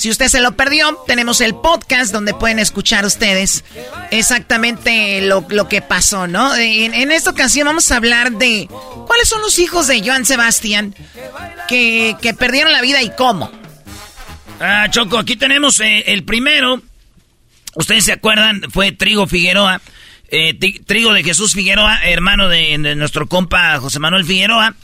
[0.00, 3.64] Si usted se lo perdió, tenemos el podcast donde pueden escuchar ustedes
[4.10, 6.56] exactamente lo, lo que pasó, ¿no?
[6.56, 8.66] En, esta ocasión vamos a hablar de
[9.06, 10.94] cuáles son los hijos de Joan Sebastián
[11.68, 13.52] que, que perdieron la vida y cómo.
[14.58, 16.80] Ah, Choco, aquí tenemos eh, el primero.
[17.74, 19.82] Ustedes se acuerdan, fue Trigo Figueroa.
[20.30, 24.74] Eh, Trigo de Jesús Figueroa, hermano de nuestro compa José Manuel Figueroa.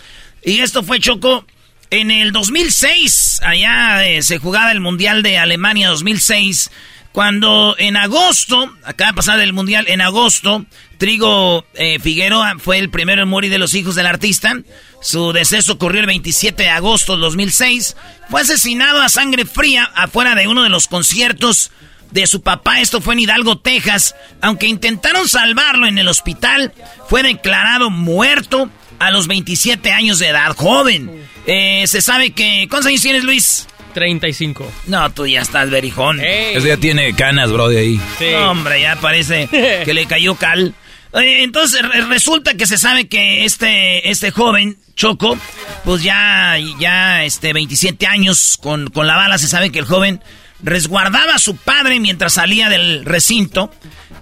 [0.44, 1.47] Y esto fue Choco
[1.91, 6.71] en el 2006, allá eh, se jugaba el Mundial de Alemania 2006,
[7.13, 10.67] cuando en agosto, acaba de pasar el Mundial, en agosto,
[10.99, 14.55] Trigo eh, Figueroa fue el primero en morir de los hijos del artista.
[15.01, 17.97] Su deceso ocurrió el 27 de agosto del 2006.
[18.31, 21.71] Fue asesinado a sangre fría afuera de uno de los conciertos
[22.11, 22.81] de su papá.
[22.81, 24.15] Esto fue en Hidalgo, Texas.
[24.41, 26.73] Aunque intentaron salvarlo en el hospital,
[27.09, 31.27] fue declarado muerto a los 27 años de edad, joven.
[31.47, 32.66] Eh, se sabe que...
[32.68, 33.66] ¿Cuántos años tienes, Luis?
[33.94, 34.70] 35.
[34.89, 36.20] No, tú ya estás verijón.
[36.20, 38.01] Ese ya tiene canas, bro, de ahí.
[38.18, 38.27] Sí.
[38.32, 39.48] No, hombre, ya parece
[39.85, 40.74] que le cayó cal.
[41.14, 45.39] Eh, entonces resulta que se sabe que este, este joven, Choco,
[45.85, 50.20] pues ya, ya, este, 27 años con, con la bala, se sabe que el joven
[50.62, 53.70] resguardaba a su padre mientras salía del recinto,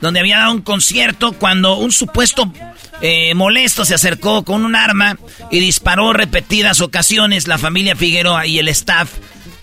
[0.05, 2.53] donde había dado un concierto, cuando un supuesto
[3.01, 5.17] eh, molesto se acercó con un arma
[5.51, 7.49] y disparó repetidas ocasiones.
[7.49, 9.11] La familia Figueroa y el staff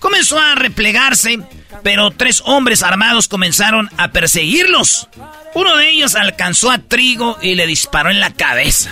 [0.00, 1.38] comenzó a replegarse,
[1.84, 5.08] pero tres hombres armados comenzaron a perseguirlos.
[5.54, 8.90] Uno de ellos alcanzó a Trigo y le disparó en la cabeza.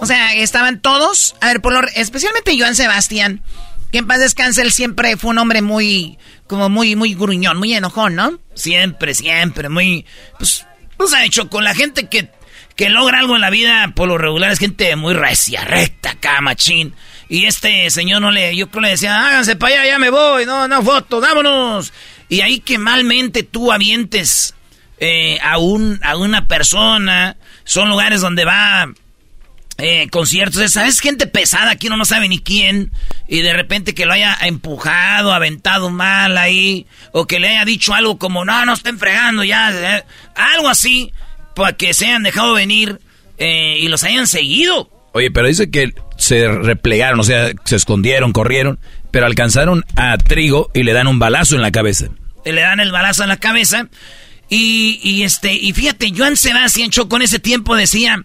[0.00, 3.42] O sea, estaban todos, a ver, por lo, especialmente Joan Sebastián,
[3.90, 7.74] que en paz descanse, él siempre fue un hombre muy, como muy, muy gruñón, muy
[7.74, 8.38] enojón, ¿no?
[8.54, 10.04] Siempre, siempre, muy,
[10.38, 10.66] pues,
[10.96, 12.30] pues ha hecho con la gente que
[12.78, 16.40] que logra algo en la vida, por lo regular es gente muy recia, recta, acá,
[16.40, 16.94] machín.
[17.28, 20.68] Y este señor no le, yo le decía, háganse para allá, ya me voy, no,
[20.68, 21.92] no, foto, vámonos.
[22.28, 24.54] Y ahí que malmente tú avientes
[24.98, 28.88] eh, a, un, a una persona, son lugares donde va
[29.78, 31.00] eh, conciertos, ¿sabes?
[31.00, 32.90] Gente pesada, aquí uno no sabe ni quién,
[33.28, 37.94] y de repente que lo haya empujado, aventado mal ahí, o que le haya dicho
[37.94, 41.12] algo como, no, no estén fregando ya, eh, algo así
[41.54, 43.00] para que se hayan dejado venir,
[43.38, 44.90] eh, y los hayan seguido.
[45.12, 48.78] Oye, pero dice que se replegaron, o sea, se escondieron, corrieron,
[49.10, 52.06] pero alcanzaron a Trigo y le dan un balazo en la cabeza.
[52.44, 53.88] Le dan el balazo en la cabeza.
[54.48, 58.24] Y, y este, y fíjate, Joan Sebastián Choco en ese tiempo decía,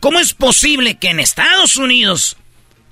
[0.00, 2.36] ¿cómo es posible que en Estados Unidos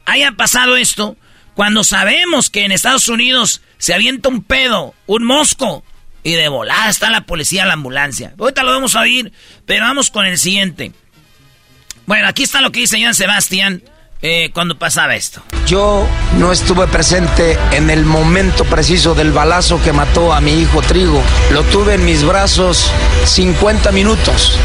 [0.05, 1.17] haya pasado esto
[1.55, 5.85] cuando sabemos que en Estados Unidos se avienta un pedo, un mosco,
[6.23, 8.35] y de volada está la policía, la ambulancia?
[8.39, 9.33] Ahorita lo vamos a oír,
[9.65, 10.93] pero vamos con el siguiente.
[12.07, 13.83] Bueno, aquí está lo que dice Joan Sebastián
[14.23, 15.43] eh, cuando pasaba esto.
[15.67, 16.07] Yo
[16.39, 21.23] no estuve presente en el momento preciso del balazo que mató a mi hijo Trigo.
[21.51, 22.91] Lo tuve en mis brazos
[23.25, 24.59] 50 minutos,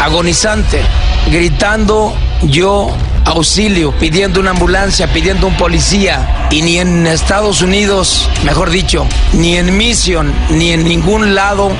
[0.00, 0.80] agonizante,
[1.30, 2.90] gritando yo
[3.24, 6.48] auxilio, pidiendo una ambulancia, pidiendo un policía.
[6.50, 11.70] Y ni en Estados Unidos, mejor dicho, ni en Mission, ni en ningún lado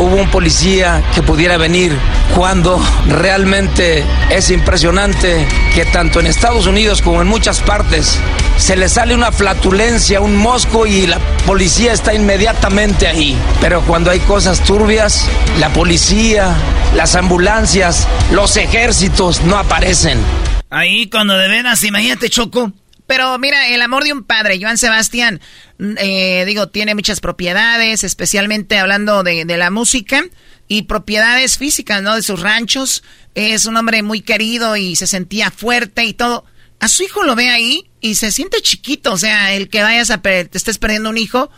[0.00, 1.96] hubo un policía que pudiera venir
[2.34, 8.18] cuando realmente es impresionante que tanto en Estados Unidos como en muchas partes
[8.56, 13.36] se le sale una flatulencia, un mosco y la policía está inmediatamente ahí.
[13.60, 15.28] Pero cuando hay cosas turbias,
[15.58, 16.54] la policía,
[16.94, 20.18] las ambulancias, los ejércitos no aparecen.
[20.70, 22.72] Ahí cuando de veras, imagínate Choco.
[23.10, 25.40] Pero mira, el amor de un padre, Joan Sebastián,
[25.78, 30.22] mm, eh, digo, tiene muchas propiedades, especialmente hablando de, de, la música
[30.68, 32.14] y propiedades físicas, ¿no?
[32.14, 33.02] De sus ranchos.
[33.34, 36.44] Es un hombre muy querido y se sentía fuerte y todo.
[36.78, 40.10] A su hijo lo ve ahí y se siente chiquito, o sea, el que vayas
[40.10, 41.50] a te estés perdiendo un hijo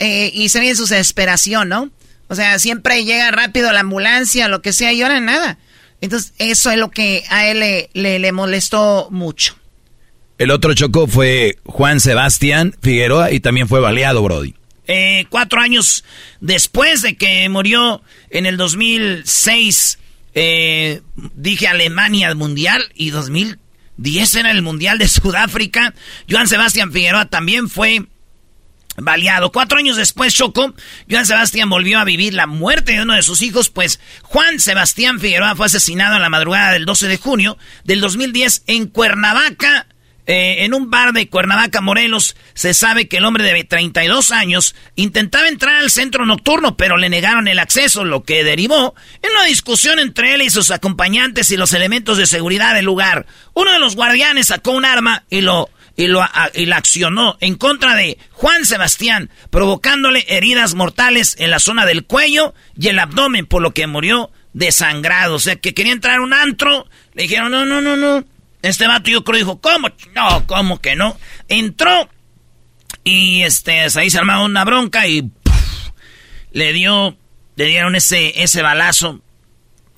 [0.00, 1.92] eh, y se ve su desesperación, ¿no?
[2.26, 5.58] O sea, siempre llega rápido la ambulancia, lo que sea, y ahora nada.
[6.00, 9.56] Entonces, eso es lo que a él le, le, le molestó mucho.
[10.38, 14.54] El otro chocó fue Juan Sebastián Figueroa y también fue baleado, Brody.
[14.86, 16.04] Eh, cuatro años
[16.40, 19.98] después de que murió en el 2006,
[20.34, 21.00] eh,
[21.34, 25.94] dije Alemania Mundial y 2010 era el Mundial de Sudáfrica.
[26.30, 28.04] Joan Sebastián Figueroa también fue
[28.96, 29.52] baleado.
[29.52, 30.74] Cuatro años después, Choco,
[31.10, 35.18] Joan Sebastián volvió a vivir la muerte de uno de sus hijos, pues Juan Sebastián
[35.18, 39.86] Figueroa fue asesinado en la madrugada del 12 de junio del 2010 en Cuernavaca,
[40.26, 44.74] eh, en un bar de Cuernavaca, Morelos, se sabe que el hombre de 32 años
[44.96, 49.44] intentaba entrar al centro nocturno, pero le negaron el acceso, lo que derivó en una
[49.44, 53.26] discusión entre él y sus acompañantes y los elementos de seguridad del lugar.
[53.54, 56.22] Uno de los guardianes sacó un arma y lo y lo
[56.54, 62.04] y la accionó en contra de Juan Sebastián, provocándole heridas mortales en la zona del
[62.04, 65.36] cuello y el abdomen, por lo que murió desangrado.
[65.36, 68.24] O sea, que quería entrar a un antro, le dijeron, no, no, no, no.
[68.62, 69.88] Este vato yo creo dijo, ¿cómo?
[70.14, 71.16] No, ¿cómo que no?
[71.48, 72.08] Entró
[73.04, 75.30] y este, ahí se armaba una bronca y
[76.50, 77.16] le dio,
[77.54, 79.20] le dieron ese, ese balazo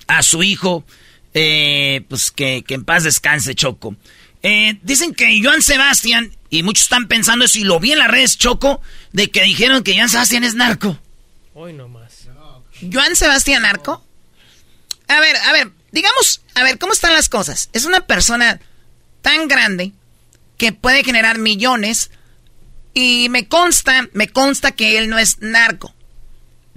[0.07, 0.85] a su hijo,
[1.33, 3.95] eh, pues que, que, en paz descanse Choco.
[4.43, 8.11] Eh, dicen que Joan Sebastián, y muchos están pensando eso, y lo vi en las
[8.11, 8.81] redes Choco,
[9.11, 10.99] de que dijeron que Joan Sebastián es narco.
[11.53, 12.27] Hoy nomás.
[12.91, 14.05] ¿Joan Sebastián narco?
[15.07, 17.69] A ver, a ver, digamos, a ver, ¿cómo están las cosas?
[17.73, 18.59] Es una persona
[19.21, 19.91] tan grande
[20.57, 22.11] que puede generar millones
[22.93, 25.93] y me consta, me consta que él no es narco.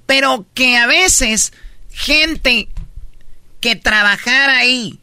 [0.07, 1.53] Pero que a veces
[1.91, 2.69] gente
[3.61, 4.99] que trabajara ahí,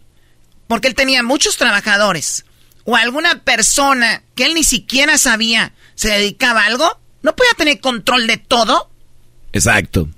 [0.67, 2.45] porque él tenía muchos trabajadores,
[2.83, 7.79] o alguna persona que él ni siquiera sabía se dedicaba a algo, ¿no podía tener
[7.79, 8.89] control de todo?
[9.51, 10.09] Exacto.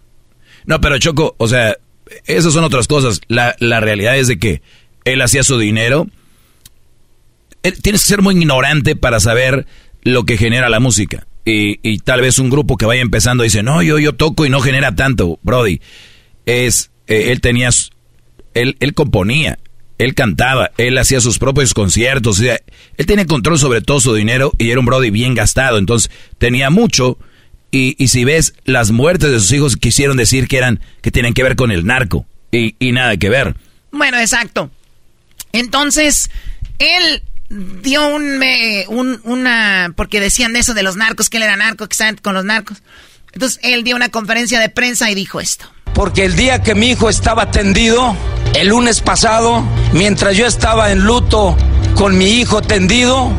[0.66, 1.78] No, pero Choco, o sea,
[2.26, 3.22] esas son otras cosas.
[3.28, 4.62] La, la realidad es de que
[5.06, 6.08] él hacía su dinero.
[7.62, 9.66] tienes que ser muy ignorante para saber
[10.04, 11.28] lo que genera la música.
[11.46, 14.50] Y, y, tal vez un grupo que vaya empezando dice, no, yo, yo toco y
[14.50, 15.82] no genera tanto, Brody.
[16.46, 17.70] Es, eh, él tenía,
[18.54, 19.58] él, él componía,
[19.98, 24.70] él cantaba, él hacía sus propios conciertos, él tenía control sobre todo su dinero y
[24.70, 27.18] era un Brody bien gastado, entonces tenía mucho.
[27.72, 31.34] Y, y si ves, las muertes de sus hijos quisieron decir que eran, que tienen
[31.34, 32.26] que ver con el narco.
[32.52, 33.56] Y, y nada que ver.
[33.92, 34.70] Bueno, exacto.
[35.54, 36.30] Entonces,
[36.80, 37.24] él
[37.82, 41.88] dio un, eh, un, una, porque decían eso de los narcos, que él era narco,
[41.88, 42.82] que estaban con los narcos.
[43.34, 45.66] Entonces él dio una conferencia de prensa y dijo esto.
[45.94, 48.16] Porque el día que mi hijo estaba tendido,
[48.56, 51.58] el lunes pasado, mientras yo estaba en luto
[51.96, 53.32] con mi hijo tendido,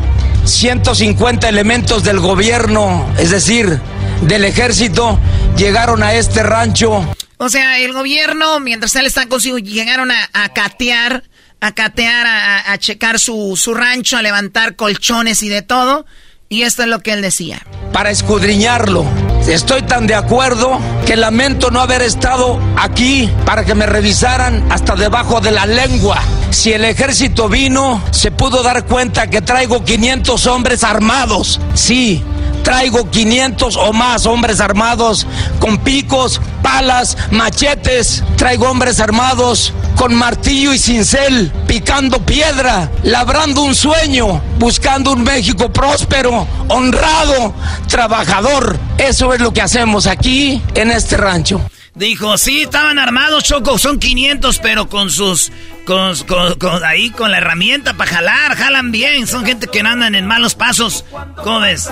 [0.45, 3.79] 150 elementos del gobierno, es decir,
[4.27, 5.19] del ejército,
[5.57, 7.15] llegaron a este rancho.
[7.37, 11.23] O sea, el gobierno, mientras él está consigo, llegaron a, a catear
[11.63, 16.05] a catear, a, a checar su, su, rancho, a levantar colchones y de todo.
[16.49, 17.65] Y esto es lo que él decía.
[17.93, 19.05] Para escudriñarlo.
[19.47, 24.95] Estoy tan de acuerdo que lamento no haber estado aquí para que me revisaran hasta
[24.95, 26.21] debajo de la lengua.
[26.51, 31.59] Si el ejército vino, se pudo dar cuenta que traigo 500 hombres armados.
[31.73, 32.23] Sí,
[32.63, 35.27] traigo 500 o más hombres armados
[35.59, 38.23] con picos, palas, machetes.
[38.37, 45.71] Traigo hombres armados con martillo y cincel, picando piedra, labrando un sueño, buscando un México
[45.71, 47.53] próspero, honrado,
[47.87, 48.77] trabajador.
[48.97, 51.61] Eso es lo que hacemos aquí en este rancho.
[51.95, 55.51] Dijo, sí, estaban armados, Choco, son 500, pero con sus...
[55.85, 56.15] Con,
[56.57, 59.27] con, ahí, con la herramienta para jalar, jalan bien.
[59.27, 61.05] Son gente que no andan en malos pasos.
[61.43, 61.89] ¿Cómo ves?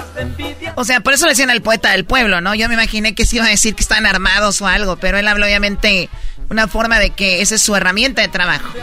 [0.76, 2.56] O sea, por eso le decían al poeta del pueblo, ¿no?
[2.56, 5.28] Yo me imaginé que se iba a decir que están armados o algo, pero él
[5.28, 6.10] habló obviamente
[6.49, 8.73] una forma de que esa es su herramienta de trabajo.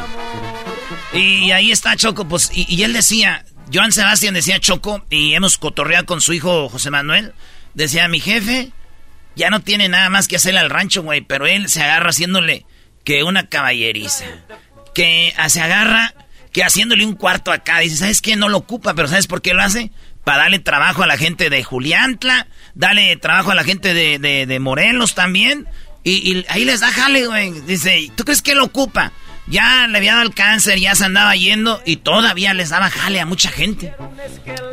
[1.14, 5.56] Y ahí está Choco, pues, y, y él decía, Joan Sebastián decía Choco, y hemos
[5.56, 7.32] cotorreado con su hijo José Manuel,
[7.74, 8.72] decía, mi jefe
[9.38, 12.66] ya no tiene nada más que hacerle al rancho, güey, pero él se agarra haciéndole
[13.04, 14.24] que una caballeriza.
[14.94, 16.12] Que se agarra
[16.52, 17.78] que haciéndole un cuarto acá.
[17.78, 18.34] Dice, ¿sabes qué?
[18.34, 19.92] No lo ocupa, pero ¿sabes por qué lo hace?
[20.24, 24.58] Para darle trabajo a la gente de Juliantla, darle trabajo a la gente de, de,
[24.58, 25.68] Morelos también.
[26.02, 27.52] Y, y, ahí les da jale, güey.
[27.60, 29.12] Dice, ¿tú crees que lo ocupa?
[29.50, 33.20] Ya le había dado el cáncer, ya se andaba yendo y todavía les daba jale
[33.20, 33.94] a mucha gente.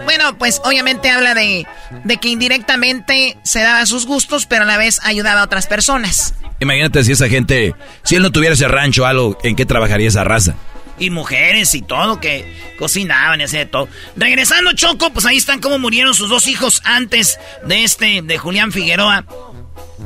[0.03, 1.65] Bueno, pues obviamente habla de,
[2.03, 6.33] de que indirectamente se daba sus gustos, pero a la vez ayudaba a otras personas.
[6.59, 10.23] Imagínate si esa gente, si él no tuviera ese rancho algo, ¿en qué trabajaría esa
[10.23, 10.55] raza?
[10.97, 12.45] Y mujeres y todo, que
[12.79, 13.89] cocinaban y hacían de todo.
[14.15, 18.71] Regresando, Choco, pues ahí están cómo murieron sus dos hijos antes de este, de Julián
[18.71, 19.25] Figueroa.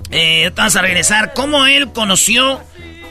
[0.09, 1.33] Eh, vamos a regresar.
[1.33, 2.63] ¿Cómo él conoció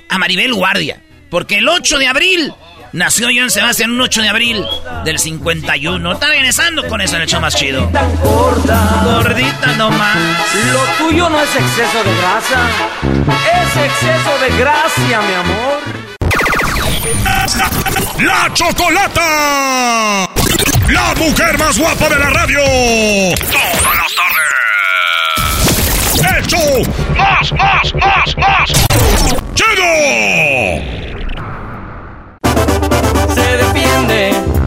[0.09, 1.03] a Maribel Guardia?
[1.31, 2.55] Porque el 8 de abril
[2.93, 4.65] nació Joan Sebastián, un 8 de abril
[5.05, 6.13] del 51.
[6.13, 7.91] Está regresando con eso en el show más chido.
[9.05, 10.17] Gordita nomás.
[10.73, 12.69] Lo tuyo no es exceso de grasa,
[13.63, 15.79] es exceso de gracia, mi amor.
[18.21, 20.29] ¡La Chocolata!
[20.89, 22.61] ¡La mujer más guapa de la radio!
[23.53, 24.15] ¡Todas las
[26.17, 26.45] tardes!
[26.45, 26.59] ¡Hecho!
[27.17, 28.71] ¡Más, más, más, más!
[29.55, 31.08] ¡Chido!
[33.39, 34.21] Se defiende.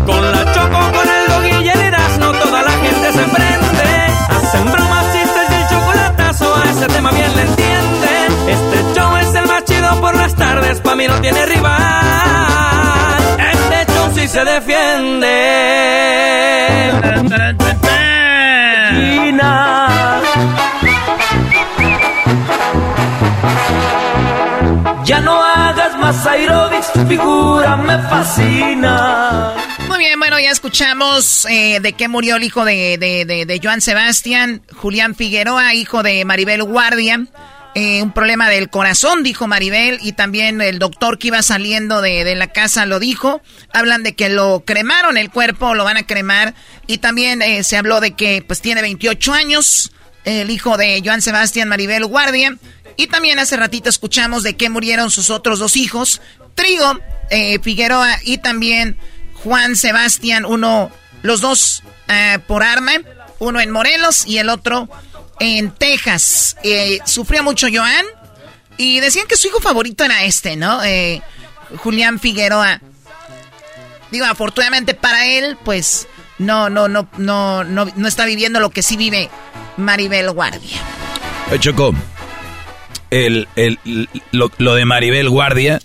[0.05, 3.89] Con la choco, con el dog y el erasno, toda la gente se prende.
[4.35, 8.27] Hacen bromas, chistes y el chocolatazo, a ese tema bien le entienden.
[8.47, 13.21] Este show es el más chido por las tardes, pa' mí no tiene rival.
[13.53, 15.71] Este show sí se defiende.
[25.03, 25.60] Ya no hagas
[29.87, 34.61] Muy bien, bueno, ya escuchamos eh, de qué murió el hijo de, de, Joan Sebastián,
[34.75, 37.25] Julián Figueroa, hijo de Maribel Guardia.
[37.73, 42.35] Eh, un problema del corazón, dijo Maribel, y también el doctor que iba saliendo de,
[42.35, 43.41] la casa lo dijo.
[43.73, 46.53] Hablan de que lo cremaron el cuerpo, lo van a cremar,
[46.87, 49.91] y también eh, se habló de que pues tiene 28 años,
[50.25, 52.57] el hijo de Joan Sebastián Maribel Guardia,
[52.97, 56.21] y también hace ratito escuchamos de qué murieron sus otros dos hijos,
[56.55, 56.99] Trigo
[57.29, 58.97] eh, Figueroa y también
[59.43, 60.91] Juan Sebastián, uno,
[61.23, 62.93] los dos eh, por arma,
[63.39, 64.89] uno en Morelos y el otro
[65.39, 66.57] en Texas.
[66.63, 68.05] Eh, sufrió mucho Joan
[68.77, 70.81] y decían que su hijo favorito era este, ¿no?
[71.77, 72.81] Julián Figueroa.
[74.11, 76.07] Digo, afortunadamente para él, pues
[76.37, 79.29] no, no, no, no, no, no está viviendo lo que sí vive
[79.77, 80.79] Maribel Guardia.
[81.59, 81.93] Choco,
[83.09, 83.77] el, el,
[84.31, 85.81] lo, de Maribel Guardia,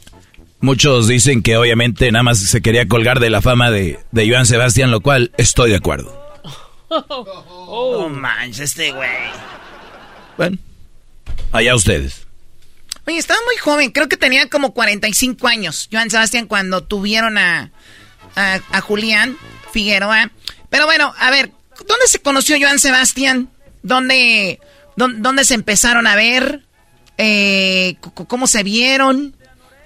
[0.60, 4.46] muchos dicen que obviamente nada más se quería colgar de la fama de, de Joan
[4.46, 6.16] Sebastián, lo cual estoy de acuerdo.
[6.88, 9.10] Oh, manches, este güey.
[10.36, 10.56] Bueno,
[11.50, 12.26] allá ustedes.
[13.06, 17.72] Oye, estaba muy joven, creo que tenía como 45 años, Joan Sebastián, cuando tuvieron a,
[18.36, 19.36] a, a Julián
[19.72, 20.30] Figueroa.
[20.70, 21.50] Pero bueno, a ver,
[21.86, 23.50] ¿dónde se conoció Joan Sebastián?
[23.86, 24.60] ¿Dónde,
[24.96, 26.66] dónde, se empezaron a ver?
[27.18, 27.96] eh,
[28.28, 29.34] cómo se vieron,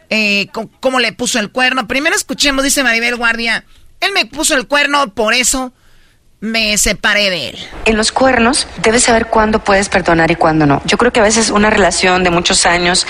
[0.08, 0.48] eh,
[0.80, 1.86] cómo le puso el cuerno.
[1.86, 3.64] Primero escuchemos, dice Maribel Guardia,
[4.00, 5.72] él me puso el cuerno, por eso
[6.40, 7.58] me separé de él.
[7.84, 10.82] En los cuernos debes saber cuándo puedes perdonar y cuándo no.
[10.84, 13.06] Yo creo que a veces una relación de muchos años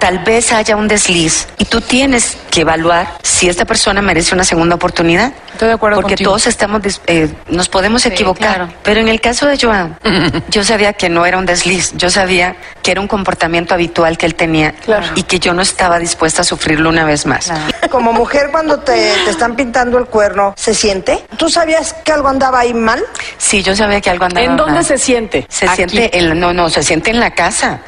[0.00, 4.44] tal vez haya un desliz y tú tienes que evaluar si esta persona merece una
[4.44, 5.32] segunda oportunidad.
[5.52, 8.68] Estoy de acuerdo Porque todos estamos, eh, nos podemos equivocar.
[8.82, 9.98] Pero en el caso de Joan,
[10.48, 14.24] yo sabía que no era un desliz, yo sabía que era un comportamiento habitual que
[14.24, 14.74] él tenía
[15.16, 17.52] y que yo no estaba dispuesta a sufrirlo una vez más.
[17.90, 21.24] Como mujer cuando te, te, están pintando el cuerno, ¿se siente?
[21.36, 23.02] ¿Tú sabías que algo andaba ahí mal?
[23.38, 24.50] Sí, yo sabía que algo andaba mal.
[24.52, 25.46] ¿En dónde se siente?
[25.48, 27.80] Se siente, no, no, se siente en la casa.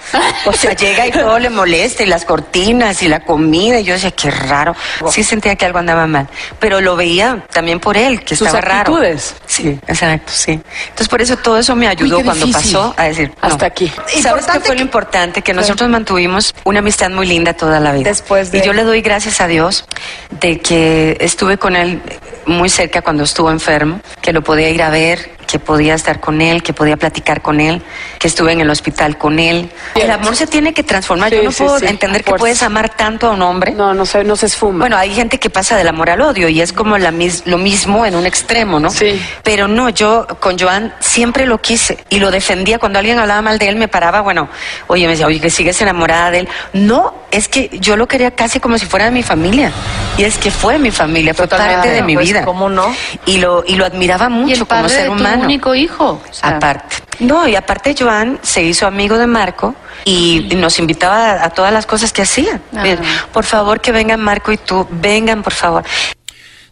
[0.46, 3.78] O sea, llega y todo le molesta y las cortinas y la comida.
[3.80, 4.74] Y yo decía, qué raro.
[5.10, 6.28] Sí sentía que algo andaba mal.
[6.58, 8.92] Pero lo veía también por él, que Sus estaba raro.
[8.94, 9.34] actitudes.
[9.46, 10.52] Sí, exacto, sí.
[10.52, 13.48] Entonces por eso todo eso me ayudó cuando pasó a decir, no.
[13.48, 13.92] Hasta aquí.
[14.20, 15.42] ¿Sabes qué fue lo importante?
[15.42, 18.08] Que nosotros mantuvimos una amistad muy linda toda la vida.
[18.08, 19.84] Después de- Y yo le doy gracias a Dios
[20.30, 22.00] de que estuve con él
[22.46, 26.40] muy cerca cuando estuvo enfermo, que lo podía ir a ver, que podía estar con
[26.40, 27.82] él, que podía platicar con él,
[28.18, 29.70] que estuve en el hospital con él.
[29.94, 31.28] El amor se tiene que transformar.
[31.28, 33.72] Sí, yo no sí, puedo sí, entender a que puedes amar tanto a un hombre.
[33.72, 34.78] No, no se, no se esfuma.
[34.78, 37.58] Bueno, hay gente que pasa del amor al odio y es como la mis- lo
[37.58, 38.88] mismo en un extremo, ¿no?
[38.88, 39.20] Sí.
[39.42, 42.78] Pero no, yo con Joan siempre lo quise y lo defendía.
[42.78, 44.48] Cuando alguien hablaba mal de él, me paraba, bueno,
[44.86, 46.48] oye, me decía, oye, que sigues enamorada de él.
[46.72, 49.70] No, es que yo lo quería casi como si fuera de mi familia.
[50.16, 52.44] Y es que fue mi familia, fue parte de mi pues, vida.
[52.46, 52.94] ¿cómo no?
[53.26, 55.10] Y lo, y lo admiraba mucho como ser de
[55.44, 56.22] único hijo.
[56.28, 56.96] o sea, Aparte.
[57.20, 59.74] No, y aparte Joan se hizo amigo de Marco
[60.04, 62.60] y nos invitaba a, a todas las cosas que hacía.
[62.74, 62.82] Ah.
[62.82, 62.98] Bien,
[63.32, 65.84] Por favor, que vengan Marco y tú, vengan, por favor.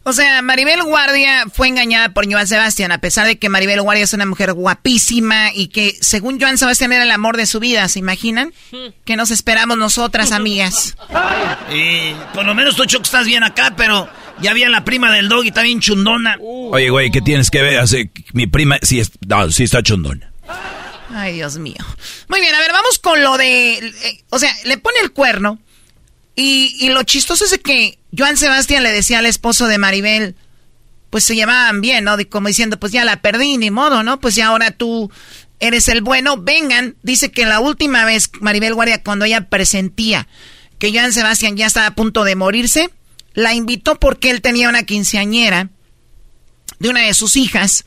[0.03, 4.05] O sea, Maribel Guardia fue engañada por Joan Sebastián, a pesar de que Maribel Guardia
[4.05, 7.87] es una mujer guapísima y que según Joan Sebastián era el amor de su vida,
[7.87, 8.55] ¿se imaginan?
[9.05, 10.97] ¿Qué nos esperamos nosotras, amigas?
[11.71, 14.09] Y por lo menos tú, Choco, estás bien acá, pero
[14.43, 16.37] ya había la prima del dog y está bien chundona.
[16.41, 17.79] Oye, güey, ¿qué tienes que ver?
[17.79, 20.33] Hace, mi prima sí, es, no, sí está chundona.
[21.13, 21.77] Ay, Dios mío.
[22.29, 23.79] Muy bien, a ver, vamos con lo de...
[23.79, 25.59] eh, o sea, le pone el cuerno
[26.37, 30.37] y, y lo chistoso es de que Joan Sebastián le decía al esposo de Maribel,
[31.11, 32.17] pues se llevaban bien, ¿no?
[32.17, 34.21] De- como diciendo, pues ya la perdí, ni modo, ¿no?
[34.21, 35.11] Pues ya ahora tú
[35.59, 36.95] eres el bueno, vengan.
[37.03, 40.29] Dice que la última vez, Maribel Guardia, cuando ella presentía
[40.79, 42.89] que Joan Sebastián ya estaba a punto de morirse,
[43.35, 45.71] la invitó porque él tenía una quinceañera
[46.79, 47.85] de una de sus hijas.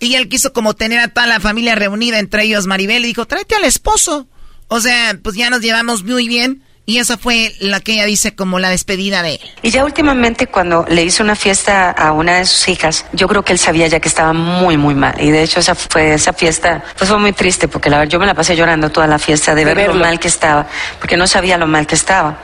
[0.00, 3.26] Y él quiso como tener a toda la familia reunida, entre ellos Maribel, y dijo,
[3.26, 4.26] tráete al esposo.
[4.68, 6.64] O sea, pues ya nos llevamos muy bien.
[6.84, 9.40] Y esa fue la que ella dice como la despedida de él.
[9.62, 13.44] Y ya últimamente cuando le hizo una fiesta a una de sus hijas, yo creo
[13.44, 15.14] que él sabía ya que estaba muy, muy mal.
[15.20, 18.18] Y de hecho esa fue esa fiesta, pues fue muy triste porque la verdad yo
[18.18, 20.66] me la pasé llorando toda la fiesta de, De ver lo mal que estaba,
[20.98, 22.40] porque no sabía lo mal que estaba.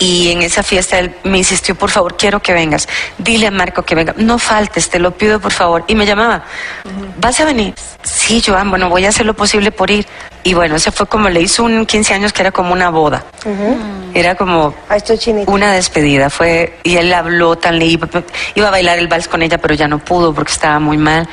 [0.00, 2.88] Y en esa fiesta él me insistió, por favor, quiero que vengas.
[3.18, 4.14] Dile a Marco que venga.
[4.16, 5.84] No faltes, te lo pido, por favor.
[5.88, 6.44] Y me llamaba,
[7.20, 7.74] ¿vas a venir?
[8.02, 10.06] Sí, Joan, bueno, voy a hacer lo posible por ir.
[10.44, 13.24] Y bueno, ese fue como le hizo un 15 años que era como una boda.
[14.14, 14.74] Era como
[15.46, 16.30] una despedida.
[16.30, 18.08] Fue y él habló tan iba,
[18.54, 21.28] iba a bailar el vals con ella, pero ya no pudo porque estaba muy mal.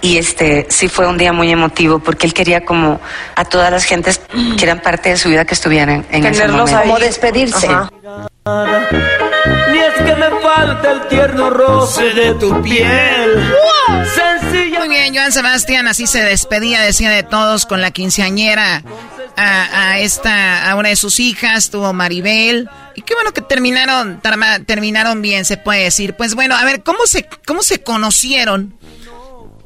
[0.00, 3.00] Y este sí fue un día muy emotivo porque él quería como
[3.36, 4.20] a todas las gentes
[4.56, 6.78] que eran parte de su vida que estuvieran en ese Tenerlos momento.
[6.78, 6.86] ahí.
[6.88, 7.66] Como despedirse.
[7.68, 7.90] Ajá.
[9.70, 13.52] Ni es que me falte el tierno roce de tu piel.
[14.14, 14.47] Sencilla.
[14.78, 18.84] Muy bien, Joan Sebastián así se despedía, decía de todos con la quinceañera
[19.36, 22.68] a, esta, a una de sus hijas, tuvo Maribel.
[22.94, 24.22] Y qué bueno que terminaron,
[24.66, 26.14] terminaron bien, se puede decir.
[26.14, 28.78] Pues bueno, a ver, ¿cómo se, cómo se conocieron?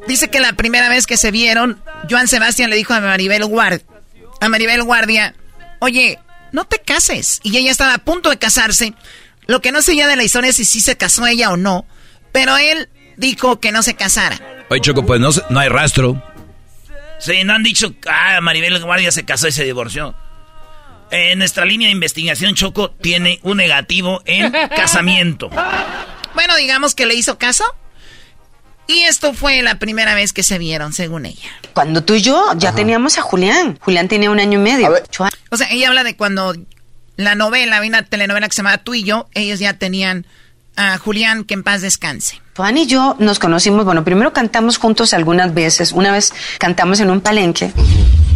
[0.08, 3.82] Dice que la primera vez que se vieron, Joan Sebastián le dijo a Maribel Guard,
[4.40, 5.34] a Maribel Guardia,
[5.80, 6.18] oye,
[6.52, 7.40] no te cases.
[7.42, 8.94] Y ella estaba a punto de casarse.
[9.46, 11.56] Lo que no sé ya de la historia es si sí se casó ella o
[11.56, 11.86] no.
[12.32, 12.88] Pero él
[13.22, 14.38] dijo que no se casara.
[14.68, 16.22] Oye, Choco, pues no, no hay rastro.
[17.18, 20.14] Sí, no han dicho, ah, Maribel Guardia se casó y se divorció.
[21.10, 25.48] Eh, nuestra línea de investigación, Choco, tiene un negativo en casamiento.
[26.34, 27.64] Bueno, digamos que le hizo caso.
[28.88, 31.48] Y esto fue la primera vez que se vieron, según ella.
[31.72, 33.78] Cuando tú y yo ya teníamos a Julián.
[33.80, 34.92] Julián tenía un año y medio.
[35.50, 36.54] O sea, ella habla de cuando
[37.16, 40.26] la novela, había una telenovela que se llamaba Tú y yo, ellos ya tenían
[40.76, 42.40] a Julián, que en paz descanse.
[42.56, 45.92] Juan y yo nos conocimos, bueno, primero cantamos juntos algunas veces.
[45.92, 47.72] Una vez cantamos en un palenque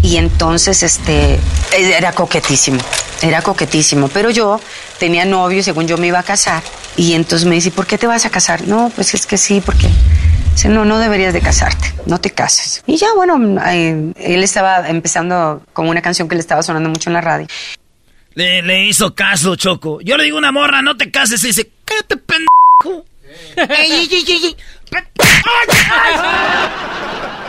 [0.03, 1.39] y entonces este
[1.77, 2.81] era coquetísimo,
[3.23, 4.09] era coquetísimo.
[4.09, 4.61] Pero yo
[4.99, 6.63] tenía novio según yo me iba a casar.
[6.97, 8.67] Y entonces me dice, ¿por qué te vas a casar?
[8.67, 9.87] No, pues es que sí, porque
[10.53, 12.83] dice, no, no deberías de casarte, no te cases.
[12.87, 17.11] Y ya, bueno, eh, él estaba empezando con una canción que le estaba sonando mucho
[17.11, 17.47] en la radio.
[18.37, 20.01] Le, le hizo caso, Choco.
[20.03, 21.43] Yo le digo a una morra, no te cases.
[21.43, 23.07] Y dice, cállate, pendejo.
[23.57, 24.57] Ey, ey, ey, ey, ey.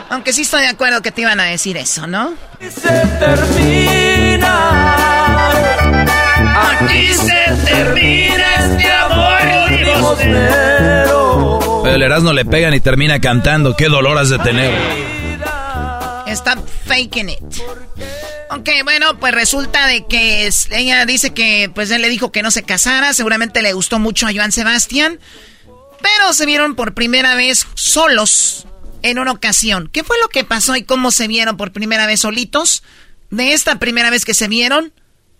[0.09, 2.33] Aunque sí estoy de acuerdo que te iban a decir eso, ¿no?
[6.69, 9.37] Aquí se termina este amor
[11.83, 13.75] Pero el Erasmo le pegan y termina cantando.
[13.75, 14.71] Qué dolor has de tener.
[16.27, 17.39] Stop faking it.
[18.49, 22.51] Ok, bueno, pues resulta de que ella dice que pues él le dijo que no
[22.51, 25.19] se casara, seguramente le gustó mucho a Joan Sebastián,
[26.01, 28.65] pero se vieron por primera vez solos
[29.03, 29.89] en una ocasión.
[29.91, 32.83] ¿Qué fue lo que pasó y cómo se vieron por primera vez solitos?
[33.29, 34.93] De esta primera vez que se vieron,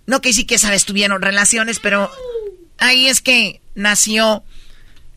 [0.05, 2.11] No que sí que sabes tuvieron relaciones, pero
[2.77, 4.43] ahí es que nació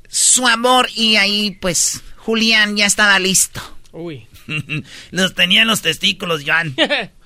[0.08, 3.60] su amor y ahí pues Julián ya estaba listo.
[3.92, 4.26] Uy.
[5.10, 6.74] los tenía en los testículos, Joan.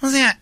[0.00, 0.40] o sea,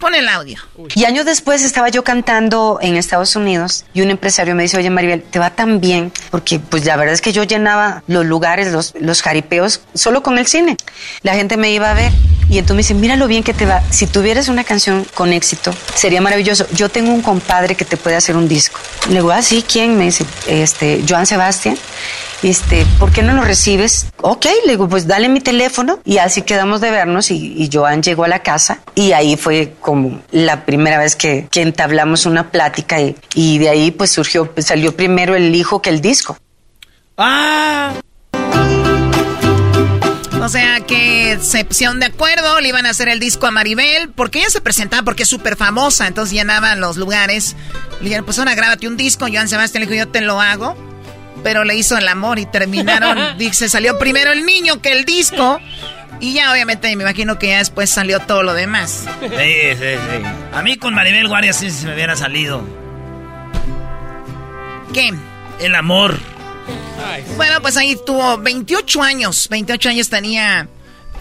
[0.00, 0.58] Pon el audio.
[0.94, 4.88] Y años después estaba yo cantando en Estados Unidos y un empresario me dice, oye
[4.88, 8.72] Maribel, te va tan bien, porque pues la verdad es que yo llenaba los lugares,
[8.72, 10.78] los, los jaripeos, solo con el cine.
[11.20, 12.12] La gente me iba a ver
[12.48, 13.82] y entonces me dice, mira lo bien que te va.
[13.90, 16.66] Si tuvieras una canción con éxito, sería maravilloso.
[16.72, 18.80] Yo tengo un compadre que te puede hacer un disco.
[19.08, 19.98] Le digo, ah, sí, ¿quién?
[19.98, 21.76] Me dice, este, Joan Sebastián
[22.42, 24.06] este, ¿por qué no lo recibes?
[24.22, 28.02] Ok, le digo, pues dale mi teléfono y así quedamos de vernos y, y Joan
[28.02, 33.00] llegó a la casa y ahí fue como la primera vez que, entablamos una plática
[33.00, 36.38] y, y, de ahí pues surgió, pues salió primero el hijo que el disco.
[37.18, 37.94] ¡Ah!
[40.40, 44.10] O sea que se pusieron de acuerdo, le iban a hacer el disco a Maribel,
[44.10, 47.56] porque ella se presentaba porque es súper famosa, entonces llenaban los lugares.
[47.98, 50.76] Le dijeron, pues ahora grábate un disco, Joan Sebastián le dijo, yo te lo hago
[51.42, 55.60] pero le hizo el amor y terminaron, dice, salió primero el niño que el disco.
[56.20, 59.06] Y ya obviamente me imagino que ya después salió todo lo demás.
[59.20, 60.22] Sí, sí, sí.
[60.52, 62.62] A mí con Maribel Guardia sí se me hubiera salido.
[64.92, 65.14] ¿Qué?
[65.60, 66.18] El amor.
[67.36, 69.48] Bueno, pues ahí tuvo 28 años.
[69.48, 70.68] 28 años tenía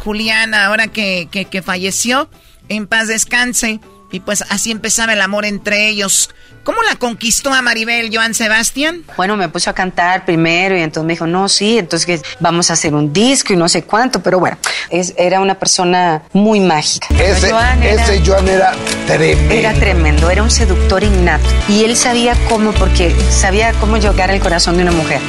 [0.04, 2.30] Juliana ahora que, que, que falleció.
[2.68, 3.80] En paz descanse.
[4.12, 6.30] Y pues así empezaba el amor entre ellos.
[6.64, 9.04] ¿Cómo la conquistó a Maribel Joan Sebastián?
[9.18, 12.74] Bueno, me puso a cantar primero y entonces me dijo, no, sí, entonces vamos a
[12.74, 14.58] hacer un disco y no sé cuánto, pero bueno,
[14.90, 17.08] es, era una persona muy mágica.
[17.18, 18.74] Ese Joan, era, ese Joan era
[19.08, 19.54] tremendo.
[19.54, 24.40] Era tremendo, era un seductor innato y él sabía cómo, porque sabía cómo llegar al
[24.40, 25.22] corazón de una mujer.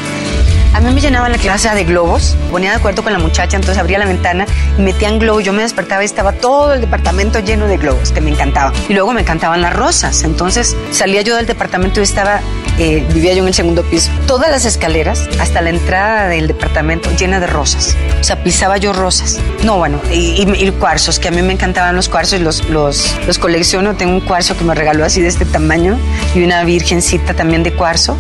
[0.73, 3.79] A mí me llenaba la clase de globos, ponía de acuerdo con la muchacha, entonces
[3.79, 4.47] abría la ventana
[4.79, 5.45] y metían globos.
[5.45, 8.73] Yo me despertaba y estaba todo el departamento lleno de globos, que me encantaba.
[8.89, 10.23] Y luego me encantaban las rosas.
[10.23, 12.41] Entonces salía yo del departamento y estaba,
[12.79, 14.11] eh, vivía yo en el segundo piso.
[14.27, 17.97] Todas las escaleras, hasta la entrada del departamento, llena de rosas.
[18.21, 19.39] O sea, pisaba yo rosas.
[19.65, 23.39] No, bueno, y, y, cuarzos, que a mí me encantaban los cuarzos los, los, los
[23.39, 23.97] colecciono.
[23.97, 25.99] Tengo un cuarzo que me regaló así de este tamaño
[26.35, 28.17] y una virgencita también de cuarzo,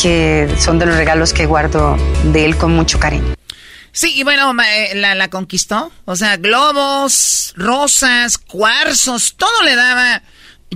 [0.00, 3.34] que son de los regalos que guardo de él con mucho cariño.
[3.92, 5.90] Sí, y bueno, eh, la, la conquistó.
[6.04, 10.22] O sea, globos, rosas, cuarzos, todo le daba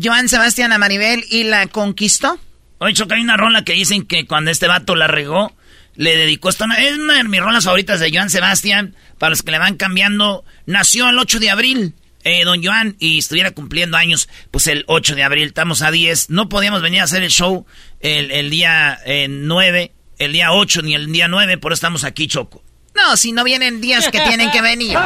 [0.03, 2.39] Joan Sebastián a Maribel y la conquistó.
[2.79, 5.55] Oye, que hay una rola que dicen que cuando este vato la regó,
[5.95, 6.67] le dedicó esta.
[6.79, 8.97] Es una de mis rolas favoritas de Joan Sebastián.
[9.19, 11.95] Para los que le van cambiando, nació el 8 de abril.
[12.25, 16.31] Eh, don Joan, y estuviera cumpliendo años, pues el 8 de abril, estamos a 10.
[16.31, 17.67] No podíamos venir a hacer el show
[18.01, 19.93] el, el día eh, 9
[20.25, 22.63] el día 8 ni el día 9, por eso estamos aquí, Choco.
[22.95, 24.97] No, si no vienen días que tienen que venir.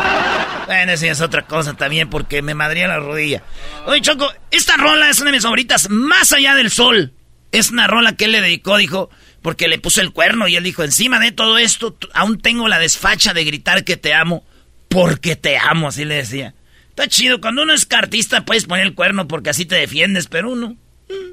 [0.66, 3.43] bueno, esa es otra cosa también, porque me madría la rodilla.
[3.86, 7.12] Oye, Choco, esta rola es una de mis favoritas, más allá del sol.
[7.52, 9.09] Es una rola que él le dedicó, dijo,
[9.40, 12.80] porque le puso el cuerno y él dijo, encima de todo esto, aún tengo la
[12.80, 14.44] desfacha de gritar que te amo,
[14.88, 16.55] porque te amo, así le decía.
[16.98, 20.52] Está chido, cuando uno es cartista puedes poner el cuerno porque así te defiendes, pero
[20.52, 20.77] uno,
[21.10, 21.32] mm,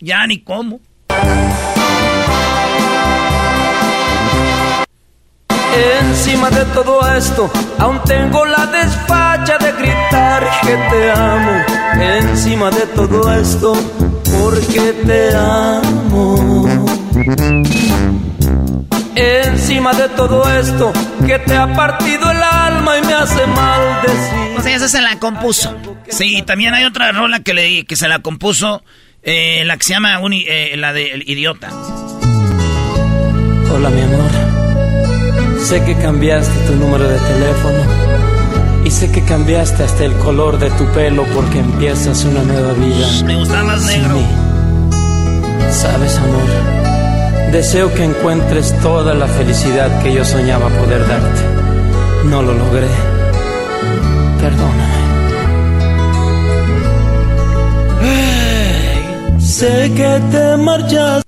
[0.00, 0.80] ya ni cómo.
[6.00, 7.48] Encima de todo esto,
[7.78, 11.62] aún tengo la despacha de gritar que te amo.
[12.02, 13.74] Encima de todo esto,
[14.24, 16.66] porque te amo.
[19.14, 20.92] Encima de todo esto,
[21.26, 24.58] que te ha partido el alma y me hace mal decir.
[24.58, 25.76] O sea, esa se la compuso.
[26.08, 28.82] Sí, también hay otra rola que le que se la compuso,
[29.22, 31.70] eh, la que se llama eh, la de Idiota.
[33.72, 34.30] Hola, mi amor.
[35.60, 38.08] Sé que cambiaste tu número de teléfono
[38.84, 43.06] y sé que cambiaste hasta el color de tu pelo porque empiezas una nueva vida.
[43.24, 44.18] Me gusta más negro.
[45.70, 46.48] Sabes, amor,
[47.52, 51.40] deseo que encuentres toda la felicidad que yo soñaba poder darte.
[52.24, 52.88] No lo logré.
[54.40, 54.98] Perdóname.
[59.40, 61.27] sé que te saber.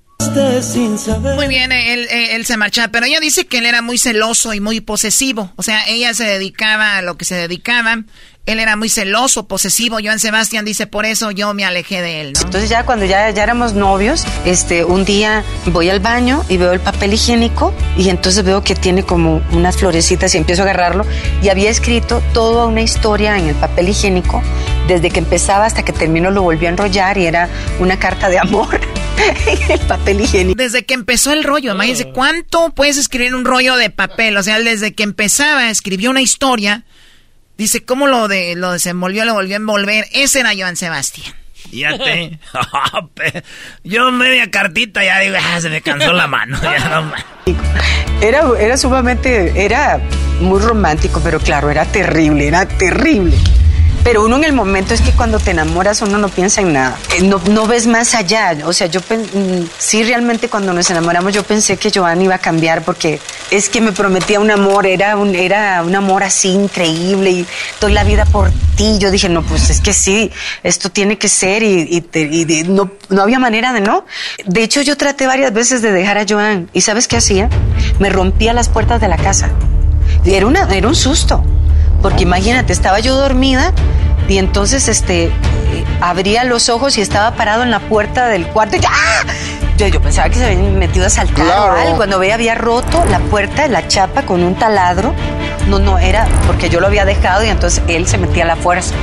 [1.34, 4.60] Muy bien, él, él, se marchaba, pero ella dice que él era muy celoso y
[4.60, 5.52] muy posesivo.
[5.56, 8.04] O sea, ella se dedicaba a lo que se dedicaba.
[8.46, 9.98] Él era muy celoso, posesivo.
[10.02, 13.42] Joan Sebastián dice, por eso yo me alejé de él, Entonces ya cuando ya, ya
[13.42, 18.44] éramos novios, este, un día voy al baño y veo el papel higiénico y entonces
[18.44, 21.04] veo que tiene como unas florecitas y empiezo a agarrarlo
[21.42, 24.42] y había escrito toda una historia en el papel higiénico.
[24.88, 27.48] Desde que empezaba hasta que terminó lo volvió a enrollar y era
[27.78, 28.80] una carta de amor.
[29.68, 30.62] el papel higiénico.
[30.62, 34.36] Desde que empezó el rollo, imagínense, ¿cuánto puedes escribir un rollo de papel?
[34.36, 36.84] O sea, desde que empezaba, escribió una historia
[37.60, 40.06] Dice, ¿cómo lo, de, lo desenvolvió, lo volvió a envolver?
[40.12, 41.34] Ese era Joan Sebastián.
[41.70, 42.38] Fíjate.
[43.84, 46.58] Yo media cartita ya digo, ah, se me cansó la mano.
[48.22, 50.00] era, era sumamente, era
[50.40, 53.36] muy romántico, pero claro, era terrible, era terrible.
[54.02, 56.98] Pero uno en el momento es que cuando te enamoras uno no piensa en nada,
[57.16, 58.56] eh, no, no ves más allá.
[58.64, 62.38] O sea, yo mm, sí realmente cuando nos enamoramos yo pensé que Joan iba a
[62.38, 63.20] cambiar porque
[63.50, 67.46] es que me prometía un amor, era un, era un amor así increíble y
[67.80, 68.98] doy la vida por ti.
[68.98, 70.30] Yo dije, no, pues es que sí,
[70.62, 72.04] esto tiene que ser y,
[72.68, 74.06] no, no había manera de no.
[74.46, 77.50] De hecho, yo traté varias veces de dejar a Joan y ¿sabes qué hacía?
[77.98, 79.50] Me rompía las puertas de la casa.
[80.24, 81.42] Era, una, era un susto.
[82.02, 83.72] Porque imagínate, estaba yo dormida
[84.28, 85.30] y entonces este
[86.00, 89.24] abría los ojos y estaba parado en la puerta del cuarto y ¡ah!
[89.76, 91.96] yo, yo, pensaba que se había metido a saltar o algo.
[91.96, 95.14] Cuando veía había roto la puerta, la chapa con un taladro.
[95.68, 98.56] No, no, era porque yo lo había dejado y entonces él se metía a la
[98.56, 98.94] fuerza.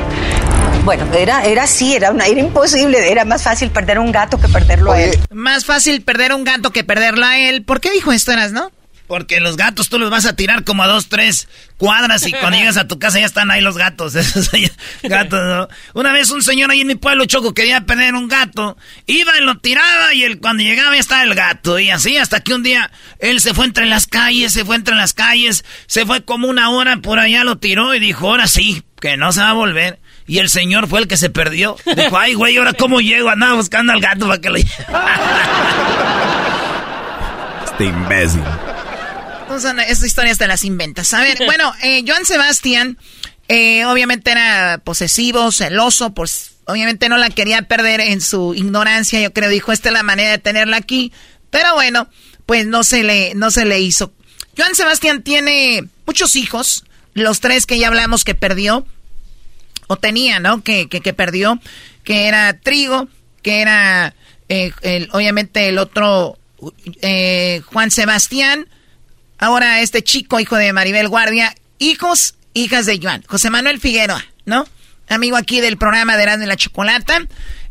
[0.84, 3.12] Bueno, era, era así, era, una, era imposible.
[3.12, 5.20] Era más fácil perder un gato que perderlo a él.
[5.32, 7.64] Más fácil perder un gato que perderlo a él.
[7.64, 8.72] ¿Por qué dijo esto, Eras, no?
[9.08, 11.48] Porque los gatos tú los vas a tirar como a dos, tres
[11.78, 14.16] cuadras y cuando llegas a tu casa ya están ahí los gatos.
[14.16, 14.52] Esos
[15.04, 15.68] gatos, ¿no?
[15.94, 18.78] Una vez un señor ahí en mi pueblo, Choco, quería perder un gato.
[19.06, 21.80] Iba y lo tiraba y él, cuando llegaba ya estaba el gato.
[21.80, 24.96] Y así hasta que un día él se fue entre las calles, se fue entre
[24.96, 28.84] las calles, se fue como una hora por allá, lo tiró y dijo, ahora sí,
[29.00, 30.00] que no se va a volver.
[30.28, 31.78] Y el señor fue el que se perdió.
[31.86, 33.30] Dijo, ay, güey, ¿ahora cómo llego?
[33.30, 34.86] Andaba buscando al gato para que lo lleve.
[37.64, 38.44] Este imbécil.
[39.66, 41.14] Estas historias te las inventas.
[41.14, 42.98] A ver, bueno, eh, Joan Sebastián,
[43.48, 49.20] eh, obviamente era posesivo, celoso, pues obviamente no la quería perder en su ignorancia.
[49.20, 51.12] Yo creo, dijo, esta es la manera de tenerla aquí.
[51.50, 52.10] Pero bueno,
[52.46, 54.14] pues no se le, no se le hizo.
[54.58, 58.86] Joan Sebastián tiene muchos hijos, los tres que ya hablamos que perdió,
[59.88, 60.64] o tenía, ¿no?
[60.64, 61.60] Que, que, perdió,
[62.04, 63.08] que era Trigo,
[63.42, 64.14] que era,
[64.50, 66.38] eh, el, obviamente, el otro,
[67.72, 68.68] Juan Sebastián,
[69.40, 73.24] Ahora este chico, hijo de Maribel Guardia, hijos, hijas de Joan.
[73.28, 74.68] José Manuel Figueroa, ¿no?
[75.10, 77.20] Amigo aquí del programa de Erasmo de la Chocolata.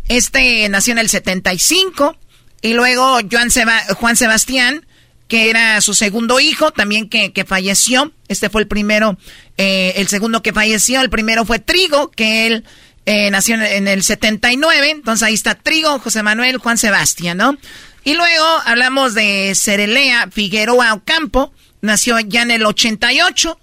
[0.09, 2.16] Este nació en el 75.
[2.62, 3.51] Y luego Joan
[3.97, 4.86] Juan Sebastián,
[5.28, 8.12] que era su segundo hijo, también que, falleció.
[8.28, 9.18] Este fue el primero,
[9.56, 11.01] eh, el segundo que falleció.
[11.01, 12.64] El primero fue Trigo, que él
[13.05, 14.90] eh, nació en el 79.
[14.90, 17.59] Entonces ahí está Trigo, José Manuel, Juan Sebastián, ¿no?
[18.07, 23.59] Y luego hablamos de Cerelea Figueroa Ocampo, nació ya en el 88.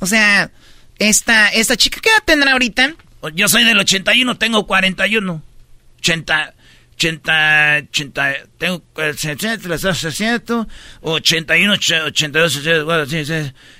[0.00, 0.50] O sea,
[0.98, 2.94] esta, esta chica, ¿qué edad tendrá ahorita?
[3.32, 5.42] Yo soy del 81, tengo 41.
[6.00, 6.54] 80,
[6.94, 8.84] 80, 80, tengo
[9.16, 10.66] 60,
[11.00, 12.66] 81, 82,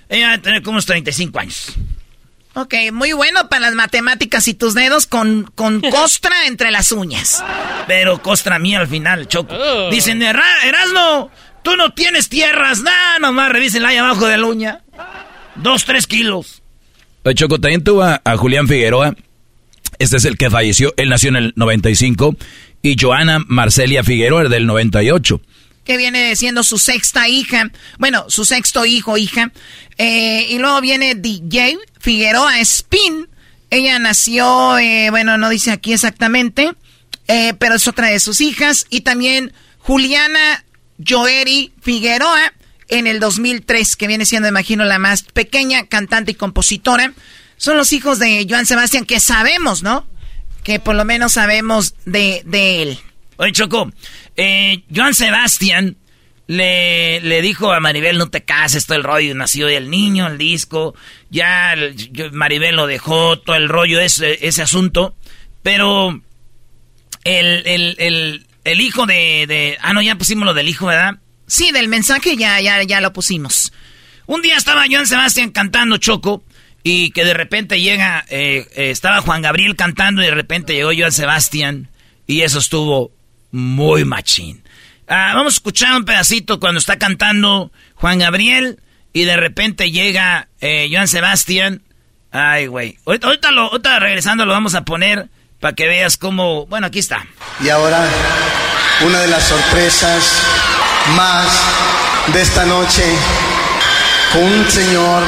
[0.08, 1.74] ella va a tener como unos 35 años.
[2.58, 7.44] Ok, muy bueno para las matemáticas y tus dedos con, con costra entre las uñas.
[7.86, 9.54] Pero costra mía al final, Choco.
[9.54, 9.90] Oh.
[9.90, 11.30] Dicen, Erasmo,
[11.62, 12.80] tú no tienes tierras.
[12.80, 14.80] Nada, nomás revísenla ahí abajo de la uña.
[15.56, 16.62] Dos, tres kilos.
[17.34, 19.14] Choco, también tuvo a, Julián Figueroa.
[19.98, 20.94] Este es el que falleció.
[20.96, 22.36] Él nació en el 95.
[22.80, 25.42] Y Joana Marcelia Figueroa, del 98
[25.86, 29.52] que viene siendo su sexta hija, bueno, su sexto hijo, hija.
[29.96, 33.28] Eh, y luego viene DJ Figueroa Spin.
[33.70, 36.72] Ella nació, eh, bueno, no dice aquí exactamente,
[37.28, 38.86] eh, pero es otra de sus hijas.
[38.90, 40.64] Y también Juliana
[41.04, 42.52] Joeri Figueroa
[42.88, 47.12] en el 2003, que viene siendo, imagino, la más pequeña cantante y compositora.
[47.56, 50.06] Son los hijos de Joan Sebastián, que sabemos, ¿no?
[50.62, 52.98] Que por lo menos sabemos de, de él.
[53.36, 53.90] Oye, Choco,
[54.36, 55.96] eh, Joan Sebastián
[56.46, 60.38] le, le dijo a Maribel, no te cases, todo el rollo, nació el niño, el
[60.38, 60.94] disco,
[61.30, 61.74] ya
[62.32, 65.14] Maribel lo dejó, todo el rollo, ese, ese asunto,
[65.62, 66.20] pero
[67.24, 71.16] el, el, el, hijo de, de, Ah, no, ya pusimos lo del hijo, ¿verdad?
[71.46, 73.72] Sí, del mensaje ya, ya, ya lo pusimos.
[74.26, 76.44] Un día estaba Joan Sebastián cantando Choco
[76.82, 80.90] y que de repente llega, eh, eh, estaba Juan Gabriel cantando y de repente llegó
[80.96, 81.88] Joan Sebastián
[82.26, 83.12] y eso estuvo
[83.56, 84.62] muy machín.
[85.08, 88.80] Ah, vamos a escuchar un pedacito cuando está cantando Juan Gabriel
[89.12, 91.82] y de repente llega eh, Joan Sebastián.
[92.32, 92.98] Ay, güey.
[93.06, 95.28] Ahorita, ahorita regresando lo vamos a poner
[95.58, 96.66] para que veas cómo...
[96.66, 97.26] Bueno, aquí está.
[97.64, 98.06] Y ahora,
[99.06, 100.42] una de las sorpresas
[101.16, 101.48] más
[102.34, 103.04] de esta noche
[104.32, 105.22] con un señor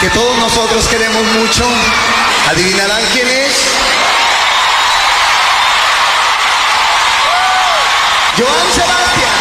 [0.00, 1.64] que todos nosotros queremos mucho.
[2.50, 3.81] ¿Adivinarán quién es?
[8.36, 9.32] Joan Sebastián.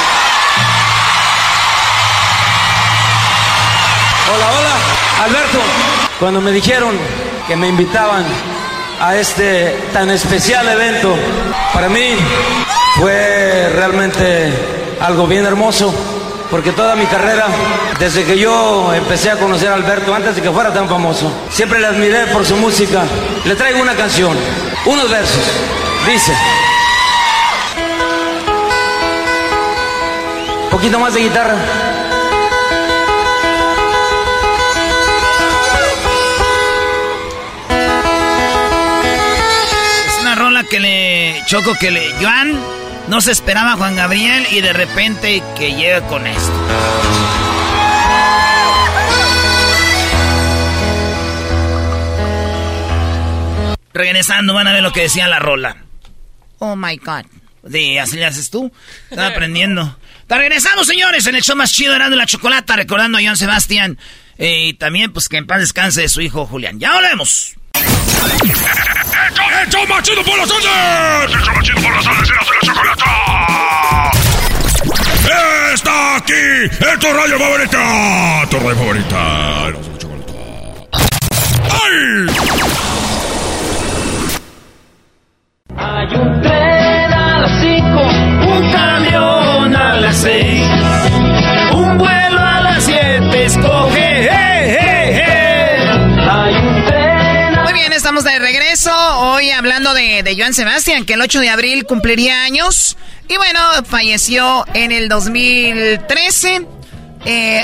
[4.33, 5.25] Hola, hola.
[5.25, 5.59] Alberto,
[6.19, 6.97] Cuando me dijeron
[7.47, 8.25] que me invitaban
[8.99, 11.15] a este tan especial evento,
[11.73, 12.15] para mí
[12.97, 14.53] fue realmente
[14.99, 15.93] algo bien hermoso,
[16.49, 17.47] porque toda mi carrera,
[17.97, 21.79] desde que yo empecé a conocer a Alberto, antes de que fuera tan famoso, siempre
[21.79, 23.03] le admiré por su música.
[23.45, 24.37] Le traigo una canción,
[24.85, 25.43] unos versos.
[26.05, 26.33] Dice,
[30.71, 31.55] poquito más de guitarra.
[40.71, 42.57] que le choco que le Joan
[43.07, 46.53] no se esperaba a Juan Gabriel y de repente que llega con esto.
[53.93, 55.77] Regresando van a ver lo que decía la rola.
[56.59, 57.25] Oh my god.
[57.69, 58.71] Sí, así le haces tú.
[59.09, 59.97] Estaba aprendiendo.
[60.37, 63.97] regresamos, señores, en el show más chido de la chocolata, recordando a Joan Sebastián.
[64.37, 66.79] Eh, y también, pues que en paz descanse su hijo Julián.
[66.79, 67.55] Ya volvemos.
[69.63, 71.35] ¡Hecho más chido por las tardes!
[71.35, 72.29] ¡Hecho más chido por las tardes!
[72.29, 74.11] ¡Eras de la chocolata!
[75.73, 76.33] ¡Está aquí!
[76.33, 78.47] ¡Es tu radio favorita!
[78.49, 79.67] ¡Tu radio favorita!
[79.67, 80.33] ¡Eras de la chocolata!
[81.69, 82.27] ¡Ay!
[85.77, 86.07] Hay
[90.11, 90.61] las 6,
[91.73, 95.79] un vuelo a las 7, escoge, hey, hey, hey.
[97.65, 98.91] Hay un estamos de regreso.
[99.19, 102.97] Hoy hablando de, Joan Sebastián, que el 8 de abril cumpliría años.
[103.29, 106.67] Y bueno, falleció en el 2013.
[107.23, 107.63] Eh,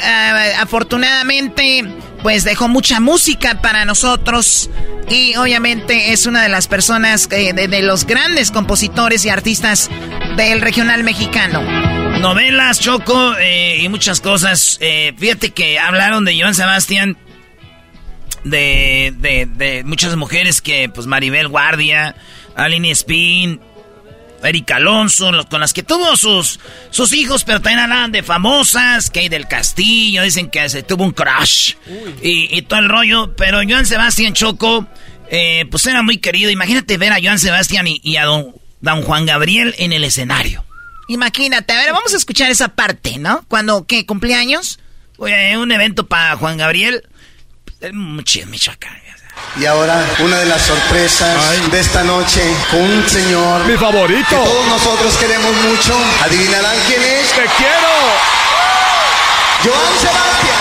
[0.58, 1.84] afortunadamente,
[2.24, 4.70] pues dejó mucha música para nosotros.
[5.10, 9.90] Y obviamente es una de las personas, eh, de, los grandes compositores y artistas
[10.36, 11.62] del regional mexicano.
[12.20, 14.80] Novelas, Choco eh, y muchas cosas.
[15.18, 17.18] fíjate que hablaron de Joan Sebastián
[18.44, 22.16] de, de, de muchas mujeres que, pues Maribel Guardia,
[22.56, 23.62] Aline Spin,
[24.50, 26.60] Erika Alonso, con las que tuvo sus,
[26.90, 31.04] sus hijos, pero también hablan de famosas, que hay del Castillo, dicen que se tuvo
[31.04, 31.76] un crush
[32.22, 34.88] y, todo el rollo, pero Joan Sebastián Choco,
[35.30, 36.50] eh, pues era muy querido.
[36.50, 40.66] Imagínate ver a Joan Sebastián y, a don, don, Juan Gabriel en el escenario.
[41.08, 43.46] Imagínate, a ver, vamos a escuchar esa parte, ¿no?
[43.48, 44.06] Cuando, ¿qué?
[44.06, 44.80] ¿Cumpleaños?
[45.18, 47.04] Oye, un evento para Juan Gabriel.
[47.94, 49.07] Michoacán.
[49.60, 53.66] Y ahora, una de las sorpresas de esta noche con un señor.
[53.66, 54.30] Mi favorito.
[54.30, 55.98] Que todos nosotros queremos mucho.
[56.24, 57.32] ¿Adivinarán quién es?
[57.32, 57.88] ¡Te quiero!
[59.64, 60.58] Joan Sebastián.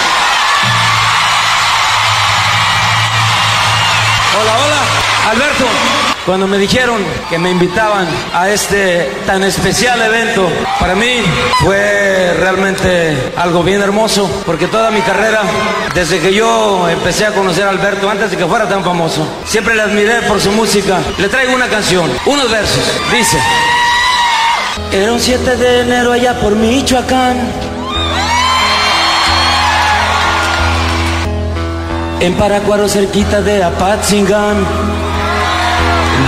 [4.40, 5.30] Hola, hola.
[5.30, 5.66] Alberto,
[6.26, 7.00] cuando me dijeron
[7.30, 10.48] que me invitaban a este tan especial evento,
[10.80, 11.22] para mí
[11.60, 15.42] fue realmente algo bien hermoso, porque toda mi carrera,
[15.94, 19.76] desde que yo empecé a conocer a Alberto, antes de que fuera tan famoso, siempre
[19.76, 20.98] le admiré por su música.
[21.18, 22.82] Le traigo una canción, unos versos.
[23.12, 23.38] Dice,
[24.90, 27.36] era un 7 de enero allá por Michoacán.
[32.18, 34.85] En Paracuaro cerquita de Apatzingán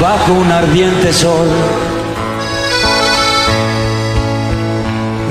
[0.00, 1.48] bajo un ardiente sol.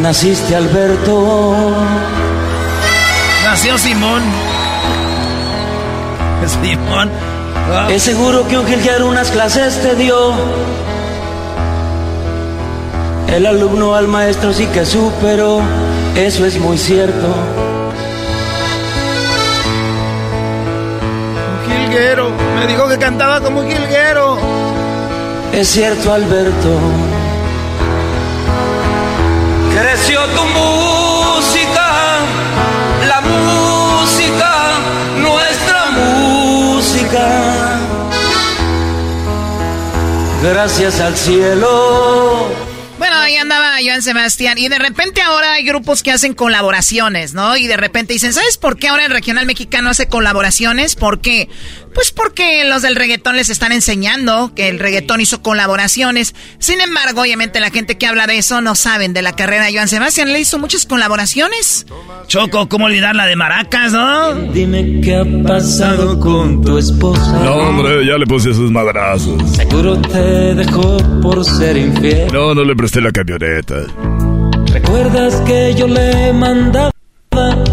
[0.01, 1.75] Naciste Alberto.
[3.43, 4.21] Nació Simón.
[6.61, 7.09] Simón.
[7.89, 10.33] Es seguro que un jilguero unas clases te dio.
[13.27, 15.59] El alumno al maestro sí que superó,
[16.15, 17.27] eso es muy cierto.
[21.57, 24.56] Un jilguero, me dijo que cantaba como un jilguero.
[25.57, 26.79] Es cierto, Alberto.
[29.73, 32.19] Creció tu música,
[33.07, 34.53] la música,
[35.19, 37.79] nuestra música.
[40.43, 42.66] Gracias al cielo
[43.87, 44.57] Joan Sebastián.
[44.57, 47.57] Y de repente ahora hay grupos que hacen colaboraciones, ¿no?
[47.57, 50.95] Y de repente dicen, ¿sabes por qué ahora el regional mexicano hace colaboraciones?
[50.95, 51.49] ¿Por qué?
[51.93, 56.35] Pues porque los del reggaetón les están enseñando que el reggaetón hizo colaboraciones.
[56.59, 59.73] Sin embargo, obviamente la gente que habla de eso no saben de la carrera de
[59.73, 60.31] Joan Sebastián.
[60.31, 61.87] Le hizo muchas colaboraciones.
[62.27, 64.35] Choco, ¿cómo olvidar la de Maracas, no?
[64.51, 67.31] Dime qué ha pasado con tu esposa.
[67.43, 69.41] No, hombre, ya le puse sus madrazos.
[69.55, 72.31] Seguro te dejó por ser infiel.
[72.31, 73.76] No, no le presté la camioneta.
[74.71, 76.91] ¿Recuerdas que yo le mandaba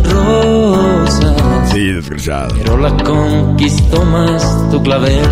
[0.04, 1.72] rosas?
[1.72, 2.54] Sí, desgraciado.
[2.56, 5.24] Pero la conquistó más tu clavel.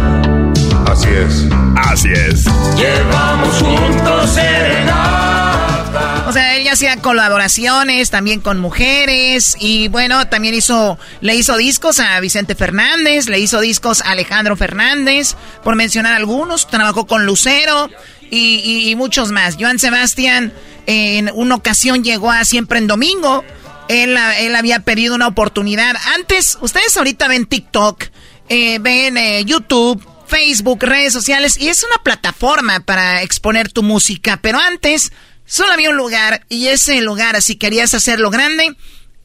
[0.87, 1.47] Así es.
[1.77, 2.45] Así es.
[2.77, 10.99] Llevamos juntos serenata O sea, ella hacía colaboraciones también con mujeres y bueno, también hizo,
[11.21, 16.67] le hizo discos a Vicente Fernández, le hizo discos a Alejandro Fernández, por mencionar algunos,
[16.67, 17.89] trabajó con Lucero
[18.37, 19.57] y, muchos más.
[19.59, 20.53] Joan Sebastián
[20.87, 23.45] en una ocasión llegó a Siempre en Domingo,
[23.89, 25.95] él, él había pedido una oportunidad.
[26.15, 28.05] Antes, ustedes ahorita ven TikTok,
[28.49, 34.39] eh, ven eh, YouTube, Facebook, redes sociales, y es una plataforma para exponer tu música,
[34.41, 35.13] pero antes
[35.53, 38.75] Solo había un lugar y ese lugar, si querías hacerlo grande,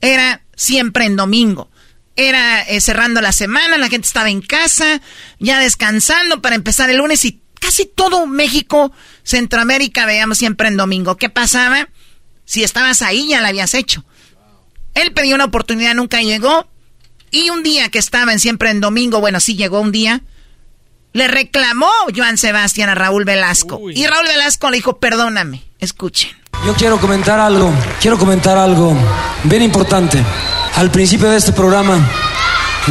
[0.02, 1.70] era siempre en domingo.
[2.16, 5.02] Era eh, cerrando la semana, la gente estaba en casa,
[5.40, 8.92] ya descansando para empezar el lunes y casi todo México,
[9.24, 11.18] Centroamérica veíamos siempre en domingo.
[11.18, 11.90] ¿Qué pasaba?
[12.46, 14.04] Si estabas ahí ya la habías hecho.
[14.94, 16.68] Él pidió una oportunidad, nunca llegó.
[17.30, 20.22] Y un día que estaba en siempre en domingo, bueno, sí llegó un día,
[21.14, 23.82] le reclamó Joan Sebastián a Raúl Velasco.
[23.94, 26.32] Y Raúl Velasco le dijo, perdóname, escuchen.
[26.66, 27.72] Yo quiero comentar algo,
[28.02, 28.96] quiero comentar algo
[29.44, 30.24] bien importante.
[30.76, 32.00] Al principio de este programa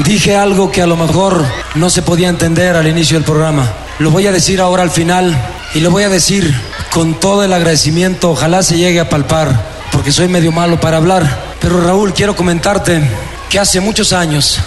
[0.04, 1.44] dije algo que a lo mejor
[1.74, 3.85] no se podía entender al inicio del programa.
[3.98, 5.34] Lo voy a decir ahora al final
[5.74, 6.54] y lo voy a decir
[6.90, 8.30] con todo el agradecimiento.
[8.30, 9.48] Ojalá se llegue a palpar,
[9.90, 11.54] porque soy medio malo para hablar.
[11.60, 13.00] Pero Raúl, quiero comentarte
[13.48, 14.58] que hace muchos años,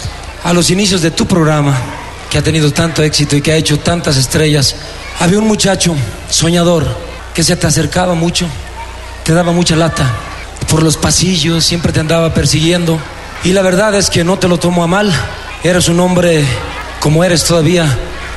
[0.42, 1.76] a los inicios de tu programa,
[2.28, 4.74] que ha tenido tanto éxito y que ha hecho tantas estrellas.
[5.20, 5.94] Había un muchacho
[6.28, 6.84] soñador
[7.32, 8.46] que se te acercaba mucho,
[9.22, 10.10] te daba mucha lata.
[10.68, 12.98] Por los pasillos siempre te andaba persiguiendo.
[13.44, 15.12] Y la verdad es que no te lo tomo a mal.
[15.62, 16.44] Eres un hombre
[17.00, 17.86] como eres todavía,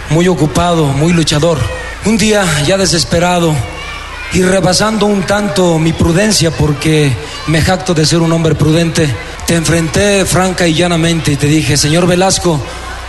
[0.10, 1.58] muy ocupado, muy luchador.
[2.06, 3.54] Un día ya desesperado
[4.34, 7.16] y rebasando un tanto mi prudencia porque
[7.48, 9.14] me jacto de ser un hombre prudente,
[9.46, 12.60] te enfrenté franca y llanamente y te dije, señor Velasco,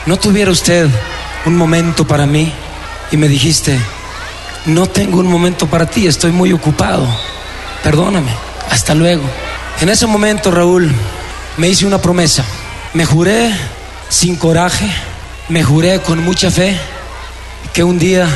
[0.07, 0.89] ¿no tuviera usted
[1.47, 2.53] un momento para mí?
[3.11, 3.79] Y me dijiste,
[4.67, 7.07] no tengo un momento para ti, estoy muy ocupado.
[7.83, 8.31] Perdóname,
[8.71, 9.25] hasta luego.
[9.81, 10.91] En ese momento, Raúl,
[11.57, 12.45] me hice una promesa.
[12.93, 13.51] Me juré
[14.09, 14.89] sin coraje,
[15.49, 16.79] me juré con mucha fe
[17.73, 18.29] que un día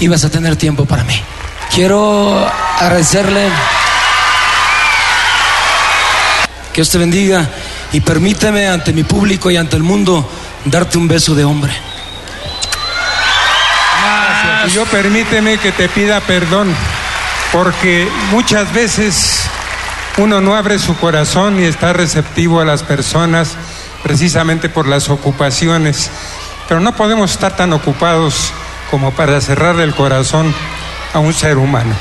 [0.00, 1.20] ibas a tener tiempo para mí.
[1.72, 2.46] Quiero
[2.78, 3.48] agradecerle.
[6.72, 7.48] Que Dios te bendiga
[7.92, 10.28] y permíteme ante mi público y ante el mundo
[10.66, 11.72] darte un beso de hombre.
[14.66, 16.74] Y yo permíteme que te pida perdón,
[17.52, 19.42] porque muchas veces
[20.18, 23.56] uno no abre su corazón y está receptivo a las personas
[24.06, 26.12] precisamente por las ocupaciones,
[26.68, 28.52] pero no podemos estar tan ocupados
[28.88, 30.54] como para cerrar el corazón
[31.12, 31.92] a un ser humano.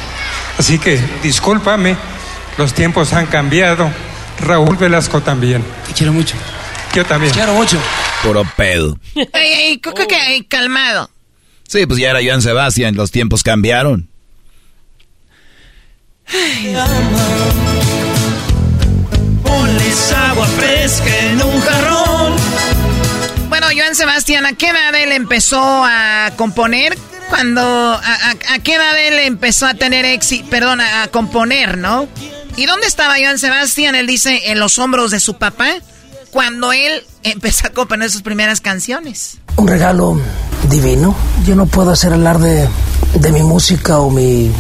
[0.60, 1.98] Así que discúlpame,
[2.60, 3.90] los tiempos han cambiado,
[4.40, 5.64] Raúl Velasco también.
[5.88, 6.36] Te quiero mucho.
[6.94, 7.34] Yo también.
[7.34, 7.80] Te quiero mucho.
[8.22, 9.00] Puro pedo.
[9.16, 11.10] Ey, ey, calmado.
[11.68, 14.10] Sí, pues ya era Joan Sebastián, los tiempos cambiaron.
[20.30, 22.34] Agua fresca en un jarrón.
[23.48, 26.98] Bueno, Joan Sebastián, ¿a qué edad él empezó a componer?
[27.30, 32.08] Cuando, a, qué edad él empezó a tener éxito, perdón, a componer, ¿no?
[32.58, 33.96] ¿Y dónde estaba Joan Sebastián?
[33.96, 35.76] Él dice, en los hombros de su papá
[36.32, 39.38] cuando él empezó a componer sus primeras canciones.
[39.56, 40.20] Un regalo
[40.70, 41.16] divino.
[41.46, 42.68] Yo no puedo hacer hablar de,
[43.14, 44.52] de mi música o mi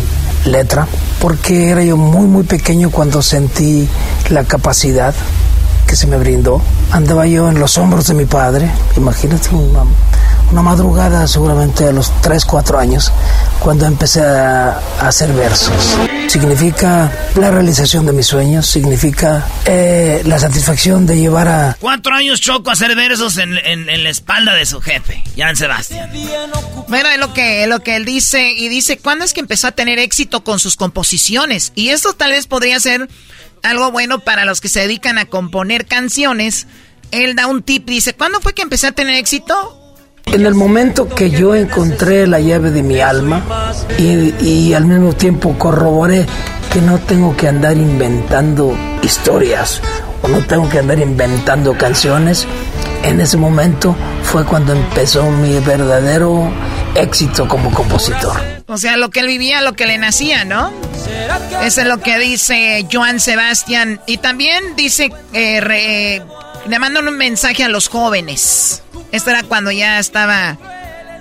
[0.45, 0.87] letra
[1.19, 3.87] porque era yo muy muy pequeño cuando sentí
[4.29, 5.13] la capacidad
[5.95, 6.61] que se me brindó.
[6.91, 9.83] Andaba yo en los hombros de mi padre, imagínate una,
[10.51, 13.13] una madrugada seguramente a los 3, 4 años,
[13.59, 15.73] cuando empecé a, hacer versos.
[16.27, 21.77] Significa la realización de mis sueños, significa eh, la satisfacción de llevar a...
[21.79, 26.11] Cuatro años Choco a hacer versos en, la espalda de su jefe, Jan Sebastián.
[26.89, 29.71] Bueno, es lo que, lo que él dice, y dice, ¿cuándo es que empezó a
[29.71, 31.71] tener éxito con sus composiciones?
[31.73, 33.07] Y esto tal vez podría ser
[33.65, 36.67] algo bueno para los que se dedican a componer canciones.
[37.11, 39.81] Él da un tip, dice, ¿cuándo fue que empecé a tener éxito?
[40.27, 43.43] En el momento que yo encontré la llave de mi alma
[43.97, 46.25] y, al mismo tiempo corroboré
[46.73, 49.81] que no tengo que andar inventando historias
[50.23, 52.47] o no tengo que andar inventando canciones,
[53.03, 56.51] en ese momento fue cuando empezó mi verdadero
[56.95, 58.35] éxito como compositor.
[58.67, 60.73] O sea, lo que él vivía, lo que le nacía, ¿no?
[61.61, 63.99] Eso es lo que dice Joan Sebastián.
[64.05, 66.21] Y también dice, eh,
[66.67, 68.81] le mando un mensaje a los jóvenes.
[69.11, 70.57] Esto era cuando ya estaba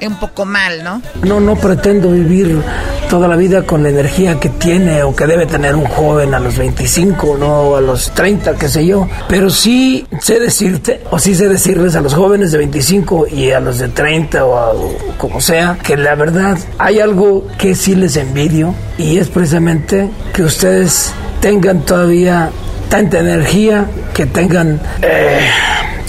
[0.07, 1.03] un poco mal, ¿no?
[1.23, 2.61] No, no pretendo vivir
[3.09, 6.41] toda la vida con la energía que tiene o que debe tener un joven a
[6.41, 9.09] los 25, no a los 30, qué sé yo.
[9.29, 13.61] Pero sí sé decirte, o sí sé decirles a los jóvenes de 25 y a
[13.61, 18.75] los de 30 o, como sea, que la verdad hay algo que sí les envidio
[18.99, 22.51] y es precisamente que ustedes tengan todavía
[22.89, 24.81] tanta energía, que tengan...
[25.03, 25.49] Eh,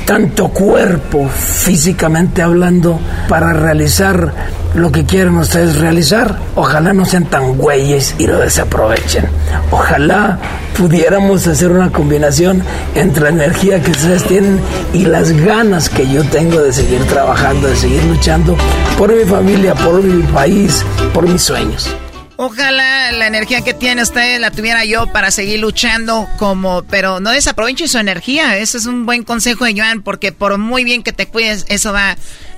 [0.05, 4.31] tanto cuerpo físicamente hablando para realizar
[4.75, 6.37] lo que quieren ustedes realizar.
[6.55, 9.25] Ojalá no sean tan güeyes y lo desaprovechen.
[9.71, 10.37] Ojalá
[10.77, 12.61] pudiéramos hacer una combinación
[12.93, 14.59] entre la energía que ustedes tienen
[14.93, 18.55] y las ganas que yo tengo de seguir trabajando, de seguir luchando
[18.97, 20.83] por mi familia, por mi país,
[21.13, 21.95] por mis sueños.
[22.37, 27.31] Ojalá la energía que tiene usted la tuviera yo para seguir luchando como, pero no
[27.31, 28.57] desaproveche su energía.
[28.57, 31.93] Ese es un buen consejo de Joan porque por muy bien que te cuides, eso
[31.93, 32.17] va a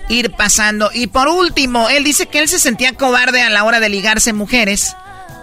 [0.10, 0.90] ir pasando.
[0.94, 4.34] Y por último, él dice que él se sentía cobarde a la hora de ligarse
[4.34, 4.96] mujeres.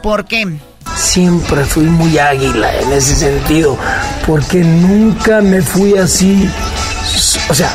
[0.02, 0.48] ¿Por qué?
[0.96, 3.78] Siempre fui muy águila en ese sentido,
[4.26, 6.48] porque nunca me fui así.
[7.48, 7.74] O sea,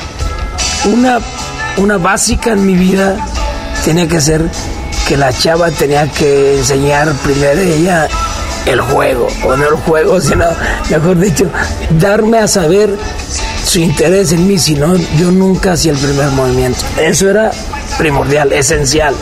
[0.86, 1.20] una,
[1.78, 3.18] una básica en mi vida
[3.84, 4.50] tenía que ser
[5.10, 8.08] que la chava tenía que enseñar primero ella
[8.68, 10.46] el juego, o no el juego, sino,
[10.88, 11.46] mejor dicho,
[12.00, 12.96] darme a saber
[13.66, 16.82] su interés en mí, si no, yo nunca hacía el primer movimiento.
[17.02, 17.50] Eso era
[17.98, 19.16] primordial, esencial.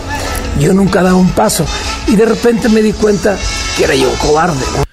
[0.59, 1.65] Yo nunca daba un paso
[2.05, 3.38] y de repente me di cuenta
[3.77, 4.86] que era yo cobarde.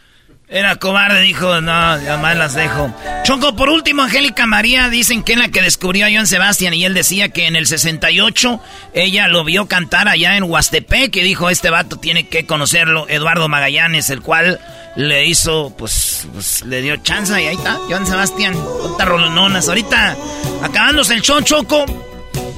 [0.46, 2.92] Era cobarde, dijo, no, ya más las dejo.
[3.24, 6.84] Choco, por último, Angélica María dicen que es la que descubrió a Joan Sebastián y
[6.84, 8.60] él decía que en el 68
[8.92, 13.48] ella lo vio cantar allá en Huastepec y dijo, este vato tiene que conocerlo, Eduardo
[13.48, 14.60] Magallanes, el cual
[14.96, 19.66] le hizo, pues, pues le dio chance y ahí está, Joan Sebastián, otra rolononas.
[19.66, 20.14] Ahorita,
[20.62, 21.86] acabándose el show, Choco,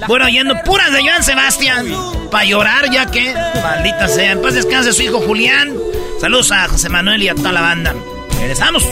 [0.08, 1.86] bueno, yendo puras de Joan Sebastián,
[2.32, 3.32] para llorar ya que,
[3.62, 5.72] maldita sea, en paz descanse su hijo Julián.
[6.20, 7.94] Saludos a José Manuel y a toda la banda.
[8.38, 8.84] Regresamos.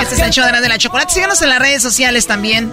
[0.00, 1.12] Este es el show de la chocolate.
[1.12, 2.72] Síganos en las redes sociales también.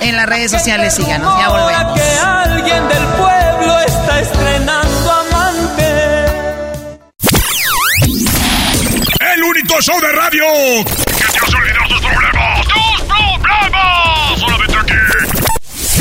[0.00, 1.38] En las redes sociales síganos.
[1.40, 1.98] Ya volvemos.
[1.98, 6.26] Que alguien del pueblo está estrenando amante.
[9.34, 10.44] El único show de radio
[10.84, 12.66] que te hace olvidar tus problemas.
[12.66, 13.02] ¡Tus
[13.40, 14.40] problemas!
[14.40, 14.94] Solamente aquí.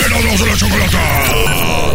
[0.04, 1.95] En de la chocolate.